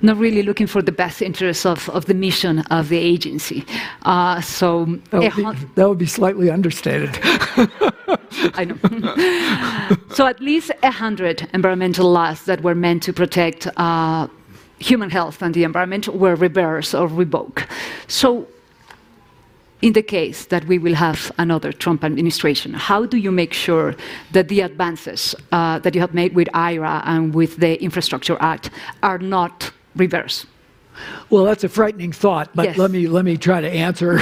not 0.00 0.16
really 0.16 0.42
looking 0.42 0.66
for 0.66 0.82
the 0.82 0.92
best 0.92 1.22
interests 1.22 1.66
of, 1.66 1.88
of 1.90 2.06
the 2.06 2.14
mission 2.14 2.60
of 2.70 2.88
the 2.88 2.98
agency. 2.98 3.64
Uh, 4.02 4.40
so 4.40 4.84
that 5.10 5.20
would, 5.20 5.36
be, 5.36 5.66
that 5.74 5.88
would, 5.88 5.98
be, 5.98 6.06
slightly 6.06 6.50
understated. 6.50 7.18
I 8.54 8.64
know. 8.64 9.96
so 10.14 10.26
at 10.26 10.40
least 10.40 10.70
a 10.82 10.90
hundred 10.90 11.48
environmental 11.52 12.10
laws 12.10 12.44
that 12.44 12.62
were 12.62 12.74
meant 12.74 13.02
to 13.04 13.12
protect 13.12 13.66
uh, 13.76 14.28
human 14.78 15.10
health 15.10 15.42
and 15.42 15.54
the 15.54 15.64
environment 15.64 16.08
were 16.08 16.36
reversed 16.36 16.94
or 16.94 17.08
revoked. 17.08 17.66
So 18.06 18.46
in 19.82 19.92
the 19.92 20.02
case 20.02 20.46
that 20.46 20.64
we 20.66 20.78
will 20.78 20.94
have 20.94 21.30
another 21.38 21.72
Trump 21.72 22.04
administration, 22.04 22.74
how 22.74 23.06
do 23.06 23.16
you 23.16 23.30
make 23.30 23.52
sure 23.52 23.94
that 24.32 24.48
the 24.48 24.60
advances 24.60 25.34
uh, 25.52 25.78
that 25.80 25.94
you 25.94 26.00
have 26.00 26.14
made 26.14 26.34
with 26.34 26.48
IRA 26.54 27.02
and 27.04 27.34
with 27.34 27.56
the 27.56 27.80
Infrastructure 27.82 28.36
Act 28.40 28.70
are 29.02 29.18
not 29.18 29.70
reverse. 29.98 30.46
Well, 31.30 31.44
that's 31.44 31.62
a 31.64 31.68
frightening 31.68 32.12
thought, 32.12 32.50
but 32.54 32.66
yes. 32.66 32.78
let 32.78 32.90
me 32.90 33.06
let 33.06 33.24
me 33.24 33.36
try 33.36 33.60
to 33.60 33.70
answer 33.70 34.16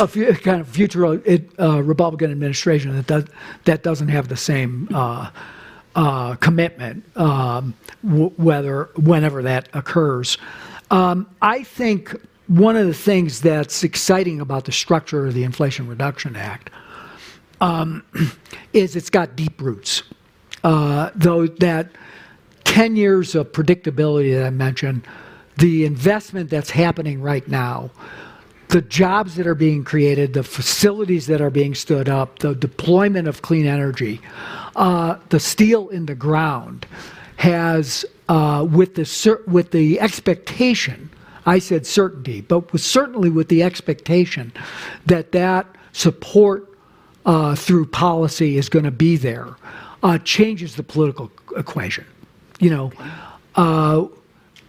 a 0.00 0.08
few, 0.08 0.32
kind 0.34 0.60
of 0.60 0.68
future 0.68 1.04
uh, 1.06 1.82
Republican 1.82 2.30
administration 2.30 2.94
that 2.96 3.06
does 3.06 3.24
that 3.64 3.82
doesn't 3.82 4.08
have 4.08 4.28
the 4.28 4.36
same 4.36 4.88
uh, 4.94 5.30
uh, 5.94 6.36
commitment, 6.36 7.04
um, 7.16 7.74
w- 8.04 8.32
whether 8.36 8.90
whenever 8.96 9.42
that 9.42 9.68
occurs. 9.74 10.38
Um, 10.90 11.28
I 11.40 11.62
think 11.64 12.14
one 12.46 12.76
of 12.76 12.86
the 12.86 12.94
things 12.94 13.40
that's 13.40 13.82
exciting 13.82 14.40
about 14.40 14.64
the 14.64 14.72
structure 14.72 15.26
of 15.26 15.34
the 15.34 15.44
Inflation 15.44 15.88
Reduction 15.88 16.36
Act 16.36 16.70
um, 17.60 18.04
is 18.72 18.96
it's 18.96 19.10
got 19.10 19.36
deep 19.36 19.60
roots. 19.60 20.02
Uh, 20.64 21.10
though 21.16 21.46
that 21.46 21.90
10 22.72 22.96
years 22.96 23.34
of 23.34 23.52
predictability 23.52 24.32
that 24.32 24.46
I 24.46 24.48
mentioned 24.48 25.06
the 25.58 25.84
investment 25.84 26.48
that's 26.48 26.70
happening 26.70 27.20
right 27.20 27.46
now, 27.46 27.90
the 28.68 28.80
jobs 28.80 29.34
that 29.34 29.46
are 29.46 29.54
being 29.54 29.84
created, 29.84 30.32
the 30.32 30.42
facilities 30.42 31.26
that 31.26 31.42
are 31.42 31.50
being 31.50 31.74
stood 31.74 32.08
up, 32.08 32.38
the 32.38 32.54
deployment 32.54 33.28
of 33.28 33.42
clean 33.42 33.66
energy, 33.66 34.22
uh, 34.74 35.16
the 35.28 35.38
steel 35.38 35.90
in 35.90 36.06
the 36.06 36.14
ground 36.14 36.86
has, 37.36 38.06
uh, 38.30 38.66
with, 38.70 38.94
the 38.94 39.38
with 39.46 39.72
the 39.72 40.00
expectation, 40.00 41.10
I 41.44 41.58
said 41.58 41.86
certainty, 41.86 42.40
but 42.40 42.72
with, 42.72 42.80
certainly 42.80 43.28
with 43.28 43.48
the 43.48 43.62
expectation 43.62 44.50
that 45.04 45.32
that 45.32 45.66
support 45.92 46.74
uh, 47.26 47.54
through 47.54 47.84
policy 47.84 48.56
is 48.56 48.70
going 48.70 48.86
to 48.86 48.90
be 48.90 49.18
there, 49.18 49.56
uh, 50.02 50.16
changes 50.16 50.76
the 50.76 50.82
political 50.82 51.30
equation. 51.54 52.06
You 52.62 52.70
know, 52.70 52.92
uh, 53.56 54.06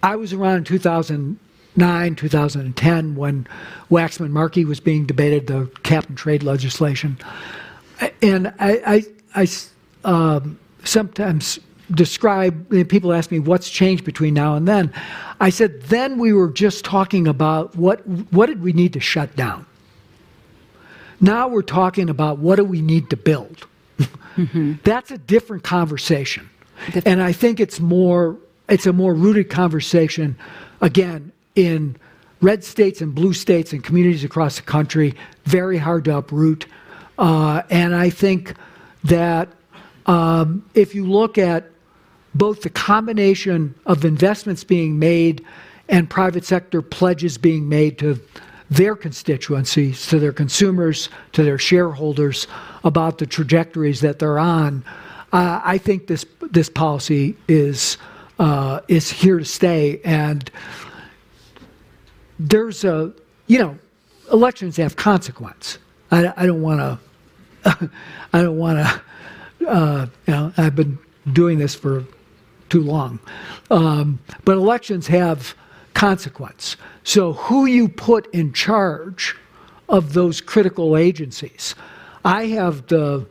I 0.02 0.16
was 0.16 0.34
around 0.34 0.58
in 0.58 0.64
2009, 0.64 2.16
2010 2.16 3.16
when 3.16 3.48
Waxman 3.92 4.32
Markey 4.32 4.66
was 4.66 4.80
being 4.80 5.06
debated, 5.06 5.46
the 5.46 5.68
cap 5.84 6.10
and 6.10 6.18
trade 6.18 6.42
legislation. 6.42 7.20
And 8.24 8.48
I, 8.60 9.04
I, 9.36 9.44
I 9.44 9.48
um, 10.04 10.58
sometimes 10.84 11.60
describe, 11.92 12.68
people 12.90 13.14
ask 13.14 13.30
me 13.30 13.38
what's 13.38 13.70
changed 13.70 14.06
between 14.06 14.34
now 14.34 14.56
and 14.56 14.68
then. 14.68 14.92
I 15.40 15.52
said, 15.52 15.84
then 15.84 16.18
we 16.18 16.34
were 16.34 16.50
just 16.50 16.84
talking 16.84 17.28
about 17.28 17.76
what, 17.76 18.00
what 18.08 18.48
did 18.48 18.64
we 18.64 18.74
need 18.74 18.94
to 18.94 19.00
shut 19.00 19.36
down? 19.36 19.68
Now 21.22 21.48
we're 21.48 21.62
talking 21.62 22.10
about 22.10 22.40
what 22.40 22.56
do 22.56 22.66
we 22.66 22.82
need 22.82 23.12
to 23.12 23.18
build? 23.18 23.68
Mm-hmm. 24.00 24.74
That's 24.84 25.12
a 25.12 25.20
different 25.20 25.64
conversation. 25.64 26.50
And 27.06 27.22
I 27.22 27.32
think 27.32 27.60
it's 27.60 27.80
more 27.80 28.38
it's 28.70 28.86
a 28.86 28.94
more 28.94 29.14
rooted 29.14 29.50
conversation, 29.50 30.38
again, 30.82 31.32
in 31.56 31.96
red 32.42 32.64
states 32.64 33.02
and 33.02 33.14
blue 33.14 33.34
states 33.34 33.74
and 33.74 33.84
communities 33.84 34.24
across 34.24 34.56
the 34.56 34.62
country, 34.62 35.16
very 35.46 35.78
hard 35.78 36.06
to 36.06 36.18
uproot. 36.18 36.66
Uh, 37.18 37.62
and 37.70 37.96
I 37.96 38.10
think 38.10 38.54
that 39.04 39.50
um, 40.06 40.66
if 40.74 40.96
you 40.96 41.06
look 41.06 41.38
at 41.38 41.70
both 42.36 42.62
the 42.62 42.70
combination 42.70 43.76
of 43.86 44.04
investments 44.06 44.64
being 44.64 44.98
made 44.98 45.46
and 45.90 46.10
private 46.10 46.46
sector 46.46 46.82
pledges 46.82 47.38
being 47.38 47.70
made 47.70 48.00
to 48.00 48.20
their 48.70 48.96
constituencies, 48.96 50.08
to 50.08 50.20
their 50.20 50.32
consumers, 50.32 51.10
to 51.34 51.44
their 51.44 51.60
shareholders 51.60 52.48
about 52.84 53.20
the 53.20 53.26
trajectories 53.26 54.02
that 54.02 54.20
they're 54.20 54.40
on, 54.40 54.84
uh, 55.34 55.60
I 55.64 55.80
think 55.80 56.08
this 56.08 56.26
this 56.52 56.70
policy 56.70 57.36
is 57.48 57.98
uh, 58.40 58.82
is 58.88 59.10
here 59.10 59.40
to 59.40 59.46
stay. 59.46 60.00
And 60.06 60.50
there's 62.40 62.84
a 62.84 63.12
you 63.48 63.60
know 63.60 63.78
elections 64.32 64.78
have 64.78 64.96
consequence. 64.96 65.80
I, 66.12 66.46
don't 66.46 66.62
want 66.62 66.80
to. 67.66 67.90
I 68.34 68.42
don't 68.44 68.58
want 68.58 68.78
to. 69.60 69.68
Uh, 69.68 70.06
you 70.28 70.34
know, 70.34 70.54
I've 70.58 70.76
been 70.76 71.00
doing 71.32 71.58
this 71.58 71.74
for 71.74 72.06
too 72.70 72.82
long, 72.82 73.20
um, 73.72 74.20
but 74.46 74.58
elections 74.58 75.08
have 75.08 75.56
consequence. 75.94 76.76
So 77.04 77.34
who 77.34 77.66
you 77.66 77.88
put 77.88 78.32
in 78.34 78.54
charge 78.54 79.36
of 79.90 80.14
those 80.14 80.42
critical 80.42 80.98
agencies. 80.98 81.76
I 82.26 82.48
have 82.48 82.88
the 82.88 83.26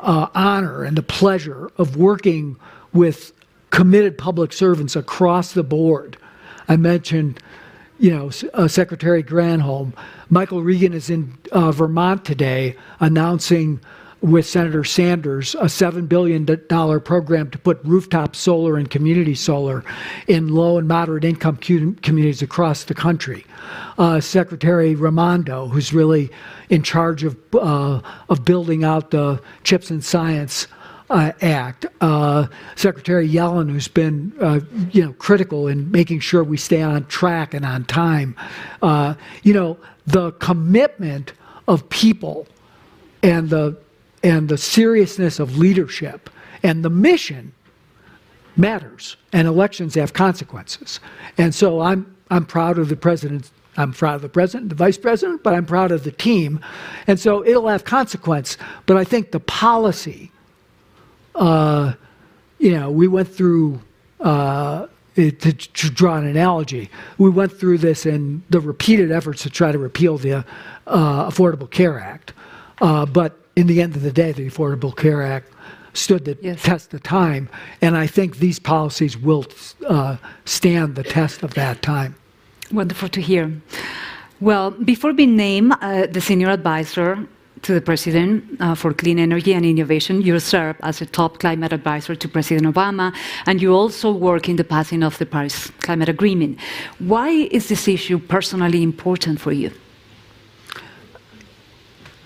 uh, 0.00 0.28
honor 0.34 0.84
and 0.84 0.96
the 0.96 1.02
pleasure 1.02 1.70
of 1.78 1.96
working 1.96 2.56
with 2.92 3.32
committed 3.70 4.16
public 4.16 4.52
servants 4.52 4.96
across 4.96 5.52
the 5.52 5.62
board. 5.62 6.16
I 6.68 6.76
mentioned, 6.76 7.40
you 7.98 8.10
know, 8.10 8.30
uh, 8.54 8.68
Secretary 8.68 9.22
Granholm. 9.22 9.92
Michael 10.30 10.62
Regan 10.62 10.92
is 10.92 11.10
in 11.10 11.36
uh, 11.52 11.72
Vermont 11.72 12.24
today 12.24 12.76
announcing 13.00 13.80
with 14.20 14.46
Senator 14.46 14.82
Sanders 14.84 15.54
a 15.56 15.64
$7 15.64 16.08
billion 16.08 16.46
program 17.00 17.50
to 17.50 17.58
put 17.58 17.80
rooftop 17.84 18.34
solar 18.34 18.76
and 18.76 18.90
community 18.90 19.34
solar 19.34 19.84
in 20.26 20.48
low 20.48 20.78
and 20.78 20.88
moderate 20.88 21.24
income 21.24 21.56
communities 21.56 22.42
across 22.42 22.84
the 22.84 22.94
country. 22.94 23.44
Uh, 23.98 24.20
Secretary 24.20 24.94
Raimondo, 24.94 25.68
who's 25.68 25.92
really 25.92 26.30
in 26.70 26.82
charge 26.82 27.24
of, 27.24 27.36
uh, 27.54 28.00
of 28.28 28.44
building 28.44 28.84
out 28.84 29.10
the 29.10 29.40
CHIPS 29.64 29.90
and 29.90 30.04
Science 30.04 30.66
uh, 31.10 31.32
Act. 31.40 31.86
Uh, 32.00 32.46
Secretary 32.74 33.28
Yellen, 33.28 33.70
who's 33.70 33.88
been 33.88 34.32
uh, 34.40 34.60
you 34.90 35.04
know 35.04 35.12
critical 35.14 35.68
in 35.68 35.90
making 35.90 36.20
sure 36.20 36.42
we 36.42 36.56
stay 36.56 36.82
on 36.82 37.06
track 37.06 37.54
and 37.54 37.64
on 37.64 37.84
time. 37.84 38.34
Uh, 38.82 39.14
you 39.42 39.52
know 39.52 39.78
the 40.06 40.32
commitment 40.32 41.32
of 41.68 41.88
people 41.88 42.46
and 43.22 43.50
the 43.50 43.76
and 44.26 44.48
the 44.48 44.58
seriousness 44.58 45.38
of 45.38 45.56
leadership 45.56 46.28
and 46.64 46.84
the 46.84 46.90
mission 46.90 47.52
matters 48.56 49.16
and 49.32 49.46
elections 49.46 49.94
have 49.94 50.12
consequences 50.12 50.98
and 51.38 51.54
so 51.54 51.80
i'm 51.80 52.16
i'm 52.30 52.44
proud 52.44 52.76
of 52.76 52.88
the 52.88 52.96
president 52.96 53.50
i'm 53.76 53.92
proud 53.92 54.16
of 54.16 54.22
the 54.22 54.28
president 54.28 54.62
and 54.62 54.70
the 54.70 54.74
vice 54.74 54.98
president 54.98 55.42
but 55.44 55.54
i'm 55.54 55.64
proud 55.64 55.92
of 55.92 56.02
the 56.02 56.10
team 56.10 56.58
and 57.06 57.20
so 57.20 57.46
it'll 57.46 57.68
have 57.68 57.84
consequence 57.84 58.56
but 58.86 58.96
i 58.96 59.04
think 59.04 59.30
the 59.30 59.40
policy 59.40 60.32
uh, 61.36 61.92
you 62.58 62.72
know 62.72 62.90
we 62.90 63.06
went 63.06 63.28
through 63.28 63.80
uh, 64.20 64.88
to, 65.14 65.30
to, 65.30 65.90
draw 65.90 66.16
an 66.16 66.26
analogy, 66.26 66.90
we 67.16 67.30
went 67.30 67.50
through 67.50 67.78
this 67.78 68.04
in 68.04 68.42
the 68.50 68.60
repeated 68.60 69.10
efforts 69.10 69.42
to 69.44 69.50
try 69.50 69.72
to 69.72 69.78
repeal 69.78 70.18
the 70.18 70.44
uh, 70.86 71.30
Affordable 71.30 71.70
Care 71.70 71.98
Act. 71.98 72.34
Uh, 72.82 73.06
but 73.06 73.45
in 73.56 73.66
the 73.66 73.80
end 73.80 73.96
of 73.96 74.02
the 74.02 74.12
day, 74.12 74.32
the 74.32 74.48
Affordable 74.48 74.94
Care 74.94 75.22
Act 75.22 75.50
stood 75.94 76.26
the 76.26 76.38
yes. 76.42 76.62
test 76.62 76.92
of 76.94 77.02
time, 77.02 77.48
and 77.80 77.96
I 77.96 78.06
think 78.06 78.36
these 78.36 78.58
policies 78.58 79.16
will 79.16 79.46
uh, 79.86 80.18
stand 80.44 80.94
the 80.94 81.02
test 81.02 81.42
of 81.42 81.54
that 81.54 81.80
time. 81.80 82.14
Wonderful 82.70 83.08
to 83.08 83.20
hear. 83.20 83.50
Well, 84.40 84.72
before 84.72 85.14
being 85.14 85.36
named 85.36 85.72
uh, 85.80 86.06
the 86.06 86.20
senior 86.20 86.50
advisor 86.50 87.26
to 87.62 87.72
the 87.72 87.80
President 87.80 88.44
uh, 88.60 88.74
for 88.74 88.92
Clean 88.92 89.18
Energy 89.18 89.54
and 89.54 89.64
Innovation, 89.64 90.20
you 90.20 90.38
serve 90.38 90.76
as 90.82 91.00
a 91.00 91.06
top 91.06 91.38
climate 91.38 91.72
advisor 91.72 92.14
to 92.14 92.28
President 92.28 92.66
Obama, 92.66 93.14
and 93.46 93.62
you 93.62 93.72
also 93.72 94.12
work 94.12 94.50
in 94.50 94.56
the 94.56 94.64
passing 94.64 95.02
of 95.02 95.16
the 95.16 95.24
Paris 95.24 95.70
Climate 95.80 96.10
Agreement. 96.10 96.60
Why 96.98 97.30
is 97.30 97.68
this 97.68 97.88
issue 97.88 98.18
personally 98.18 98.82
important 98.82 99.40
for 99.40 99.52
you? 99.52 99.72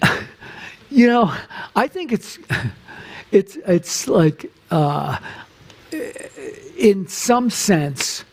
You 0.91 1.07
know, 1.07 1.34
I 1.76 1.86
think 1.86 2.12
it's 2.12 2.38
it's 3.30 3.57
it's 3.66 4.09
like 4.09 4.51
uh, 4.70 5.18
in 6.76 7.07
some 7.07 7.49
sense 7.49 8.24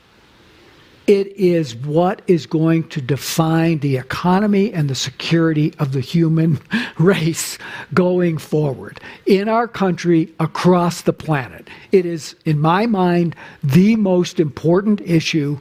it 1.07 1.27
is 1.37 1.73
what 1.73 2.21
is 2.27 2.45
going 2.45 2.89
to 2.89 3.01
define 3.01 3.79
the 3.79 3.95
economy 3.95 4.73
and 4.73 4.89
the 4.89 4.95
security 4.95 5.73
of 5.79 5.93
the 5.93 6.01
human 6.01 6.59
race 6.99 7.57
going 7.93 8.37
forward 8.37 8.99
in 9.25 9.47
our 9.47 9.69
country 9.69 10.33
across 10.41 11.03
the 11.03 11.13
planet. 11.13 11.69
It 11.93 12.05
is, 12.05 12.35
in 12.43 12.59
my 12.59 12.85
mind, 12.87 13.37
the 13.63 13.95
most 13.95 14.37
important 14.37 14.99
issue 14.99 15.57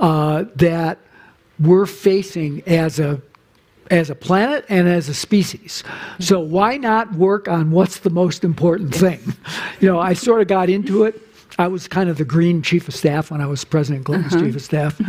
uh, 0.00 0.44
that 0.56 0.98
we're 1.60 1.86
facing 1.86 2.62
as 2.66 2.98
a 2.98 3.22
as 3.90 4.08
a 4.08 4.14
planet 4.14 4.64
and 4.68 4.88
as 4.88 5.08
a 5.08 5.14
species. 5.14 5.82
So 6.20 6.40
why 6.40 6.76
not 6.76 7.12
work 7.14 7.48
on 7.48 7.72
what's 7.72 7.98
the 8.00 8.10
most 8.10 8.44
important 8.44 8.94
thing? 8.94 9.20
You 9.80 9.88
know, 9.88 9.98
I 9.98 10.12
sort 10.12 10.40
of 10.40 10.48
got 10.48 10.70
into 10.70 11.04
it. 11.04 11.20
I 11.58 11.66
was 11.66 11.88
kind 11.88 12.08
of 12.08 12.16
the 12.16 12.24
green 12.24 12.62
chief 12.62 12.88
of 12.88 12.94
staff 12.94 13.30
when 13.30 13.40
I 13.40 13.46
was 13.46 13.64
President 13.64 14.06
Clinton's 14.06 14.34
uh-huh. 14.34 14.44
chief 14.44 14.56
of 14.56 14.62
staff. 14.62 15.00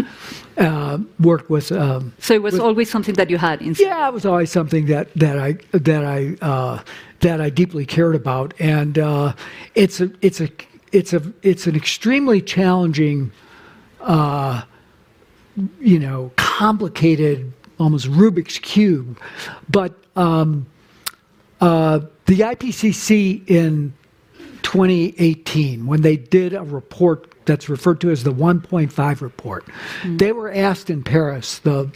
Uh, 0.57 0.99
worked 1.19 1.49
with. 1.49 1.71
Um, 1.71 2.13
so 2.19 2.34
it 2.34 2.41
was 2.41 2.53
with, 2.53 2.61
always 2.61 2.89
something 2.89 3.15
that 3.15 3.29
you 3.29 3.38
had. 3.38 3.61
Inside. 3.61 3.84
Yeah, 3.84 4.07
it 4.07 4.13
was 4.13 4.25
always 4.25 4.51
something 4.51 4.86
that 4.88 5.13
that 5.15 5.39
I 5.39 5.53
that 5.71 6.03
I 6.03 6.36
uh, 6.41 6.84
that 7.21 7.39
I 7.39 7.49
deeply 7.49 7.86
cared 7.86 8.15
about, 8.15 8.53
and 8.59 8.99
uh, 8.99 9.34
it's 9.75 10.01
a 10.01 10.11
it's 10.21 10.41
a 10.41 10.49
it's 10.91 11.13
a 11.13 11.21
it's 11.41 11.67
an 11.67 11.75
extremely 11.75 12.41
challenging, 12.41 13.32
uh, 14.01 14.63
you 15.79 15.99
know, 15.99 16.32
complicated 16.36 17.53
almost 17.82 18.09
Rubik's 18.09 18.59
Cube. 18.59 19.19
But 19.69 19.93
um, 20.15 20.65
uh, 21.59 22.01
the 22.25 22.39
IPCC 22.39 23.49
in 23.49 23.93
2018, 24.63 25.86
when 25.88 26.01
they 26.01 26.15
did 26.15 26.53
a 26.53 26.63
report 26.63 27.34
that's 27.45 27.67
referred 27.67 27.99
to 28.01 28.11
as 28.11 28.23
the 28.23 28.34
1.5 28.34 29.21
report, 29.21 29.65
mm. 30.01 30.17
they 30.17 30.32
were 30.32 30.51
asked 30.51 30.89
in 30.89 31.03
Paris, 31.03 31.59
the 31.59 31.91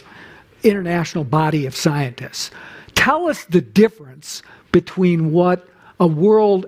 international 0.62 1.24
body 1.24 1.66
of 1.66 1.76
scientists, 1.76 2.50
tell 2.94 3.28
us 3.28 3.44
the 3.44 3.60
difference 3.60 4.42
between 4.72 5.32
what 5.32 5.68
a 6.00 6.06
world 6.06 6.66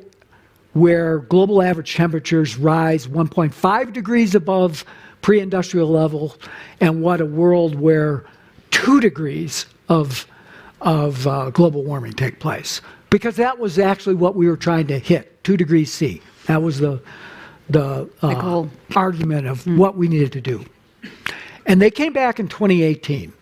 where 0.75 1.19
global 1.19 1.61
average 1.61 1.95
temperatures 1.95 2.57
rise 2.57 3.09
1.5 3.09 3.93
degrees 3.93 4.35
above 4.35 4.85
pre 5.23 5.41
industrial 5.41 5.89
level 5.89 6.37
and 6.81 7.03
what 7.03 7.21
a 7.21 7.27
world 7.27 7.75
where 7.75 8.25
two 8.79 9.01
degrees 9.01 9.67
of, 9.89 10.27
of 10.81 11.27
uh, 11.27 11.51
global 11.51 11.83
warming 11.83 12.13
take 12.13 12.39
place. 12.39 12.81
Because 13.11 13.37
that 13.37 13.59
was 13.59 13.79
actually 13.79 14.15
what 14.15 14.37
we 14.37 14.47
were 14.47 14.57
trying 14.57 14.87
to 14.87 14.99
hit, 14.99 15.43
two 15.43 15.57
degrees 15.57 15.93
C. 15.93 16.23
That 16.47 16.63
was 16.63 16.79
the, 16.79 17.03
the 17.69 18.09
uh, 18.23 18.67
argument 18.95 19.49
of 19.49 19.65
mm. 19.65 19.77
what 19.77 19.97
we 19.97 20.07
needed 20.07 20.33
to 20.33 20.41
do. 20.41 20.65
And 21.67 21.83
they 21.83 21.91
came 21.91 22.13
back 22.13 22.39
in 22.39 22.47
2018 22.47 23.33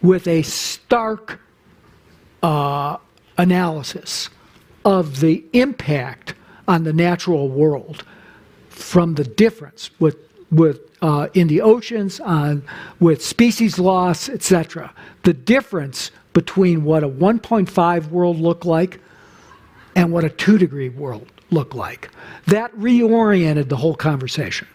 with 0.00 0.26
a 0.26 0.42
stark 0.42 1.38
uh, 2.42 2.96
analysis 3.36 4.30
of 4.84 5.20
the 5.20 5.44
impact 5.52 6.34
on 6.66 6.84
the 6.84 6.92
natural 6.92 7.48
world 7.48 8.04
from 8.70 9.14
the 9.14 9.24
difference 9.24 9.90
with, 10.00 10.16
with 10.50 10.80
uh, 11.02 11.28
in 11.34 11.48
the 11.48 11.60
oceans, 11.60 12.20
on 12.20 12.62
with 13.00 13.22
species 13.22 13.78
loss, 13.78 14.28
etc. 14.28 14.92
The 15.24 15.34
difference 15.34 16.10
between 16.32 16.84
what 16.84 17.02
a 17.04 17.08
1.5 17.08 18.08
world 18.08 18.38
looked 18.38 18.64
like 18.64 19.00
and 19.94 20.12
what 20.12 20.24
a 20.24 20.30
2 20.30 20.56
degree 20.56 20.88
world 20.88 21.26
looked 21.50 21.74
like. 21.74 22.08
That 22.46 22.74
reoriented 22.76 23.68
the 23.68 23.76
whole 23.76 23.94
conversation. 23.94 24.66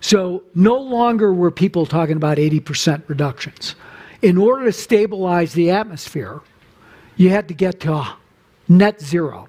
So 0.00 0.44
no 0.54 0.78
longer 0.78 1.32
were 1.32 1.50
people 1.50 1.86
talking 1.86 2.16
about 2.16 2.38
80% 2.38 3.08
reductions. 3.08 3.74
In 4.22 4.38
order 4.38 4.66
to 4.66 4.72
stabilize 4.72 5.52
the 5.54 5.70
atmosphere, 5.70 6.40
you 7.16 7.30
had 7.30 7.48
to 7.48 7.54
get 7.54 7.80
to 7.80 8.06
net 8.68 9.00
zero 9.00 9.48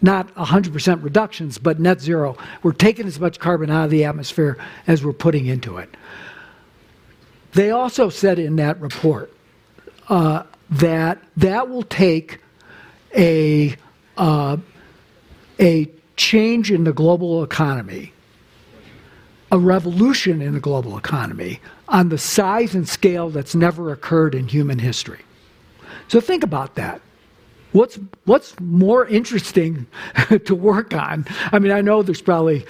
not 0.00 0.32
100% 0.34 1.02
reductions, 1.02 1.58
but 1.58 1.80
net 1.80 2.00
zero. 2.00 2.36
We're 2.62 2.72
taking 2.72 3.06
as 3.06 3.18
much 3.18 3.38
carbon 3.38 3.70
out 3.70 3.86
of 3.86 3.90
the 3.90 4.04
atmosphere 4.04 4.58
as 4.86 5.04
we're 5.04 5.12
putting 5.12 5.46
into 5.46 5.78
it. 5.78 5.96
They 7.52 7.70
also 7.70 8.08
said 8.08 8.38
in 8.38 8.56
that 8.56 8.80
report 8.80 9.32
uh, 10.08 10.44
that 10.70 11.18
that 11.36 11.68
will 11.68 11.82
take 11.82 12.40
a, 13.16 13.74
uh, 14.16 14.58
a 15.58 15.90
change 16.16 16.70
in 16.70 16.84
the 16.84 16.92
global 16.92 17.42
economy, 17.42 18.12
a 19.50 19.58
revolution 19.58 20.42
in 20.42 20.54
the 20.54 20.60
global 20.60 20.98
economy 20.98 21.60
on 21.88 22.10
the 22.10 22.18
size 22.18 22.74
and 22.74 22.88
scale 22.88 23.30
that's 23.30 23.54
never 23.54 23.92
occurred 23.92 24.34
in 24.34 24.46
human 24.46 24.78
history. 24.78 25.20
So 26.08 26.20
think 26.20 26.42
about 26.42 26.74
that. 26.74 27.00
What's 27.72 27.98
what's 28.24 28.58
more 28.60 29.06
interesting 29.06 29.86
to 30.46 30.54
work 30.54 30.94
on? 30.94 31.26
I 31.52 31.58
mean, 31.58 31.72
I 31.72 31.80
know 31.80 32.02
there's 32.02 32.22
probably 32.22 32.64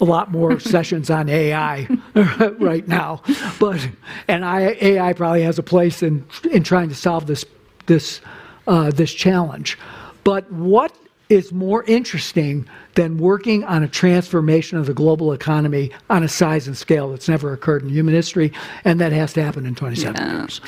a 0.00 0.04
lot 0.04 0.30
more 0.30 0.58
sessions 0.74 1.10
on 1.10 1.28
AI 1.28 1.86
right 2.58 2.86
now, 2.88 3.22
but 3.58 3.88
and 4.28 4.44
I, 4.44 4.76
AI 4.80 5.12
probably 5.12 5.42
has 5.42 5.58
a 5.58 5.62
place 5.62 6.02
in 6.02 6.24
in 6.50 6.64
trying 6.64 6.88
to 6.88 6.94
solve 6.94 7.26
this 7.26 7.44
this 7.86 8.20
uh, 8.66 8.90
this 8.90 9.12
challenge. 9.12 9.78
But 10.24 10.50
what 10.52 10.94
is 11.28 11.52
more 11.52 11.84
interesting 11.84 12.68
than 12.94 13.18
working 13.18 13.64
on 13.64 13.82
a 13.82 13.88
transformation 13.88 14.78
of 14.78 14.86
the 14.86 14.94
global 14.94 15.32
economy 15.32 15.90
on 16.08 16.22
a 16.22 16.28
size 16.28 16.66
and 16.66 16.76
scale 16.76 17.10
that's 17.10 17.28
never 17.28 17.52
occurred 17.52 17.82
in 17.82 17.88
human 17.88 18.14
history, 18.14 18.52
and 18.84 19.00
that 19.00 19.12
has 19.12 19.32
to 19.34 19.42
happen 19.42 19.66
in 19.66 19.74
27 19.74 20.16
yeah. 20.16 20.38
years. 20.38 20.60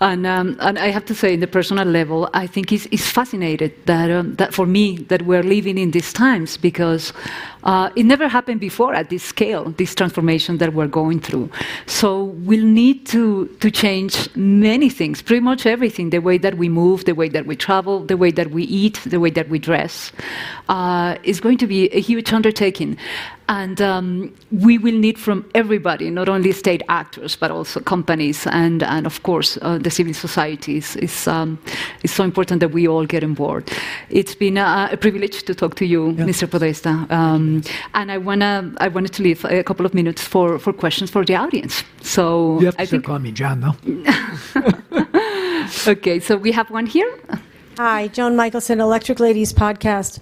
And, 0.00 0.26
um, 0.26 0.56
and, 0.60 0.80
I 0.80 0.88
have 0.88 1.04
to 1.06 1.14
say, 1.14 1.34
in 1.34 1.40
the 1.40 1.46
personal 1.46 1.84
level, 1.84 2.28
I 2.34 2.48
think 2.48 2.72
it's, 2.72 2.86
it's 2.90 3.08
fascinating 3.08 3.72
that, 3.86 4.10
um, 4.10 4.34
that 4.34 4.52
for 4.52 4.66
me 4.66 4.96
that 4.96 5.22
we're 5.22 5.44
living 5.44 5.78
in 5.78 5.92
these 5.92 6.12
times 6.12 6.56
because 6.56 7.12
uh, 7.62 7.90
it 7.94 8.04
never 8.04 8.26
happened 8.26 8.58
before 8.58 8.94
at 8.94 9.10
this 9.10 9.22
scale, 9.22 9.70
this 9.70 9.94
transformation 9.94 10.58
that 10.58 10.74
we're 10.74 10.88
going 10.88 11.20
through. 11.20 11.48
So 11.86 12.24
we'll 12.24 12.66
need 12.66 13.06
to, 13.06 13.46
to 13.60 13.70
change 13.70 14.34
many 14.34 14.90
things, 14.90 15.22
pretty 15.22 15.40
much 15.40 15.66
everything 15.66 16.10
the 16.10 16.18
way 16.18 16.36
that 16.38 16.56
we 16.56 16.68
move, 16.68 17.04
the 17.04 17.14
way 17.14 17.28
that 17.28 17.46
we 17.46 17.54
travel, 17.54 18.00
the 18.00 18.16
way 18.16 18.32
that 18.32 18.50
we 18.50 18.64
eat, 18.64 19.00
the 19.06 19.20
way 19.20 19.30
that 19.30 19.48
we 19.48 19.60
dress. 19.60 20.10
Uh, 20.68 21.16
is 21.22 21.40
going 21.40 21.58
to 21.62 21.66
be 21.66 21.88
a 21.90 22.00
huge 22.00 22.32
undertaking. 22.32 22.98
And 23.48 23.80
um, 23.80 24.34
we 24.50 24.78
will 24.78 24.98
need 25.06 25.18
from 25.18 25.38
everybody, 25.54 26.10
not 26.10 26.28
only 26.28 26.52
state 26.52 26.82
actors, 26.88 27.36
but 27.36 27.50
also 27.50 27.80
companies 27.80 28.46
and, 28.46 28.82
and 28.82 29.06
of 29.06 29.22
course, 29.22 29.58
uh, 29.62 29.78
the 29.78 29.90
civil 29.90 30.14
societies. 30.14 30.96
It's, 30.96 31.28
um, 31.28 31.58
it's 32.02 32.12
so 32.12 32.24
important 32.24 32.60
that 32.60 32.70
we 32.70 32.88
all 32.88 33.06
get 33.06 33.22
on 33.22 33.34
board. 33.34 33.70
It's 34.10 34.34
been 34.34 34.56
a, 34.56 34.88
a 34.92 34.96
privilege 34.96 35.42
to 35.44 35.54
talk 35.54 35.74
to 35.76 35.86
you, 35.86 36.10
yeah. 36.10 36.24
Mr. 36.24 36.50
Podesta. 36.50 37.06
Um, 37.10 37.62
and 37.94 38.10
I, 38.10 38.18
wanna, 38.18 38.72
I 38.78 38.88
wanted 38.88 39.12
to 39.14 39.22
leave 39.22 39.44
a 39.44 39.62
couple 39.62 39.86
of 39.86 39.94
minutes 39.94 40.22
for, 40.22 40.58
for 40.58 40.72
questions 40.72 41.10
for 41.10 41.24
the 41.24 41.36
audience. 41.36 41.84
So 42.00 42.58
you 42.60 42.66
have 42.66 42.76
to 42.76 42.82
I 42.82 42.86
think... 42.86 43.04
call 43.04 43.18
me 43.18 43.32
John, 43.32 43.60
though. 43.60 43.76
okay, 45.92 46.20
so 46.20 46.36
we 46.36 46.52
have 46.52 46.70
one 46.70 46.86
here. 46.86 47.12
Hi, 47.76 48.08
Joan 48.08 48.36
Michelson, 48.36 48.80
Electric 48.80 49.20
Ladies 49.20 49.52
Podcast. 49.52 50.20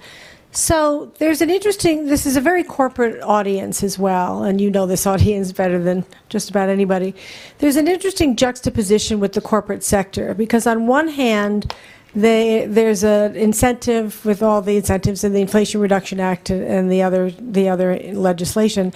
So 0.52 1.12
there's 1.18 1.40
an 1.40 1.48
interesting, 1.48 2.06
this 2.06 2.26
is 2.26 2.36
a 2.36 2.40
very 2.40 2.64
corporate 2.64 3.22
audience 3.22 3.84
as 3.84 3.98
well, 3.98 4.42
and 4.42 4.60
you 4.60 4.68
know 4.70 4.84
this 4.84 5.06
audience 5.06 5.52
better 5.52 5.78
than 5.78 6.04
just 6.28 6.50
about 6.50 6.68
anybody. 6.68 7.14
There's 7.58 7.76
an 7.76 7.86
interesting 7.86 8.34
juxtaposition 8.36 9.20
with 9.20 9.34
the 9.34 9.40
corporate 9.40 9.84
sector 9.84 10.34
because, 10.34 10.66
on 10.66 10.86
one 10.86 11.08
hand, 11.08 11.72
they, 12.14 12.66
there's 12.66 13.04
an 13.04 13.36
incentive 13.36 14.24
with 14.24 14.42
all 14.42 14.62
the 14.62 14.76
incentives 14.76 15.22
in 15.22 15.32
the 15.32 15.40
Inflation 15.40 15.80
Reduction 15.80 16.18
Act 16.18 16.50
and 16.50 16.90
the 16.90 17.02
other 17.02 17.30
the 17.30 17.68
other 17.68 17.96
legislation, 18.12 18.92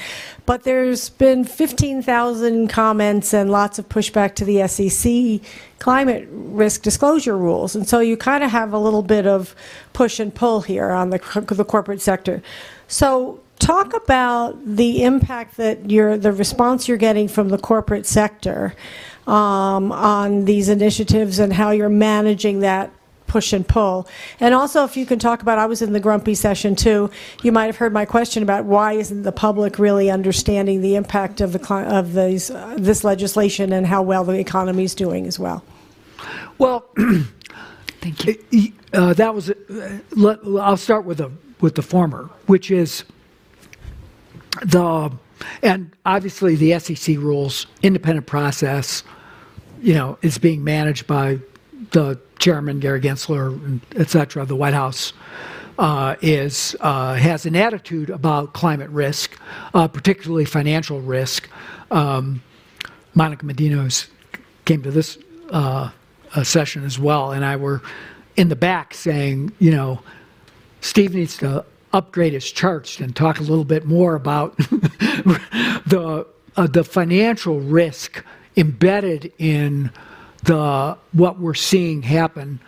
but 0.47 0.65
there's 0.65 1.11
been 1.11 1.45
15,000 1.45 2.69
comments 2.69 3.33
and 3.33 3.51
lots 3.51 3.79
of 3.79 3.89
pushback 3.89 4.35
to 4.37 4.45
the 4.45 4.67
SEC 4.67 5.41
climate 5.79 6.27
risk 6.31 6.83
disclosure 6.83 7.39
rules, 7.39 7.77
and 7.77 7.89
so 7.89 8.01
you 8.01 8.17
kind 8.17 8.43
of 8.43 8.51
have 8.51 8.73
a 8.73 8.79
little 8.79 9.03
bit 9.03 9.27
of 9.27 9.55
push 9.93 10.19
and 10.19 10.35
pull 10.35 10.63
here 10.63 10.91
on 10.91 11.11
the 11.11 11.19
the 11.51 11.65
corporate 11.65 12.01
sector. 12.03 12.43
So 12.89 13.41
talk 13.59 13.95
about 13.95 14.59
the 14.65 15.03
impact 15.05 15.57
that 15.57 15.91
you're 15.91 16.17
the 16.17 16.33
response 16.33 16.89
you're 16.89 16.97
getting 16.97 17.29
from 17.29 17.49
the 17.49 17.59
corporate 17.59 18.07
sector 18.07 18.75
um, 19.27 19.93
on 19.93 20.45
these 20.45 20.69
initiatives 20.69 21.39
and 21.39 21.53
how 21.53 21.71
you're 21.71 21.89
managing 21.89 22.61
that 22.61 22.91
push 23.27 23.53
and 23.53 23.67
pull. 23.67 24.07
And 24.41 24.55
also, 24.55 24.85
if 24.85 24.97
you 24.97 25.07
can 25.07 25.19
talk 25.19 25.43
about, 25.43 25.59
I 25.59 25.67
was 25.67 25.83
in 25.83 25.93
the 25.93 26.01
grumpy 26.01 26.35
session 26.35 26.77
too. 26.77 27.11
You 27.43 27.53
might 27.53 27.67
have 27.67 27.77
heard 27.77 27.93
my 27.93 28.05
question 28.05 28.43
about 28.43 28.65
why 28.65 28.93
isn't 28.93 29.23
the 29.23 29.33
public 29.33 29.79
really 29.79 30.11
understanding 30.11 30.81
the 30.81 30.97
impact 30.97 31.41
of 31.41 31.53
the 31.53 31.75
of 31.75 32.15
these 32.15 32.51
uh, 32.51 32.77
this 32.79 33.05
legislation 33.05 33.73
and 33.73 33.87
how 33.87 34.03
well 34.03 34.25
the 34.25 34.39
economy 34.39 34.85
is 34.85 34.95
doing 34.95 35.27
as 35.27 35.39
well. 35.39 35.65
Well, 36.59 36.85
thank 38.01 38.25
you. 38.27 38.73
Uh, 38.93 39.13
that 39.15 39.35
was. 39.35 39.51
Uh, 39.51 39.99
let, 40.13 40.39
I'll 40.45 40.77
start 40.77 41.05
with 41.05 41.19
the 41.19 41.31
with 41.61 41.75
the 41.75 41.83
former, 41.83 42.31
which 42.47 42.71
is 42.71 43.05
the 44.63 45.11
and 45.63 45.93
obviously 46.07 46.57
the 46.57 46.79
SEC 46.79 47.17
rules, 47.17 47.67
independent 47.83 48.27
process, 48.27 49.03
you 49.81 49.95
know, 49.95 50.19
is 50.23 50.39
being 50.39 50.65
managed 50.65 51.07
by 51.07 51.39
the 51.95 52.19
chairman 52.41 52.81
Gary 52.81 53.01
Gensler, 53.01 53.81
et 53.95 54.11
cetera, 54.11 54.45
the 54.45 54.57
White 54.57 54.75
House 54.75 55.13
uh, 55.79 56.17
is 56.21 56.77
uh, 56.81 57.15
has 57.15 57.47
an 57.47 57.55
attitude 57.57 58.11
about 58.11 58.53
climate 58.53 58.91
risk, 58.91 59.39
uh, 59.73 59.87
particularly 59.89 60.45
financial 60.45 61.01
risk. 61.01 61.49
Um, 61.91 62.43
Monica 63.15 63.47
Medina 63.47 63.89
came 64.65 64.83
to 64.83 64.91
this 64.91 65.19
uh, 65.51 65.91
session 66.43 66.85
as 66.85 66.99
well, 66.99 67.31
and 67.31 67.45
I 67.45 67.57
were 67.57 67.81
in 68.37 68.49
the 68.49 68.57
back 68.57 68.93
saying, 68.93 69.53
you 69.61 69.71
know, 69.71 70.03
Steve 70.81 71.15
needs 71.15 71.37
to 71.39 71.65
upgrade 71.93 72.33
his 72.33 72.51
charts 72.51 72.99
and 72.99 73.15
talk 73.15 73.39
a 73.39 73.43
little 73.43 73.65
bit 73.65 73.85
more 73.85 74.17
about 74.17 74.57
the 74.59 76.27
uh, 76.57 76.67
the 76.67 76.83
financial 76.83 77.61
risk 77.61 78.25
embedded 78.57 79.33
in 79.39 79.93
the 80.45 80.97
what 81.13 81.41
we're 81.41 81.55
seeing 81.55 82.03
happen. 82.03 82.61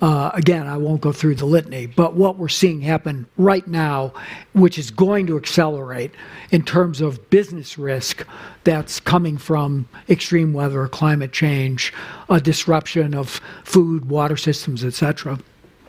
Uh, 0.00 0.32
again, 0.34 0.66
I 0.66 0.76
won't 0.78 1.00
go 1.00 1.12
through 1.12 1.36
the 1.36 1.44
litany, 1.44 1.86
but 1.86 2.14
what 2.14 2.36
we're 2.36 2.48
seeing 2.48 2.80
happen 2.80 3.24
right 3.36 3.64
now, 3.68 4.12
which 4.52 4.76
is 4.76 4.90
going 4.90 5.28
to 5.28 5.36
accelerate 5.36 6.10
in 6.50 6.64
terms 6.64 7.00
of 7.00 7.30
business 7.30 7.78
risk 7.78 8.26
that's 8.64 8.98
coming 8.98 9.38
from 9.38 9.88
extreme 10.08 10.52
weather, 10.52 10.88
climate 10.88 11.32
change, 11.32 11.92
a 12.28 12.40
disruption 12.40 13.14
of 13.14 13.40
food, 13.62 14.10
water 14.10 14.36
systems, 14.36 14.84
etc. 14.84 15.38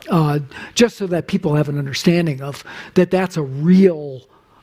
Uh, 0.08 0.38
just 0.74 0.96
so 0.96 1.08
that 1.08 1.26
people 1.26 1.56
have 1.56 1.68
an 1.68 1.76
understanding 1.76 2.40
of 2.40 2.62
that 2.94 3.10
that's 3.10 3.36
a 3.36 3.42
real 3.42 4.22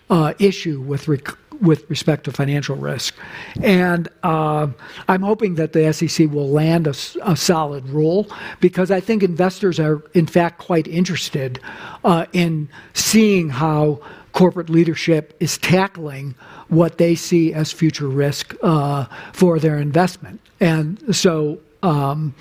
uh, 0.10 0.34
issue 0.40 0.80
with 0.80 1.10
rec- 1.10 1.38
with 1.62 1.88
respect 1.90 2.24
to 2.26 2.32
financial 2.32 2.76
risk. 2.76 3.16
And 3.62 4.10
uh, 4.24 4.68
I'm 5.08 5.22
hoping 5.22 5.56
that 5.56 5.74
the 5.74 5.94
SEC 5.94 6.30
will 6.32 6.50
land 6.50 6.88
a, 6.88 6.96
a, 7.24 7.36
solid 7.36 7.88
rule 7.90 8.28
because 8.60 8.90
I 8.92 9.00
think 9.00 9.22
investors 9.24 9.80
are, 9.80 10.02
in 10.14 10.26
fact, 10.26 10.60
quite 10.60 10.88
interested 10.88 11.60
uh, 12.04 12.26
in 12.34 12.68
seeing 12.94 13.50
how 13.50 14.00
corporate 14.34 14.70
leadership 14.70 15.36
is 15.40 15.58
tackling 15.58 16.34
what 16.70 16.98
they 16.98 17.16
see 17.16 17.54
as 17.54 17.72
future 17.72 18.08
risk 18.08 18.56
uh, 18.64 19.06
for 19.34 19.60
their 19.60 19.78
investment. 19.78 20.40
And 20.60 21.16
so, 21.16 21.60
um, 21.84 22.34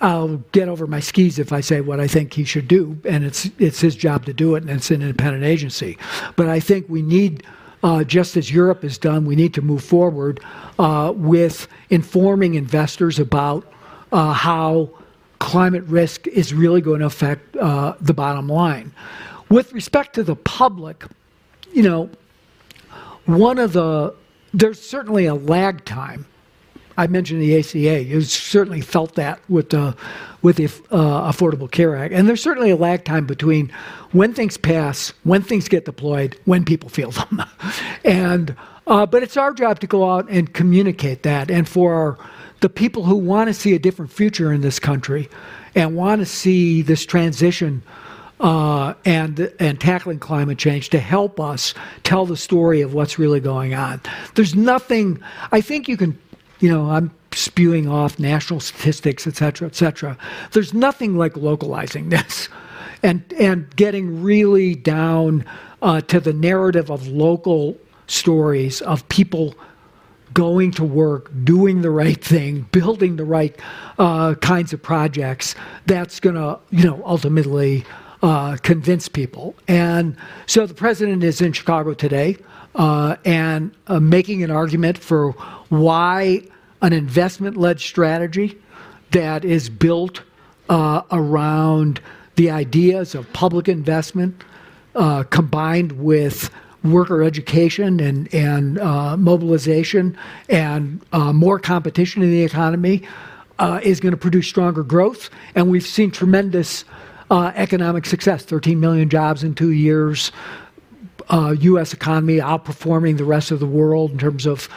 I'll 0.00 0.38
get 0.50 0.68
over 0.68 0.88
my 0.88 0.98
skis 0.98 1.38
if 1.38 1.52
I 1.52 1.60
say 1.60 1.80
what 1.80 2.00
I 2.00 2.08
think 2.08 2.32
he 2.32 2.42
should 2.42 2.66
do, 2.66 2.98
and 3.04 3.22
it's 3.22 3.48
it's 3.60 3.80
his 3.80 3.94
job 3.94 4.24
to 4.24 4.32
do 4.32 4.56
it, 4.56 4.64
and 4.64 4.70
it's 4.70 4.90
an 4.90 5.00
independent 5.00 5.44
agency. 5.44 5.96
But 6.34 6.48
I 6.48 6.58
think 6.58 6.88
we 6.88 7.02
need 7.02 7.44
uh, 7.82 8.04
just 8.04 8.36
as 8.36 8.50
Europe 8.50 8.82
has 8.82 8.98
done, 8.98 9.24
we 9.24 9.36
need 9.36 9.54
to 9.54 9.62
move 9.62 9.82
forward 9.82 10.40
uh, 10.78 11.12
with 11.14 11.68
informing 11.90 12.54
investors 12.54 13.18
about 13.18 13.66
uh, 14.12 14.32
how 14.32 14.90
climate 15.38 15.84
risk 15.84 16.26
is 16.28 16.54
really 16.54 16.80
going 16.80 17.00
to 17.00 17.06
affect 17.06 17.56
uh, 17.56 17.94
the 18.00 18.14
bottom 18.14 18.48
line. 18.48 18.92
With 19.48 19.72
respect 19.72 20.14
to 20.14 20.22
the 20.22 20.36
public, 20.36 21.04
you 21.72 21.82
know, 21.82 22.10
one 23.26 23.58
of 23.58 23.72
the, 23.72 24.14
there's 24.54 24.80
certainly 24.80 25.26
a 25.26 25.34
lag 25.34 25.84
time 25.84 26.26
I 26.96 27.06
mentioned 27.06 27.40
the 27.40 27.58
ACA. 27.58 28.04
You 28.04 28.20
certainly 28.22 28.80
felt 28.80 29.14
that 29.16 29.40
with 29.48 29.70
the 29.70 29.96
with 30.42 30.56
the 30.56 30.64
uh, 30.90 31.30
Affordable 31.30 31.70
Care 31.70 31.96
Act, 31.96 32.12
and 32.12 32.28
there's 32.28 32.42
certainly 32.42 32.70
a 32.70 32.76
lag 32.76 33.04
time 33.04 33.26
between 33.26 33.72
when 34.10 34.34
things 34.34 34.56
pass, 34.56 35.12
when 35.22 35.40
things 35.42 35.68
get 35.68 35.84
deployed, 35.84 36.36
when 36.46 36.64
people 36.64 36.88
feel 36.88 37.12
them, 37.12 37.42
and 38.04 38.56
uh, 38.86 39.06
but 39.06 39.22
it's 39.22 39.36
our 39.36 39.52
job 39.52 39.78
to 39.80 39.86
go 39.86 40.10
out 40.10 40.28
and 40.28 40.52
communicate 40.52 41.22
that, 41.22 41.50
and 41.50 41.68
for 41.68 41.94
our, 41.94 42.18
the 42.60 42.68
people 42.68 43.04
who 43.04 43.16
want 43.16 43.48
to 43.48 43.54
see 43.54 43.74
a 43.74 43.78
different 43.78 44.10
future 44.10 44.52
in 44.52 44.60
this 44.60 44.78
country, 44.78 45.28
and 45.74 45.96
want 45.96 46.20
to 46.20 46.26
see 46.26 46.82
this 46.82 47.06
transition 47.06 47.82
uh, 48.42 48.94
and 49.04 49.52
and 49.60 49.80
tackling 49.80 50.18
climate 50.18 50.58
change 50.58 50.90
to 50.90 50.98
help 50.98 51.38
us 51.40 51.74
tell 52.02 52.26
the 52.26 52.36
story 52.36 52.80
of 52.80 52.92
what's 52.92 53.18
really 53.18 53.40
going 53.40 53.72
on. 53.72 54.00
There's 54.34 54.54
nothing. 54.54 55.22
I 55.52 55.60
think 55.60 55.88
you 55.88 55.96
can, 55.96 56.18
you 56.62 56.70
know, 56.70 56.90
I'm 56.90 57.10
spewing 57.32 57.88
off 57.88 58.18
national 58.18 58.60
statistics, 58.60 59.26
et 59.26 59.36
cetera, 59.36 59.66
et 59.66 59.74
cetera. 59.74 60.16
There's 60.52 60.72
nothing 60.72 61.18
like 61.18 61.36
localizing 61.36 62.10
this, 62.10 62.48
and 63.02 63.20
and 63.38 63.74
getting 63.74 64.22
really 64.22 64.76
down 64.76 65.44
uh, 65.82 66.00
to 66.02 66.20
the 66.20 66.32
narrative 66.32 66.88
of 66.88 67.08
local 67.08 67.76
stories 68.06 68.80
of 68.82 69.06
people 69.08 69.54
going 70.32 70.70
to 70.70 70.84
work, 70.84 71.30
doing 71.44 71.82
the 71.82 71.90
right 71.90 72.24
thing, 72.24 72.66
building 72.70 73.16
the 73.16 73.24
right 73.24 73.58
uh, 73.98 74.34
kinds 74.36 74.72
of 74.72 74.80
projects, 74.80 75.54
that's 75.86 76.20
going 76.20 76.36
to, 76.36 76.58
you 76.70 76.84
know, 76.84 77.02
ultimately 77.04 77.84
uh, 78.22 78.56
convince 78.62 79.08
people. 79.08 79.54
And 79.68 80.16
so 80.46 80.64
the 80.66 80.74
president 80.74 81.22
is 81.24 81.40
in 81.42 81.52
Chicago 81.52 81.92
today 81.92 82.36
uh, 82.74 83.16
and 83.24 83.74
uh, 83.86 84.00
making 84.00 84.42
an 84.42 84.50
argument 84.50 84.98
for 84.98 85.32
why 85.68 86.42
an 86.80 86.92
investment 86.92 87.56
led 87.56 87.80
strategy 87.80 88.58
that 89.10 89.44
is 89.44 89.68
built 89.68 90.22
uh, 90.68 91.02
around 91.10 92.00
the 92.36 92.50
ideas 92.50 93.14
of 93.14 93.30
public 93.32 93.68
investment 93.68 94.42
uh, 94.94 95.22
combined 95.24 95.92
with 95.92 96.50
worker 96.82 97.22
education 97.22 98.00
and, 98.00 98.32
and 98.34 98.78
uh, 98.78 99.16
mobilization 99.16 100.16
and 100.48 101.00
uh, 101.12 101.32
more 101.32 101.58
competition 101.58 102.22
in 102.22 102.30
the 102.30 102.42
economy 102.42 103.02
is 103.84 104.00
going 104.00 104.10
to 104.10 104.16
produce 104.16 104.48
stronger 104.48 104.82
growth. 104.82 105.30
And 105.54 105.70
we've 105.70 105.86
seen 105.86 106.10
tremendous 106.10 106.84
uh, 107.32 107.50
economic 107.54 108.04
success 108.04 108.44
13 108.44 108.78
million 108.78 109.08
jobs 109.08 109.42
in 109.42 109.54
two 109.54 109.70
years, 109.70 110.32
U.S. 111.32 111.92
Uh, 111.92 111.96
economy 111.96 112.36
outperforming 112.36 113.16
the 113.16 113.24
rest 113.24 113.50
of 113.50 113.60
the 113.60 113.66
world 113.66 114.10
in 114.10 114.18
terms 114.18 114.46
of 114.46 114.68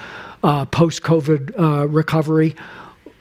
uh, 0.44 0.66
post 0.66 1.02
COVID 1.04 1.94
recovery. 1.94 2.56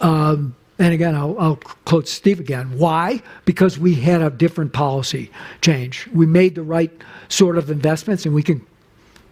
Um, 0.01 0.55
and 0.79 0.93
again, 0.93 1.15
I'll, 1.15 1.39
I'll, 1.39 1.57
quote 1.85 2.09
Steve 2.09 2.41
again. 2.41 2.79
Why? 2.79 3.23
Because 3.45 3.79
we 3.79 3.95
had 3.95 4.23
a 4.23 4.31
different 4.31 4.73
policy 4.73 5.31
change. 5.61 6.09
We 6.13 6.27
made 6.27 6.57
the 6.57 6.63
right 6.63 6.91
sort 7.29 7.57
of 7.59 7.71
investments, 7.71 8.27
and 8.27 8.35
we 8.35 8.43
can 8.43 8.67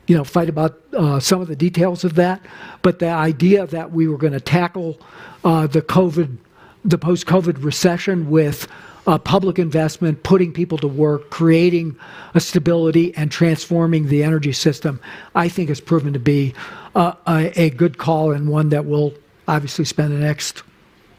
you 0.07 0.17
know, 0.17 0.25
fight 0.25 0.49
about 0.49 0.81
uh, 0.95 1.21
some 1.21 1.41
of 1.41 1.49
the 1.49 1.57
details 1.57 2.05
of 2.05 2.15
that. 2.17 2.45
But 2.83 2.99
the 2.99 3.09
idea 3.09 3.67
that 3.69 3.93
we 3.93 4.09
were 4.09 4.19
going 4.19 4.33
to 4.33 4.41
tackle 4.41 5.01
uh, 5.45 5.67
the 5.67 5.83
COVID, 5.83 6.37
the 6.85 6.99
post-COVID 6.99 7.63
recession 7.63 8.29
with 8.31 8.69
uh, 9.07 9.19
public 9.19 9.59
investment, 9.59 10.23
putting 10.23 10.53
people 10.53 10.79
to 10.79 10.89
work, 10.89 11.31
creating 11.31 11.97
a 12.35 12.41
stability, 12.41 13.15
and 13.17 13.31
transforming 13.31 14.07
the 14.09 14.23
energy 14.23 14.53
system, 14.53 15.01
I 15.35 15.49
think 15.49 15.69
has 15.69 15.81
proven 15.81 16.13
to 16.13 16.19
be 16.19 16.55
uh, 16.95 17.15
a, 17.27 17.61
a, 17.61 17.71
good 17.71 17.99
call 17.99 18.33
and 18.33 18.49
one 18.49 18.69
that 18.69 18.85
we'll 18.85 19.15
obviously 19.49 19.85
spend 19.85 20.13
the 20.13 20.19
next 20.19 20.63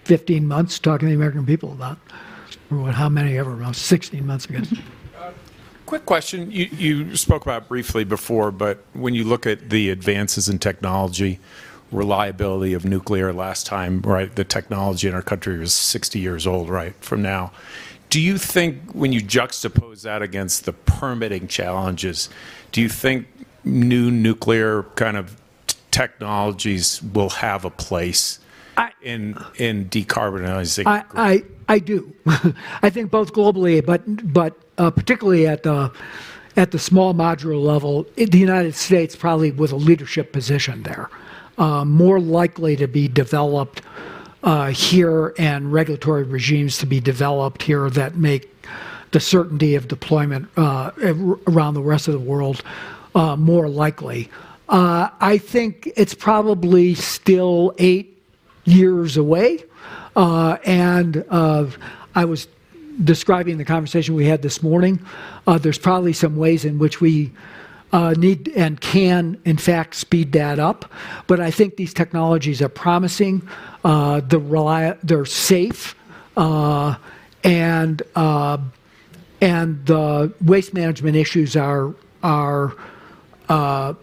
15 0.06 0.48
months 0.48 0.80
talking 0.80 1.08
to 1.08 1.10
the 1.10 1.16
American 1.16 1.46
people 1.46 1.72
about. 1.72 1.98
Or 2.72 2.92
how 2.92 3.10
many 3.10 3.38
ever, 3.38 3.74
16 3.74 4.26
months, 4.26 4.48
I 4.50 4.54
guess. 4.54 4.74
Quick 5.86 6.06
question. 6.06 6.50
You, 6.50 6.66
you 6.66 7.16
spoke 7.16 7.44
about 7.44 7.68
briefly 7.68 8.04
before, 8.04 8.52
but 8.52 8.84
when 8.94 9.14
you 9.14 9.24
look 9.24 9.46
at 9.46 9.70
the 9.70 9.90
advances 9.90 10.50
in 10.50 10.58
technology, 10.58 11.40
reliability 11.94 12.74
of 12.74 12.86
nuclear 12.86 13.32
last 13.32 13.66
time, 13.66 14.02
right, 14.02 14.36
the 14.36 14.44
technology 14.44 15.08
in 15.08 15.14
our 15.14 15.22
country 15.22 15.58
was 15.58 15.74
60 15.74 16.20
years 16.20 16.48
old, 16.48 16.70
right, 16.70 16.96
from 17.02 17.22
now. 17.22 17.52
Do 18.10 18.22
you 18.22 18.38
think 18.38 18.92
when 18.92 19.12
you 19.12 19.22
juxtapose 19.22 20.04
that 20.04 20.22
against 20.22 20.66
the 20.66 20.74
permitting 20.74 21.48
challenges, 21.48 22.30
do 22.72 22.82
you 22.82 22.90
think 22.90 23.28
new 23.64 24.12
nuclear 24.12 24.84
kind 24.96 25.18
of 25.18 25.40
technologies 25.92 27.02
will 27.02 27.30
have 27.30 27.66
a 27.66 27.70
place 27.70 28.40
I, 28.78 28.92
in 29.02 29.38
in 29.56 29.90
decarbonizing? 29.90 30.86
I, 30.86 31.04
I, 31.16 31.44
I 31.68 31.80
do. 31.80 32.14
I 32.82 32.90
think 32.90 33.10
both 33.10 33.34
globally, 33.34 33.84
but 33.84 34.04
but 34.34 34.58
uh, 34.78 34.92
particularly 34.92 35.48
at 35.48 35.64
the 35.64 35.92
at 36.56 36.72
the 36.72 36.80
small 36.80 37.14
modular 37.14 37.62
level, 37.62 38.06
the 38.16 38.38
United 38.38 38.76
States 38.76 39.16
probably 39.16 39.52
with 39.52 39.72
a 39.72 39.76
leadership 39.76 40.32
position 40.32 40.84
there, 40.84 41.10
uh, 41.58 41.86
more 41.86 42.20
likely 42.20 42.76
to 42.76 42.88
be 42.88 43.08
developed 43.08 43.82
uh, 44.44 44.68
here 44.68 45.34
and 45.38 45.72
regulatory 45.72 46.24
regimes 46.24 46.78
to 46.80 46.86
be 46.86 47.00
developed 47.00 47.62
here 47.64 47.90
that 47.90 48.16
make 48.16 48.50
the 49.12 49.20
certainty 49.20 49.76
of 49.76 49.88
deployment 49.88 50.48
uh, 50.58 50.92
around 51.48 51.76
the 51.76 51.82
rest 51.82 52.08
of 52.08 52.14
the 52.14 52.20
world 52.20 52.64
uh, 53.16 53.36
more 53.36 53.70
likely. 53.70 54.30
Uh, 54.70 55.10
I 55.20 55.38
think 55.38 55.90
it's 55.96 56.14
probably 56.14 56.96
still 56.96 57.74
eight 57.78 58.18
years 58.66 59.18
away, 59.18 59.64
and 60.16 61.24
I 61.30 62.26
was 62.26 62.48
describing 63.04 63.58
the 63.58 63.66
conversation 63.66 64.16
we 64.16 64.26
had 64.26 64.42
this 64.42 64.62
morning, 64.62 65.00
uh, 65.48 65.58
there's 65.58 65.78
probably 65.78 66.14
some 66.14 66.36
ways 66.36 66.66
in 66.66 66.80
which 66.80 67.02
we 67.02 67.32
uh, 67.94 68.16
need 68.18 68.52
and 68.56 68.82
can, 68.82 69.40
in 69.46 69.56
fact, 69.56 69.96
speed 69.96 70.32
that 70.34 70.60
up. 70.60 70.92
But 71.28 71.40
I 71.40 71.52
think 71.52 71.78
these 71.78 71.94
technologies 71.94 72.62
are 72.62 72.70
promising. 72.70 73.48
Uh, 73.84 74.20
they're 75.04 75.26
safe, 75.26 75.96
uh, 76.36 76.96
and 77.44 78.02
uh, 78.16 78.58
and 79.40 79.86
the 79.86 80.34
waste 80.44 80.74
management 80.74 81.16
issues 81.16 81.56
are 81.56 81.94
are 82.24 82.74
uh, 83.48 83.94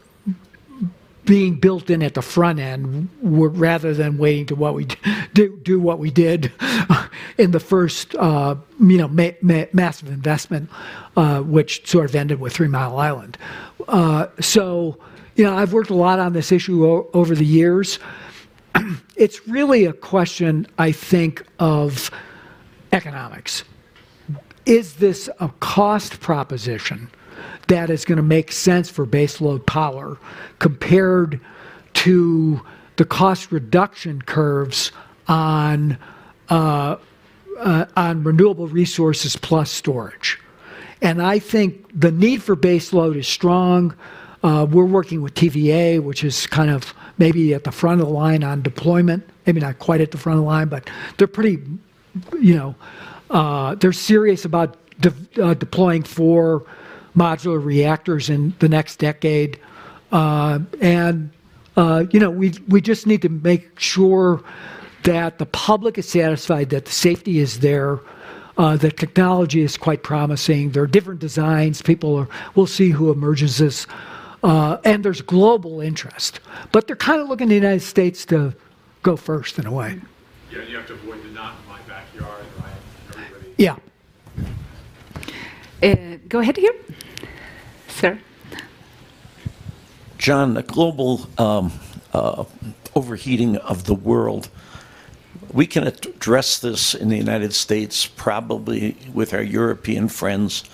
being 1.30 1.54
built 1.54 1.88
in 1.90 2.02
at 2.02 2.14
the 2.14 2.22
front 2.22 2.58
end 2.58 3.08
rather 3.22 3.94
than 3.94 4.18
waiting 4.18 4.46
to 4.46 4.56
what 4.56 4.74
we 4.74 4.84
do, 5.32 5.56
do 5.62 5.78
what 5.78 6.00
we 6.00 6.10
did 6.10 6.52
in 7.38 7.52
the 7.52 7.60
first 7.60 8.16
uh, 8.16 8.56
you 8.80 8.98
know 8.98 9.06
ma- 9.06 9.30
ma- 9.40 9.66
massive 9.72 10.08
investment, 10.08 10.68
uh, 11.16 11.40
which 11.40 11.88
sort 11.88 12.06
of 12.06 12.16
ended 12.16 12.40
with 12.40 12.52
Three 12.52 12.66
Mile 12.66 12.98
Island. 12.98 13.38
Uh, 13.86 14.26
so 14.40 14.98
you 15.36 15.44
know 15.44 15.56
I've 15.56 15.72
worked 15.72 15.90
a 15.90 15.94
lot 15.94 16.18
on 16.18 16.32
this 16.32 16.50
issue 16.50 16.84
o- 16.84 17.08
over 17.14 17.36
the 17.36 17.46
years. 17.46 18.00
it's 19.14 19.46
really 19.46 19.84
a 19.84 19.92
question, 19.92 20.66
I 20.78 20.90
think, 20.90 21.46
of 21.60 22.10
economics. 22.90 23.62
Is 24.66 24.94
this 24.94 25.30
a 25.38 25.48
cost 25.60 26.18
proposition? 26.18 27.08
That 27.68 27.90
is 27.90 28.04
going 28.04 28.16
to 28.16 28.22
make 28.22 28.52
sense 28.52 28.88
for 28.88 29.06
baseload 29.06 29.64
power 29.66 30.18
compared 30.58 31.40
to 31.94 32.60
the 32.96 33.04
cost 33.04 33.50
reduction 33.52 34.20
curves 34.22 34.92
on 35.26 35.96
uh, 36.48 36.96
uh, 37.58 37.86
on 37.96 38.24
renewable 38.24 38.66
resources 38.68 39.36
plus 39.36 39.70
storage. 39.70 40.38
And 41.02 41.22
I 41.22 41.38
think 41.38 41.86
the 41.98 42.10
need 42.10 42.42
for 42.42 42.56
baseload 42.56 43.16
is 43.16 43.28
strong. 43.28 43.94
Uh, 44.42 44.66
we're 44.70 44.84
working 44.84 45.22
with 45.22 45.34
TVA, 45.34 46.02
which 46.02 46.24
is 46.24 46.46
kind 46.46 46.70
of 46.70 46.94
maybe 47.18 47.54
at 47.54 47.64
the 47.64 47.72
front 47.72 48.00
of 48.00 48.06
the 48.06 48.12
line 48.12 48.42
on 48.42 48.62
deployment. 48.62 49.28
Maybe 49.46 49.60
not 49.60 49.78
quite 49.78 50.00
at 50.00 50.10
the 50.10 50.18
front 50.18 50.38
of 50.38 50.44
the 50.44 50.48
line, 50.48 50.68
but 50.68 50.88
they're 51.16 51.26
pretty, 51.26 51.62
you 52.40 52.54
know, 52.54 52.74
uh, 53.30 53.74
they're 53.76 53.92
serious 53.92 54.44
about 54.44 54.76
de- 55.00 55.42
uh, 55.42 55.54
deploying 55.54 56.02
four 56.02 56.64
modular 57.16 57.62
reactors 57.62 58.30
in 58.30 58.54
the 58.58 58.68
next 58.68 58.96
decade. 58.96 59.58
Uh, 60.12 60.60
and, 60.80 61.30
uh, 61.76 62.04
you 62.10 62.20
know, 62.20 62.30
we, 62.30 62.52
we 62.68 62.80
just 62.80 63.06
need 63.06 63.22
to 63.22 63.28
make 63.28 63.78
sure 63.78 64.42
that 65.02 65.38
the 65.38 65.46
public 65.46 65.98
is 65.98 66.08
satisfied 66.08 66.70
that 66.70 66.84
the 66.84 66.92
safety 66.92 67.38
is 67.38 67.60
there. 67.60 68.00
Uh, 68.58 68.76
the 68.76 68.90
technology 68.90 69.62
is 69.62 69.76
quite 69.76 70.02
promising. 70.02 70.70
There 70.70 70.82
are 70.82 70.86
different 70.88 71.20
designs. 71.20 71.80
People 71.80 72.16
are, 72.16 72.28
we'll 72.54 72.66
see 72.66 72.90
who 72.90 73.10
emerges 73.10 73.60
as, 73.60 73.86
uh, 74.42 74.76
and 74.84 75.04
there's 75.04 75.22
global 75.22 75.80
interest. 75.80 76.40
But 76.70 76.86
they're 76.86 76.96
kind 76.96 77.20
of 77.20 77.28
looking 77.28 77.46
to 77.46 77.50
the 77.50 77.54
United 77.54 77.80
States 77.80 78.26
to 78.26 78.54
go 79.02 79.16
first 79.16 79.58
in 79.58 79.66
a 79.66 79.72
way. 79.72 79.98
Yeah, 80.52 80.62
you 80.64 80.76
have 80.76 80.86
to 80.88 80.94
avoid 80.94 81.22
the 81.22 81.30
not 81.30 81.54
in 81.62 81.68
my 81.68 81.80
backyard, 81.88 82.44
right? 82.58 82.72
Everybody. 83.08 83.54
Yeah. 83.56 83.76
Uh, 85.82 86.18
go 86.28 86.40
ahead 86.40 86.56
here. 86.56 86.74
Sir? 87.90 88.18
John, 90.18 90.54
the 90.54 90.62
global 90.62 91.28
um, 91.38 91.72
uh, 92.12 92.44
overheating 92.94 93.56
of 93.56 93.84
the 93.84 93.94
world, 93.94 94.48
we 95.52 95.66
can 95.66 95.86
address 95.86 96.58
this 96.58 96.94
in 96.94 97.08
the 97.08 97.16
United 97.16 97.54
States, 97.54 98.06
probably 98.06 98.96
with 99.12 99.34
our 99.34 99.42
European 99.42 100.08
friends, 100.08 100.64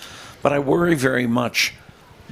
but 0.42 0.52
I 0.52 0.58
worry 0.58 0.94
very 0.94 1.26
much. 1.26 1.74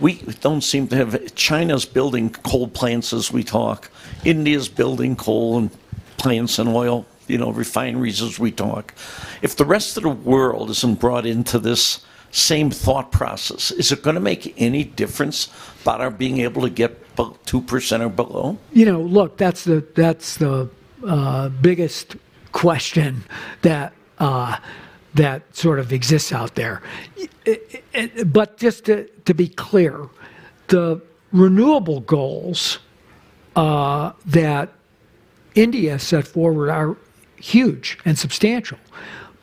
We 0.01 0.14
don't 0.41 0.62
seem 0.62 0.89
to 0.89 0.97
have. 0.97 1.35
China's 1.37 1.85
building 1.85 2.30
coal 2.30 2.68
plants 2.68 3.12
as 3.12 3.32
we 3.32 3.45
talk. 3.45 3.91
India's 4.24 4.68
building 4.68 5.14
coal 5.14 5.59
and 5.59 5.70
plants 6.16 6.59
and 6.59 6.68
oil, 6.68 7.07
you 7.28 7.39
know, 7.39 7.51
refineries 7.53 8.20
as 8.20 8.39
we 8.39 8.51
talk. 8.51 8.93
If 9.41 9.57
the 9.57 9.64
rest 9.64 9.97
of 9.97 10.03
the 10.03 10.11
world 10.11 10.70
isn't 10.70 10.99
brought 10.99 11.26
into 11.26 11.59
this 11.61 12.05
same 12.35 12.70
thought 12.70 13.12
process. 13.12 13.70
Is 13.70 13.93
it 13.93 14.03
going 14.03 14.14
to 14.14 14.20
make 14.20 14.55
any 14.61 14.82
difference 14.82 15.49
about 15.82 16.01
our 16.01 16.11
being 16.11 16.41
able 16.41 16.62
to 16.62 16.70
get 16.70 17.01
two 17.47 17.61
percent 17.62 18.03
or 18.03 18.09
below? 18.09 18.59
You 18.72 18.87
know, 18.87 19.01
look, 19.01 19.37
that's 19.37 19.64
the 19.64 19.87
that's 19.95 20.37
the 20.37 20.68
uh, 21.07 21.49
biggest 21.49 22.16
question 22.51 23.24
that 23.62 23.93
uh, 24.18 24.57
that 25.14 25.43
sort 25.55 25.78
of 25.78 25.93
exists 25.93 26.32
out 26.32 26.57
there. 26.57 26.82
It, 27.45 27.85
it, 27.93 28.32
but 28.32 28.57
just 28.57 28.87
to, 28.87 29.05
to 29.26 29.35
be 29.35 29.49
clear, 29.49 30.09
the 30.68 31.01
renewable 31.30 32.01
goals 32.01 32.78
uh, 33.55 34.12
that 34.26 34.72
India 35.55 35.99
set 36.01 36.26
forward 36.26 36.68
are 36.70 36.97
huge 37.37 37.99
and 38.05 38.18
substantial. 38.18 38.78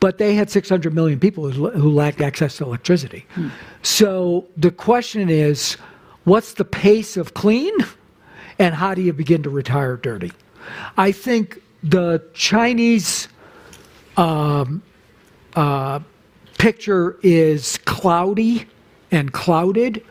But 0.02 0.18
they 0.18 0.34
had 0.34 0.50
600 0.50 0.92
million 0.92 1.20
people 1.20 1.48
who, 1.48 1.70
who 1.70 1.92
lacked 1.92 2.20
access 2.20 2.56
to 2.56 2.64
electricity. 2.64 3.24
Hmm. 3.36 3.50
So 3.82 4.48
the 4.56 4.72
question 4.72 5.30
is 5.30 5.76
what's 6.24 6.54
the 6.54 6.64
pace 6.64 7.16
of 7.16 7.34
clean 7.34 7.72
and 8.58 8.74
how 8.74 8.94
do 8.94 9.02
you 9.02 9.12
begin 9.12 9.44
to 9.44 9.50
retire 9.50 9.96
dirty? 9.96 10.32
I 10.96 11.12
think 11.12 11.62
the 11.84 12.20
Chinese 12.34 13.28
um, 14.16 14.82
uh, 15.54 16.00
picture 16.58 17.16
is 17.22 17.78
cloudy 17.84 18.66
and 19.12 19.32
clouded. 19.32 20.04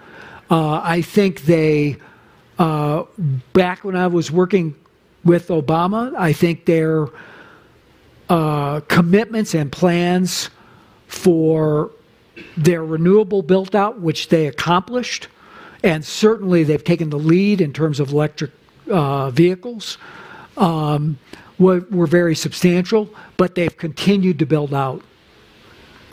Uh, 0.49 0.79
I 0.81 1.01
think 1.01 1.41
they, 1.41 1.97
uh, 2.57 3.03
back 3.51 3.83
when 3.83 3.97
I 3.97 4.07
was 4.07 4.31
working 4.31 4.73
with 5.25 5.49
Obama, 5.49 6.15
I 6.17 6.31
think 6.31 6.63
their 6.63 7.07
uh, 8.31 8.79
commitments 8.87 9.53
and 9.53 9.69
plans 9.73 10.49
for 11.07 11.91
their 12.55 12.85
renewable 12.85 13.41
built 13.41 13.75
out, 13.75 13.99
which 13.99 14.29
they 14.29 14.47
accomplished, 14.47 15.27
and 15.83 16.05
certainly 16.05 16.63
they've 16.63 16.85
taken 16.85 17.09
the 17.09 17.19
lead 17.19 17.59
in 17.59 17.73
terms 17.73 17.99
of 17.99 18.13
electric 18.13 18.51
uh, 18.89 19.29
vehicles. 19.31 19.97
Um, 20.55 21.19
were, 21.59 21.81
were 21.91 22.07
very 22.07 22.33
substantial, 22.33 23.09
but 23.35 23.55
they've 23.55 23.77
continued 23.77 24.39
to 24.39 24.45
build 24.45 24.73
out 24.73 25.01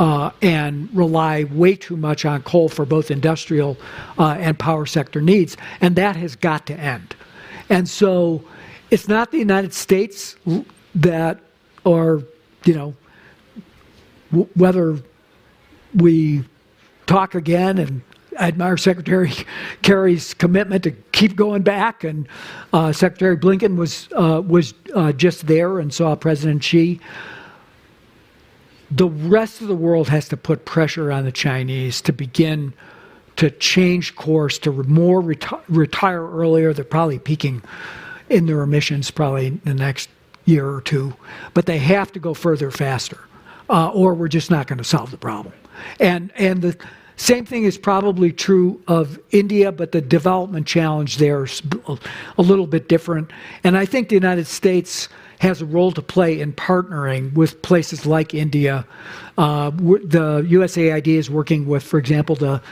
uh, 0.00 0.30
and 0.42 0.88
rely 0.92 1.44
way 1.44 1.76
too 1.76 1.96
much 1.96 2.24
on 2.24 2.42
coal 2.42 2.68
for 2.68 2.84
both 2.84 3.12
industrial 3.12 3.76
uh, 4.18 4.36
and 4.40 4.58
power 4.58 4.86
sector 4.86 5.20
needs, 5.20 5.56
and 5.80 5.94
that 5.94 6.16
has 6.16 6.34
got 6.34 6.66
to 6.66 6.74
end. 6.74 7.14
And 7.68 7.88
so, 7.88 8.42
it's 8.90 9.06
not 9.06 9.30
the 9.30 9.38
United 9.38 9.72
States 9.72 10.36
that, 10.96 11.38
or 11.88 12.22
you 12.64 12.74
know, 12.74 12.94
w- 14.30 14.48
whether 14.54 14.98
we 15.94 16.44
talk 17.06 17.34
again 17.34 17.78
and 17.78 18.02
I 18.38 18.48
admire 18.48 18.76
Secretary 18.76 19.32
Kerry's 19.82 20.34
commitment 20.34 20.84
to 20.84 20.92
keep 21.12 21.34
going 21.34 21.62
back, 21.62 22.04
and 22.04 22.28
uh, 22.72 22.92
Secretary 22.92 23.36
Blinken 23.36 23.76
was 23.76 24.08
uh, 24.12 24.42
was 24.46 24.74
uh, 24.94 25.12
just 25.12 25.46
there 25.46 25.78
and 25.78 25.92
saw 25.92 26.14
President 26.14 26.62
Xi. 26.62 27.00
The 28.90 29.08
rest 29.08 29.60
of 29.60 29.68
the 29.68 29.74
world 29.74 30.08
has 30.08 30.28
to 30.28 30.36
put 30.36 30.64
pressure 30.64 31.10
on 31.10 31.24
the 31.24 31.32
Chinese 31.32 32.00
to 32.02 32.12
begin 32.12 32.74
to 33.36 33.50
change 33.50 34.14
course 34.14 34.58
to 34.60 34.72
more 34.72 35.22
reti- 35.22 35.62
retire 35.68 36.26
earlier. 36.26 36.72
They're 36.72 36.84
probably 36.84 37.18
peaking 37.18 37.62
in 38.28 38.46
their 38.46 38.60
emissions 38.60 39.10
probably 39.10 39.46
in 39.46 39.60
the 39.64 39.74
next 39.74 40.10
year 40.48 40.68
or 40.68 40.80
two, 40.80 41.14
but 41.54 41.66
they 41.66 41.78
have 41.78 42.10
to 42.12 42.18
go 42.18 42.34
further 42.34 42.70
faster, 42.70 43.20
uh, 43.68 43.90
or 43.90 44.14
we're 44.14 44.28
just 44.28 44.50
not 44.50 44.66
going 44.66 44.78
to 44.78 44.84
solve 44.84 45.10
the 45.10 45.18
problem. 45.18 45.54
And 46.00 46.32
and 46.36 46.62
the 46.62 46.76
same 47.16 47.44
thing 47.44 47.64
is 47.64 47.76
probably 47.76 48.32
true 48.32 48.80
of 48.86 49.18
India, 49.30 49.72
but 49.72 49.92
the 49.92 50.00
development 50.00 50.66
challenge 50.66 51.18
there 51.18 51.44
is 51.44 51.62
a 52.38 52.42
little 52.42 52.66
bit 52.66 52.88
different. 52.88 53.32
And 53.64 53.76
I 53.76 53.84
think 53.84 54.08
the 54.08 54.14
United 54.14 54.46
States 54.46 55.08
has 55.40 55.60
a 55.60 55.66
role 55.66 55.92
to 55.92 56.02
play 56.02 56.40
in 56.40 56.52
partnering 56.52 57.32
with 57.34 57.60
places 57.62 58.06
like 58.06 58.34
India. 58.34 58.86
Uh, 59.36 59.70
the 59.70 60.46
USAID 60.48 61.08
is 61.08 61.28
working 61.28 61.66
with, 61.66 61.82
for 61.82 61.98
example, 61.98 62.36
the 62.36 62.62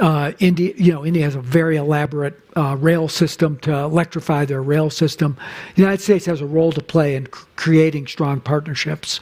uh, 0.00 0.32
India, 0.38 0.72
you 0.76 0.92
know, 0.92 1.04
India 1.04 1.24
has 1.24 1.34
a 1.34 1.40
very 1.40 1.76
elaborate 1.76 2.38
uh, 2.56 2.76
rail 2.78 3.08
system 3.08 3.58
to 3.58 3.72
electrify 3.72 4.44
their 4.44 4.62
rail 4.62 4.90
system. 4.90 5.36
The 5.76 5.82
United 5.82 6.02
States 6.02 6.26
has 6.26 6.40
a 6.40 6.46
role 6.46 6.72
to 6.72 6.82
play 6.82 7.14
in 7.16 7.26
creating 7.56 8.06
strong 8.06 8.40
partnerships, 8.40 9.20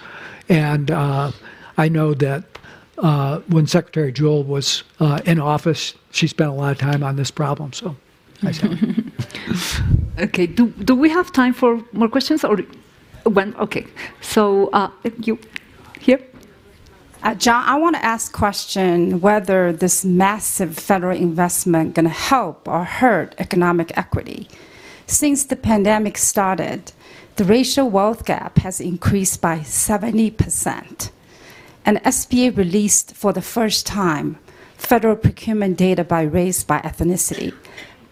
and 0.49 0.91
uh, 0.91 1.33
I 1.77 1.89
know 1.89 2.15
that 2.15 2.45
uh, 2.99 3.41
when 3.49 3.67
Secretary 3.67 4.13
Jewell 4.13 4.45
was 4.45 4.85
uh, 5.01 5.21
in 5.25 5.41
office, 5.41 5.95
she 6.11 6.27
spent 6.27 6.51
a 6.51 6.55
lot 6.55 6.73
of 6.73 6.79
time 6.79 7.03
on 7.03 7.17
this 7.17 7.31
problem. 7.31 7.73
So, 7.73 7.97
okay. 10.19 10.47
Do 10.47 10.69
do 10.69 10.95
we 10.95 11.09
have 11.11 11.33
time 11.33 11.53
for 11.55 11.83
more 11.93 12.09
questions 12.09 12.45
or 12.45 12.59
when? 13.25 13.55
Okay. 13.57 13.87
So 14.21 14.69
uh, 14.73 14.91
you 15.23 15.39
here. 16.01 16.21
Uh, 17.23 17.35
John, 17.35 17.65
I 17.67 17.77
want 17.77 17.95
to 17.95 18.05
ask 18.05 18.33
question 18.33 19.21
whether 19.21 19.73
this 19.73 20.05
massive 20.05 20.77
federal 20.77 21.17
investment 21.17 21.95
going 21.95 22.07
to 22.07 22.11
help 22.11 22.67
or 22.67 22.85
hurt 22.85 23.37
economic 23.39 23.97
equity. 23.97 24.49
Since 25.07 25.45
the 25.45 25.57
pandemic 25.57 26.19
started, 26.19 26.91
the 27.37 27.45
racial 27.45 27.89
wealth 27.89 28.25
gap 28.25 28.59
has 28.59 28.81
increased 28.81 29.41
by 29.41 29.63
70 29.63 30.33
percent 30.33 31.13
and 31.85 32.03
SBA 32.03 32.57
released 32.57 33.15
for 33.15 33.33
the 33.33 33.43
first 33.43 33.87
time 33.87 34.39
federal 34.77 35.17
procurement 35.17 35.77
data 35.77 36.05
by 36.05 36.23
race 36.23 36.63
by 36.65 36.81
ethnicity. 36.81 37.55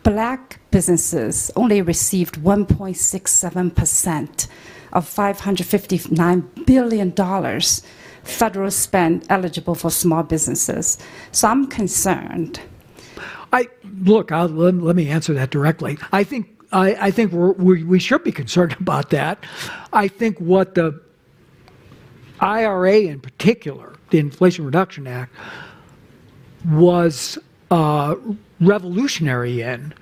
Black 0.03 0.61
businesses 0.71 1.51
only 1.57 1.83
received 1.83 2.37
1.67% 2.37 4.49
of 4.93 5.07
$559 5.07 6.67
billion 6.67 7.13
federal 8.25 8.71
spend 8.71 9.27
eligible 9.29 9.75
for 9.75 9.91
small 9.91 10.23
businesses. 10.23 10.99
So 11.33 11.49
I'm 11.49 11.66
concerned. 11.66 12.61
I 13.53 13.68
look. 14.03 14.33
I'll, 14.33 14.49
let, 14.49 14.75
let 14.75 14.97
me 14.97 15.09
answer 15.09 15.35
that 15.35 15.51
directly. 15.51 15.99
I 16.12 16.25
think 16.25 16.61
I, 16.73 16.95
I 17.07 17.11
think 17.11 17.33
we 17.33 17.83
we 17.83 17.99
should 17.99 18.25
be 18.25 18.33
concerned 18.33 18.77
about 18.81 19.11
that. 19.11 19.45
I 19.93 20.09
think 20.09 20.39
what 20.39 20.75
the 20.75 21.01
IRA 22.41 23.01
in 23.01 23.21
particular, 23.21 23.95
the 24.11 24.18
Inflation 24.18 24.64
Reduction 24.64 25.07
Act, 25.07 25.35
was 26.68 27.39
uh, 27.71 28.14
revolutionary 28.61 29.62
in 29.62 29.95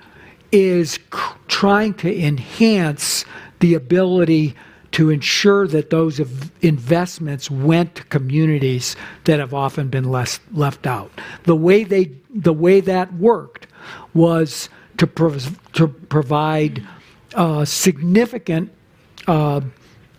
is 0.51 0.99
trying 1.47 1.93
to 1.93 2.23
enhance 2.23 3.23
the 3.59 3.75
ability 3.75 4.55
to 4.91 5.09
ensure 5.09 5.67
that 5.67 5.89
those 5.89 6.19
investments 6.61 7.51
went 7.51 7.95
to 7.95 8.03
communities 8.05 8.95
that 9.25 9.39
have 9.39 9.53
often 9.53 9.89
been 9.89 10.05
less 10.05 10.39
left 10.51 10.87
out. 10.87 11.11
The 11.43 11.55
way 11.55 11.83
they 11.83 12.11
the 12.29 12.53
way 12.53 12.79
that 12.81 13.13
worked 13.13 13.67
was 14.13 14.69
to 14.97 15.07
prov- 15.07 15.59
to 15.73 15.87
provide 15.87 16.85
uh, 17.35 17.65
significant 17.65 18.71
uh, 19.27 19.61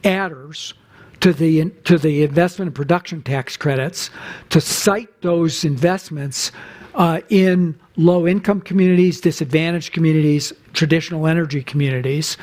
adders 0.04 0.74
to 1.20 1.32
the 1.32 1.70
to 1.84 1.98
the 1.98 2.22
investment 2.22 2.68
and 2.68 2.74
production 2.74 3.22
tax 3.22 3.56
credits 3.56 4.10
to 4.50 4.60
cite 4.60 5.20
those 5.22 5.64
investments 5.64 6.52
uh, 6.94 7.20
in 7.28 7.78
low 7.96 8.26
income 8.26 8.60
communities, 8.60 9.20
disadvantaged 9.20 9.92
communities, 9.92 10.52
traditional 10.72 11.26
energy 11.26 11.62
communities, 11.62 12.36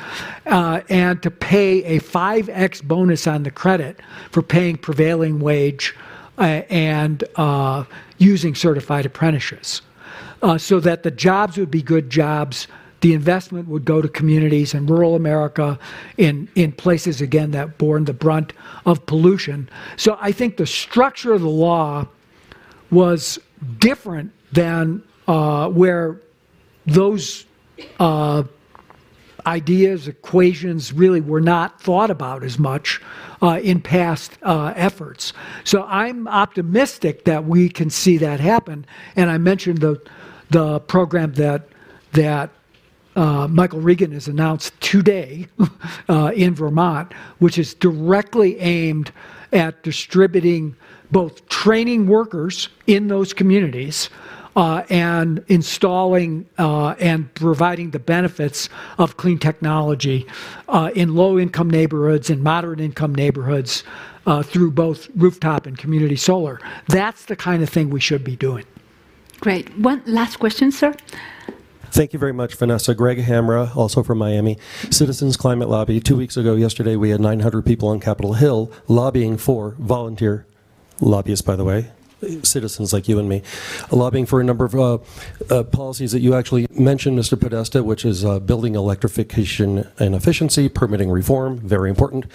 uh, 0.46 0.80
and 0.88 1.22
to 1.22 1.30
pay 1.30 1.84
a 1.84 2.00
5x 2.00 2.82
bonus 2.82 3.26
on 3.26 3.42
the 3.42 3.50
credit 3.50 4.00
for 4.30 4.42
paying 4.42 4.76
prevailing 4.76 5.40
wage 5.40 5.94
uh, 6.38 6.62
and 6.70 7.24
uh, 7.36 7.84
using 8.18 8.54
certified 8.54 9.06
apprentices. 9.06 9.82
Uh, 10.40 10.56
so 10.56 10.78
that 10.78 11.02
the 11.02 11.10
jobs 11.10 11.56
would 11.56 11.70
be 11.70 11.82
good 11.82 12.10
jobs 12.10 12.68
the 13.00 13.14
investment 13.14 13.68
would 13.68 13.84
go 13.84 14.02
to 14.02 14.08
communities 14.08 14.74
in 14.74 14.86
rural 14.86 15.14
America, 15.14 15.78
in, 16.16 16.48
in 16.54 16.72
places, 16.72 17.20
again, 17.20 17.52
that 17.52 17.78
borne 17.78 18.04
the 18.04 18.12
brunt 18.12 18.52
of 18.86 19.04
pollution. 19.06 19.68
So 19.96 20.18
I 20.20 20.32
think 20.32 20.56
the 20.56 20.66
structure 20.66 21.32
of 21.32 21.42
the 21.42 21.48
law 21.48 22.08
was 22.90 23.38
different 23.78 24.32
than 24.52 25.02
uh, 25.28 25.68
where 25.68 26.20
those 26.86 27.44
uh, 28.00 28.44
ideas, 29.46 30.08
equations 30.08 30.92
really 30.92 31.20
were 31.20 31.40
not 31.40 31.80
thought 31.80 32.10
about 32.10 32.44
as 32.44 32.58
much 32.58 33.00
uh, 33.42 33.60
in 33.62 33.80
past 33.80 34.32
uh, 34.42 34.72
efforts. 34.76 35.32
So 35.64 35.84
I'm 35.84 36.28
optimistic 36.28 37.24
that 37.24 37.44
we 37.44 37.68
can 37.68 37.90
see 37.90 38.18
that 38.18 38.40
happen. 38.40 38.84
And 39.16 39.30
I 39.30 39.38
mentioned 39.38 39.78
the 39.78 40.00
the 40.50 40.80
program 40.80 41.34
that 41.34 41.68
that 42.12 42.50
uh, 43.16 43.48
Michael 43.48 43.80
Regan 43.80 44.12
has 44.12 44.28
announced 44.28 44.78
today 44.80 45.48
uh, 46.08 46.32
in 46.34 46.54
Vermont, 46.54 47.12
which 47.38 47.58
is 47.58 47.74
directly 47.74 48.58
aimed 48.60 49.10
at 49.52 49.82
distributing 49.82 50.76
both 51.10 51.48
training 51.48 52.06
workers 52.06 52.68
in 52.86 53.08
those 53.08 53.32
communities 53.32 54.10
uh, 54.58 54.82
and 54.90 55.44
installing 55.46 56.44
uh, 56.58 56.88
and 56.98 57.32
providing 57.34 57.92
the 57.92 57.98
benefits 58.00 58.68
of 58.98 59.16
clean 59.16 59.38
technology 59.38 60.26
uh, 60.68 60.90
in 60.96 61.14
low 61.14 61.38
income 61.38 61.70
neighborhoods 61.70 62.28
and 62.28 62.42
moderate 62.42 62.80
income 62.80 63.14
neighborhoods 63.14 63.84
uh, 64.26 64.42
through 64.42 64.72
both 64.72 65.08
rooftop 65.14 65.64
and 65.64 65.78
community 65.78 66.16
solar. 66.16 66.60
That's 66.88 67.26
the 67.26 67.36
kind 67.36 67.62
of 67.62 67.68
thing 67.68 67.90
we 67.90 68.00
should 68.00 68.24
be 68.24 68.34
doing. 68.34 68.64
Great. 69.38 69.78
One 69.78 70.02
last 70.06 70.40
question, 70.40 70.72
sir. 70.72 70.92
Thank 71.92 72.12
you 72.12 72.18
very 72.18 72.32
much, 72.32 72.56
Vanessa. 72.56 72.96
Greg 72.96 73.18
Hamra, 73.18 73.74
also 73.76 74.02
from 74.02 74.18
Miami. 74.18 74.58
Citizens 74.90 75.36
Climate 75.36 75.68
Lobby. 75.68 76.00
Two 76.00 76.16
weeks 76.16 76.36
ago, 76.36 76.56
yesterday, 76.56 76.96
we 76.96 77.10
had 77.10 77.20
900 77.20 77.64
people 77.64 77.88
on 77.90 78.00
Capitol 78.00 78.32
Hill 78.32 78.72
lobbying 78.88 79.36
for 79.38 79.76
volunteer 79.78 80.46
lobbyists, 81.00 81.42
by 81.42 81.54
the 81.54 81.64
way, 81.64 81.92
citizens 82.42 82.92
like 82.92 83.08
you 83.08 83.18
and 83.18 83.28
me, 83.28 83.42
lobbying 83.90 84.26
for 84.26 84.40
a 84.40 84.44
number 84.44 84.64
of 84.64 84.74
uh, 84.74 84.98
uh, 85.50 85.62
policies 85.64 86.12
that 86.12 86.20
you 86.20 86.34
actually 86.34 86.66
mentioned, 86.70 87.18
Mr. 87.18 87.40
Podesta, 87.40 87.82
which 87.82 88.04
is 88.04 88.24
uh, 88.24 88.38
building 88.40 88.74
electrification 88.74 89.88
and 89.98 90.14
efficiency, 90.14 90.68
permitting 90.68 91.10
reform, 91.10 91.58
very 91.58 91.90
important. 91.90 92.26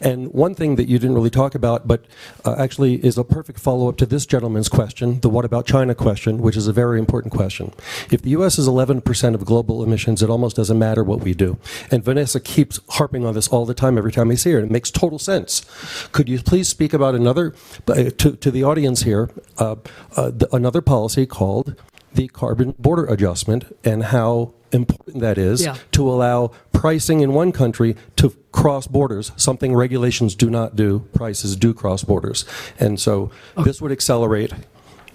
And 0.00 0.32
one 0.32 0.54
thing 0.54 0.76
that 0.76 0.88
you 0.88 0.98
didn't 0.98 1.14
really 1.14 1.30
talk 1.30 1.54
about, 1.54 1.86
but 1.86 2.04
uh, 2.44 2.54
actually 2.58 3.04
is 3.04 3.18
a 3.18 3.24
perfect 3.24 3.58
follow 3.58 3.88
up 3.88 3.96
to 3.98 4.06
this 4.06 4.26
gentleman's 4.26 4.68
question, 4.68 5.20
the 5.20 5.28
what 5.28 5.44
about 5.44 5.66
China 5.66 5.94
question, 5.94 6.38
which 6.38 6.56
is 6.56 6.68
a 6.68 6.72
very 6.72 6.98
important 6.98 7.32
question. 7.32 7.72
If 8.10 8.22
the 8.22 8.30
U.S. 8.30 8.58
is 8.58 8.68
11% 8.68 9.34
of 9.34 9.44
global 9.44 9.82
emissions, 9.82 10.22
it 10.22 10.30
almost 10.30 10.56
doesn't 10.56 10.78
matter 10.78 11.02
what 11.02 11.20
we 11.20 11.34
do. 11.34 11.58
And 11.90 12.04
Vanessa 12.04 12.40
keeps 12.40 12.80
harping 12.90 13.24
on 13.24 13.34
this 13.34 13.48
all 13.48 13.66
the 13.66 13.74
time, 13.74 13.98
every 13.98 14.12
time 14.12 14.30
I 14.30 14.34
see 14.34 14.52
her. 14.52 14.60
It 14.60 14.70
makes 14.70 14.90
total 14.90 15.18
sense. 15.18 15.64
Could 16.12 16.28
you 16.28 16.40
please 16.40 16.68
speak 16.68 16.92
about 16.92 17.14
another, 17.14 17.54
uh, 17.88 18.10
to, 18.18 18.36
to 18.36 18.50
the 18.50 18.62
audience 18.62 19.02
here, 19.02 19.30
uh, 19.58 19.76
uh, 20.16 20.30
another 20.52 20.80
policy 20.80 21.26
called 21.26 21.74
the 22.14 22.28
carbon 22.28 22.74
border 22.78 23.04
adjustment 23.06 23.74
and 23.84 24.04
how 24.04 24.52
important 24.70 25.20
that 25.20 25.38
is 25.38 25.64
Yeah. 25.64 25.76
to 25.92 26.08
allow 26.10 26.50
pricing 26.72 27.20
in 27.20 27.32
one 27.32 27.52
country 27.52 27.96
to 28.16 28.34
cross 28.52 28.86
borders, 28.86 29.32
something 29.36 29.74
regulations 29.74 30.34
do 30.34 30.50
not 30.50 30.76
do, 30.76 31.00
prices 31.14 31.56
do 31.56 31.72
cross 31.72 32.04
borders. 32.04 32.44
And 32.78 32.98
so 33.00 33.30
this 33.64 33.80
would 33.80 33.92
accelerate 33.92 34.52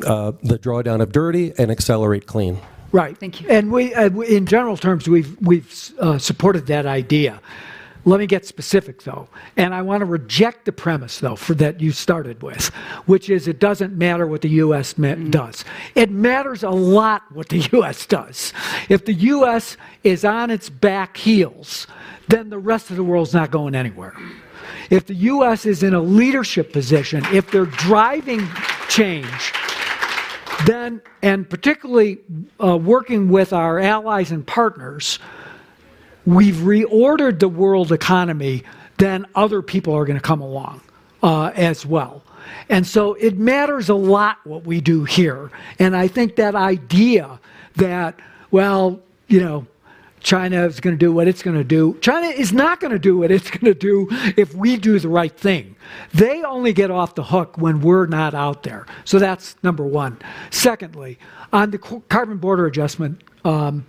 uh, 0.05 0.31
the 0.43 0.57
drawdown 0.59 1.01
of 1.01 1.11
dirty 1.11 1.53
and 1.57 1.71
accelerate 1.71 2.25
clean. 2.27 2.59
Right. 2.91 3.17
Thank 3.17 3.41
you. 3.41 3.49
And 3.49 3.71
we, 3.71 3.93
uh, 3.93 4.09
in 4.21 4.45
general 4.45 4.77
terms, 4.77 5.07
we've 5.09 5.35
we've 5.41 5.91
uh, 5.99 6.17
supported 6.19 6.67
that 6.67 6.85
idea. 6.85 7.41
Let 8.07 8.21
me 8.21 8.25
get 8.25 8.45
specific 8.45 9.03
though, 9.03 9.27
and 9.57 9.75
I 9.75 9.81
want 9.81 9.99
to 9.99 10.05
reject 10.05 10.63
the 10.63 10.71
premise 10.71 11.19
though 11.19 11.35
for 11.35 11.53
that 11.55 11.81
you 11.81 11.91
started 11.91 12.41
with, 12.41 12.67
which 13.05 13.29
is 13.29 13.49
it 13.49 13.59
doesn't 13.59 13.97
matter 13.97 14.25
what 14.25 14.43
the 14.43 14.49
U.S. 14.63 14.97
ma- 14.97 15.15
does. 15.15 15.65
It 15.93 16.09
matters 16.09 16.63
a 16.63 16.69
lot 16.69 17.23
what 17.33 17.49
the 17.49 17.57
U.S. 17.73 18.05
does. 18.05 18.53
If 18.87 19.03
the 19.03 19.13
U.S. 19.13 19.75
is 20.05 20.23
on 20.23 20.51
its 20.51 20.69
back 20.69 21.17
heels, 21.17 21.85
then 22.29 22.49
the 22.49 22.57
rest 22.57 22.91
of 22.91 22.95
the 22.95 23.03
world's 23.03 23.33
not 23.33 23.51
going 23.51 23.75
anywhere. 23.75 24.15
If 24.89 25.07
the 25.07 25.15
U.S. 25.15 25.65
is 25.65 25.83
in 25.83 25.93
a 25.93 26.01
leadership 26.01 26.71
position, 26.71 27.25
if 27.33 27.51
they're 27.51 27.65
driving 27.65 28.47
change, 28.87 29.51
then, 30.65 31.01
and 31.21 31.49
particularly 31.49 32.19
uh, 32.63 32.77
working 32.77 33.27
with 33.27 33.51
our 33.51 33.81
allies 33.81 34.31
and 34.31 34.47
partners, 34.47 35.19
we've 36.27 36.55
reordered 36.55 37.39
the 37.39 37.47
world 37.47 37.91
economy, 37.91 38.63
then 38.97 39.25
other 39.33 39.61
people 39.61 39.95
are 39.95 40.05
going 40.05 40.19
to 40.19 40.23
come 40.23 40.41
along 40.41 40.81
uh, 41.23 41.51
as 41.55 41.85
well. 41.85 42.21
And 42.69 42.85
so 42.85 43.13
it 43.13 43.37
matters 43.37 43.89
a 43.89 43.95
lot 43.95 44.37
what 44.43 44.65
we 44.65 44.81
do 44.81 45.05
here. 45.05 45.49
And 45.79 45.95
I 45.95 46.07
think 46.07 46.35
that 46.35 46.53
idea 46.53 47.39
that, 47.77 48.19
well, 48.51 48.99
you 49.27 49.39
know, 49.39 49.65
China 50.19 50.65
is 50.65 50.81
going 50.81 50.95
to 50.95 50.99
do 50.99 51.13
what 51.13 51.27
it's 51.29 51.41
going 51.41 51.55
to 51.55 51.63
do. 51.63 51.97
China 52.01 52.27
is 52.27 52.51
not 52.51 52.81
going 52.81 52.91
to 52.91 52.99
do 52.99 53.17
what 53.17 53.31
it's 53.31 53.49
going 53.57 53.73
to 53.73 53.73
do 53.73 54.07
if 54.35 54.53
we 54.53 54.75
do 54.75 54.99
the 54.99 55.07
right 55.07 55.35
thing. 55.35 55.77
They 56.13 56.43
only 56.43 56.73
get 56.73 56.91
off 56.91 57.15
the 57.15 57.23
hook 57.23 57.57
when 57.57 57.79
we're 57.79 58.07
not 58.07 58.33
out 58.33 58.63
there. 58.63 58.85
So 59.05 59.19
that's 59.19 59.55
number 59.63 59.85
one. 59.85 60.19
Secondly, 60.49 61.19
on 61.53 61.71
the 61.71 61.77
carbon 61.77 62.37
border 62.37 62.65
adjustment, 62.65 63.21
um, 63.45 63.85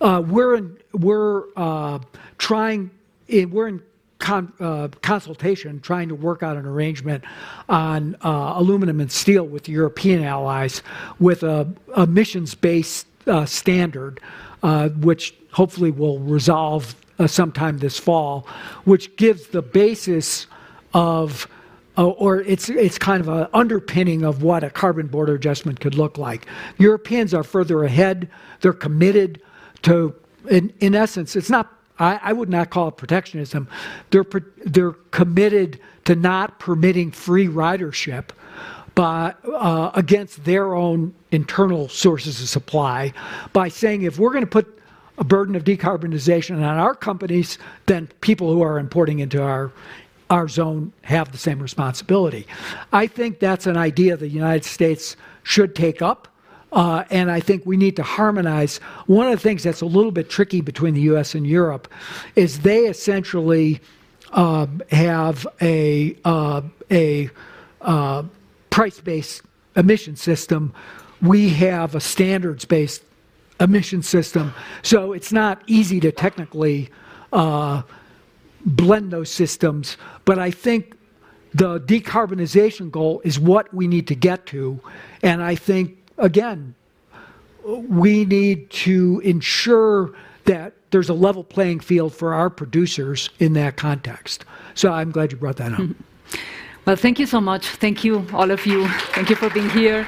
uh, 0.00 0.22
we're 0.26 0.56
in, 0.56 0.76
we're 0.92 1.44
uh, 1.56 1.98
trying 2.38 2.90
in, 3.28 3.50
we're 3.50 3.68
in 3.68 3.82
con, 4.18 4.52
uh, 4.60 4.88
consultation 5.02 5.80
trying 5.80 6.08
to 6.08 6.14
work 6.14 6.42
out 6.42 6.56
an 6.56 6.66
arrangement 6.66 7.24
on 7.68 8.16
uh, 8.22 8.54
aluminum 8.56 9.00
and 9.00 9.10
steel 9.10 9.44
with 9.44 9.64
the 9.64 9.72
European 9.72 10.22
allies 10.22 10.82
with 11.18 11.42
a 11.42 11.68
emissions 11.96 12.54
based 12.54 13.06
uh, 13.26 13.44
standard, 13.44 14.20
uh, 14.62 14.88
which 14.90 15.34
hopefully 15.52 15.90
will 15.90 16.18
resolve 16.20 16.94
sometime 17.26 17.78
this 17.78 17.98
fall, 17.98 18.46
which 18.84 19.16
gives 19.16 19.48
the 19.48 19.62
basis 19.62 20.46
of 20.94 21.48
or 21.96 22.42
it's 22.42 22.68
it's 22.68 22.96
kind 22.96 23.20
of 23.20 23.28
an 23.28 23.48
underpinning 23.52 24.22
of 24.22 24.44
what 24.44 24.62
a 24.62 24.70
carbon 24.70 25.08
border 25.08 25.34
adjustment 25.34 25.80
could 25.80 25.96
look 25.96 26.16
like. 26.16 26.46
Europeans 26.78 27.34
are 27.34 27.42
further 27.42 27.82
ahead. 27.82 28.28
They're 28.60 28.72
committed 28.72 29.42
to, 29.82 30.14
in, 30.50 30.72
in 30.80 30.94
essence, 30.94 31.36
it's 31.36 31.50
not. 31.50 31.72
I, 31.98 32.20
I 32.22 32.32
would 32.32 32.48
not 32.48 32.70
call 32.70 32.88
it 32.88 32.96
protectionism. 32.96 33.68
They're 34.10 34.24
they're 34.64 34.92
committed 35.10 35.80
to 36.04 36.14
not 36.14 36.58
permitting 36.60 37.10
free 37.10 37.48
ridership, 37.48 38.30
but 38.94 39.38
uh, 39.44 39.90
against 39.94 40.44
their 40.44 40.74
own 40.74 41.14
internal 41.32 41.88
sources 41.88 42.40
of 42.40 42.48
supply, 42.48 43.12
by 43.52 43.68
saying 43.68 44.02
if 44.02 44.18
we're 44.18 44.30
going 44.30 44.44
to 44.44 44.50
put 44.50 44.78
a 45.18 45.24
burden 45.24 45.56
of 45.56 45.64
decarbonization 45.64 46.56
on 46.56 46.62
our 46.62 46.94
companies, 46.94 47.58
then 47.86 48.08
people 48.20 48.52
who 48.52 48.62
are 48.62 48.78
importing 48.78 49.18
into 49.18 49.42
our 49.42 49.72
our 50.30 50.46
zone 50.46 50.92
have 51.02 51.32
the 51.32 51.38
same 51.38 51.58
responsibility. 51.58 52.46
I 52.92 53.06
think 53.06 53.40
that's 53.40 53.66
an 53.66 53.76
idea 53.76 54.16
the 54.16 54.28
United 54.28 54.64
States 54.64 55.16
should 55.42 55.74
take 55.74 56.02
up. 56.02 56.28
Uh, 56.72 57.04
and 57.10 57.30
I 57.30 57.40
think 57.40 57.64
we 57.64 57.76
need 57.76 57.96
to 57.96 58.02
harmonize. 58.02 58.78
One 59.06 59.26
of 59.26 59.32
the 59.32 59.42
things 59.42 59.62
that's 59.62 59.80
a 59.80 59.86
little 59.86 60.12
bit 60.12 60.28
tricky 60.28 60.60
between 60.60 60.94
the 60.94 61.00
U.S. 61.02 61.34
and 61.34 61.46
Europe 61.46 61.88
is 62.36 62.60
they 62.60 62.86
essentially 62.86 63.80
uh, 64.32 64.66
have 64.90 65.46
a 65.62 66.16
uh, 66.24 66.62
a 66.90 67.30
uh, 67.80 68.22
price-based 68.70 69.42
emission 69.76 70.16
system. 70.16 70.74
We 71.22 71.48
have 71.50 71.94
a 71.94 72.00
standards-based 72.00 73.02
emission 73.60 74.02
system, 74.02 74.52
so 74.82 75.12
it's 75.12 75.32
not 75.32 75.62
easy 75.66 76.00
to 76.00 76.12
technically 76.12 76.90
uh, 77.32 77.82
blend 78.64 79.10
those 79.10 79.30
systems. 79.30 79.96
But 80.24 80.38
I 80.38 80.50
think 80.50 80.98
the 81.54 81.80
decarbonization 81.80 82.90
goal 82.90 83.20
is 83.24 83.38
what 83.38 83.72
we 83.74 83.86
need 83.86 84.06
to 84.08 84.14
get 84.14 84.46
to. 84.46 84.80
And 85.22 85.42
I 85.42 85.54
think, 85.54 85.97
again, 86.18 86.74
we 87.64 88.24
need 88.24 88.70
to 88.70 89.20
ensure 89.24 90.14
that 90.44 90.74
there's 90.90 91.08
a 91.08 91.14
level 91.14 91.44
playing 91.44 91.80
field 91.80 92.14
for 92.14 92.32
our 92.32 92.48
producers 92.48 93.28
in 93.38 93.52
that 93.54 93.76
context. 93.76 94.44
So 94.74 94.92
I'm 94.92 95.10
glad 95.10 95.32
you 95.32 95.38
brought 95.38 95.56
that 95.56 95.72
up. 95.72 95.80
Mm-hmm. 95.80 96.38
Well, 96.86 96.96
thank 96.96 97.18
you 97.18 97.26
so 97.26 97.40
much. 97.40 97.66
Thank 97.66 98.02
you, 98.02 98.26
all 98.32 98.50
of 98.50 98.64
you. 98.64 98.88
Thank 99.12 99.28
you 99.28 99.36
for 99.36 99.50
being 99.50 99.68
here. 99.70 100.06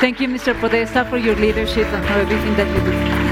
Thank 0.00 0.20
you, 0.20 0.28
Mr. 0.28 0.58
Podesta, 0.58 1.04
for 1.04 1.18
your 1.18 1.36
leadership 1.36 1.86
and 1.88 2.06
for 2.06 2.12
everything 2.14 2.54
that 2.56 2.68
you 2.74 3.22
do. 3.22 3.27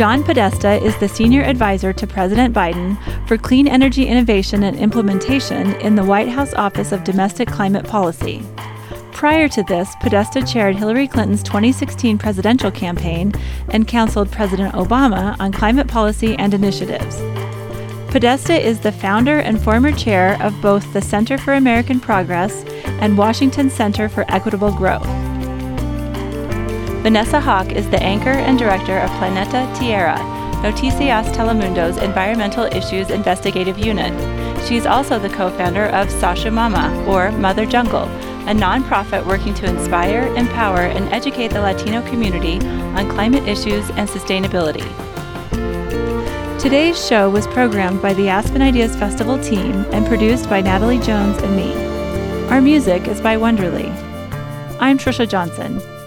John 0.00 0.24
Podesta 0.24 0.82
is 0.82 0.96
the 0.96 1.10
senior 1.10 1.42
advisor 1.42 1.92
to 1.92 2.06
President 2.06 2.54
Biden 2.54 2.96
for 3.28 3.36
clean 3.36 3.68
energy 3.68 4.06
innovation 4.06 4.62
and 4.62 4.78
implementation 4.78 5.74
in 5.82 5.94
the 5.94 6.02
White 6.02 6.30
House 6.30 6.54
Office 6.54 6.90
of 6.90 7.04
Domestic 7.04 7.48
Climate 7.48 7.86
Policy. 7.86 8.42
Prior 9.12 9.46
to 9.48 9.62
this, 9.64 9.94
Podesta 10.00 10.42
chaired 10.42 10.74
Hillary 10.74 11.06
Clinton's 11.06 11.42
2016 11.42 12.16
presidential 12.16 12.70
campaign 12.70 13.34
and 13.68 13.86
counseled 13.86 14.32
President 14.32 14.72
Obama 14.72 15.38
on 15.38 15.52
climate 15.52 15.86
policy 15.86 16.34
and 16.36 16.54
initiatives. 16.54 17.18
Podesta 18.10 18.58
is 18.58 18.80
the 18.80 18.92
founder 18.92 19.40
and 19.40 19.60
former 19.62 19.92
chair 19.92 20.42
of 20.42 20.58
both 20.62 20.90
the 20.94 21.02
Center 21.02 21.36
for 21.36 21.52
American 21.52 22.00
Progress 22.00 22.64
and 23.02 23.18
Washington 23.18 23.68
Center 23.68 24.08
for 24.08 24.24
Equitable 24.28 24.72
Growth. 24.72 25.06
Vanessa 27.02 27.40
Hauc 27.40 27.72
is 27.72 27.88
the 27.88 28.02
anchor 28.02 28.28
and 28.28 28.58
director 28.58 28.98
of 28.98 29.08
Planeta 29.12 29.66
Tierra, 29.78 30.18
Noticias 30.62 31.34
Telemundo's 31.34 31.96
environmental 31.96 32.64
issues 32.64 33.08
investigative 33.08 33.78
unit. 33.78 34.12
She 34.68 34.76
is 34.76 34.84
also 34.84 35.18
the 35.18 35.30
co 35.30 35.48
founder 35.48 35.86
of 35.86 36.08
Sachamama, 36.08 37.06
or 37.08 37.32
Mother 37.32 37.64
Jungle, 37.64 38.04
a 38.46 38.52
nonprofit 38.52 39.24
working 39.24 39.54
to 39.54 39.66
inspire, 39.66 40.26
empower, 40.36 40.80
and 40.80 41.08
educate 41.08 41.48
the 41.48 41.62
Latino 41.62 42.02
community 42.06 42.60
on 42.68 43.08
climate 43.08 43.48
issues 43.48 43.88
and 43.92 44.06
sustainability. 44.06 44.84
Today's 46.60 47.02
show 47.02 47.30
was 47.30 47.46
programmed 47.46 48.02
by 48.02 48.12
the 48.12 48.28
Aspen 48.28 48.60
Ideas 48.60 48.94
Festival 48.94 49.42
team 49.42 49.86
and 49.92 50.06
produced 50.06 50.50
by 50.50 50.60
Natalie 50.60 50.98
Jones 50.98 51.38
and 51.38 51.56
me. 51.56 51.72
Our 52.50 52.60
music 52.60 53.08
is 53.08 53.22
by 53.22 53.38
Wonderly. 53.38 53.88
I'm 54.78 54.98
Trisha 54.98 55.26
Johnson. 55.26 55.80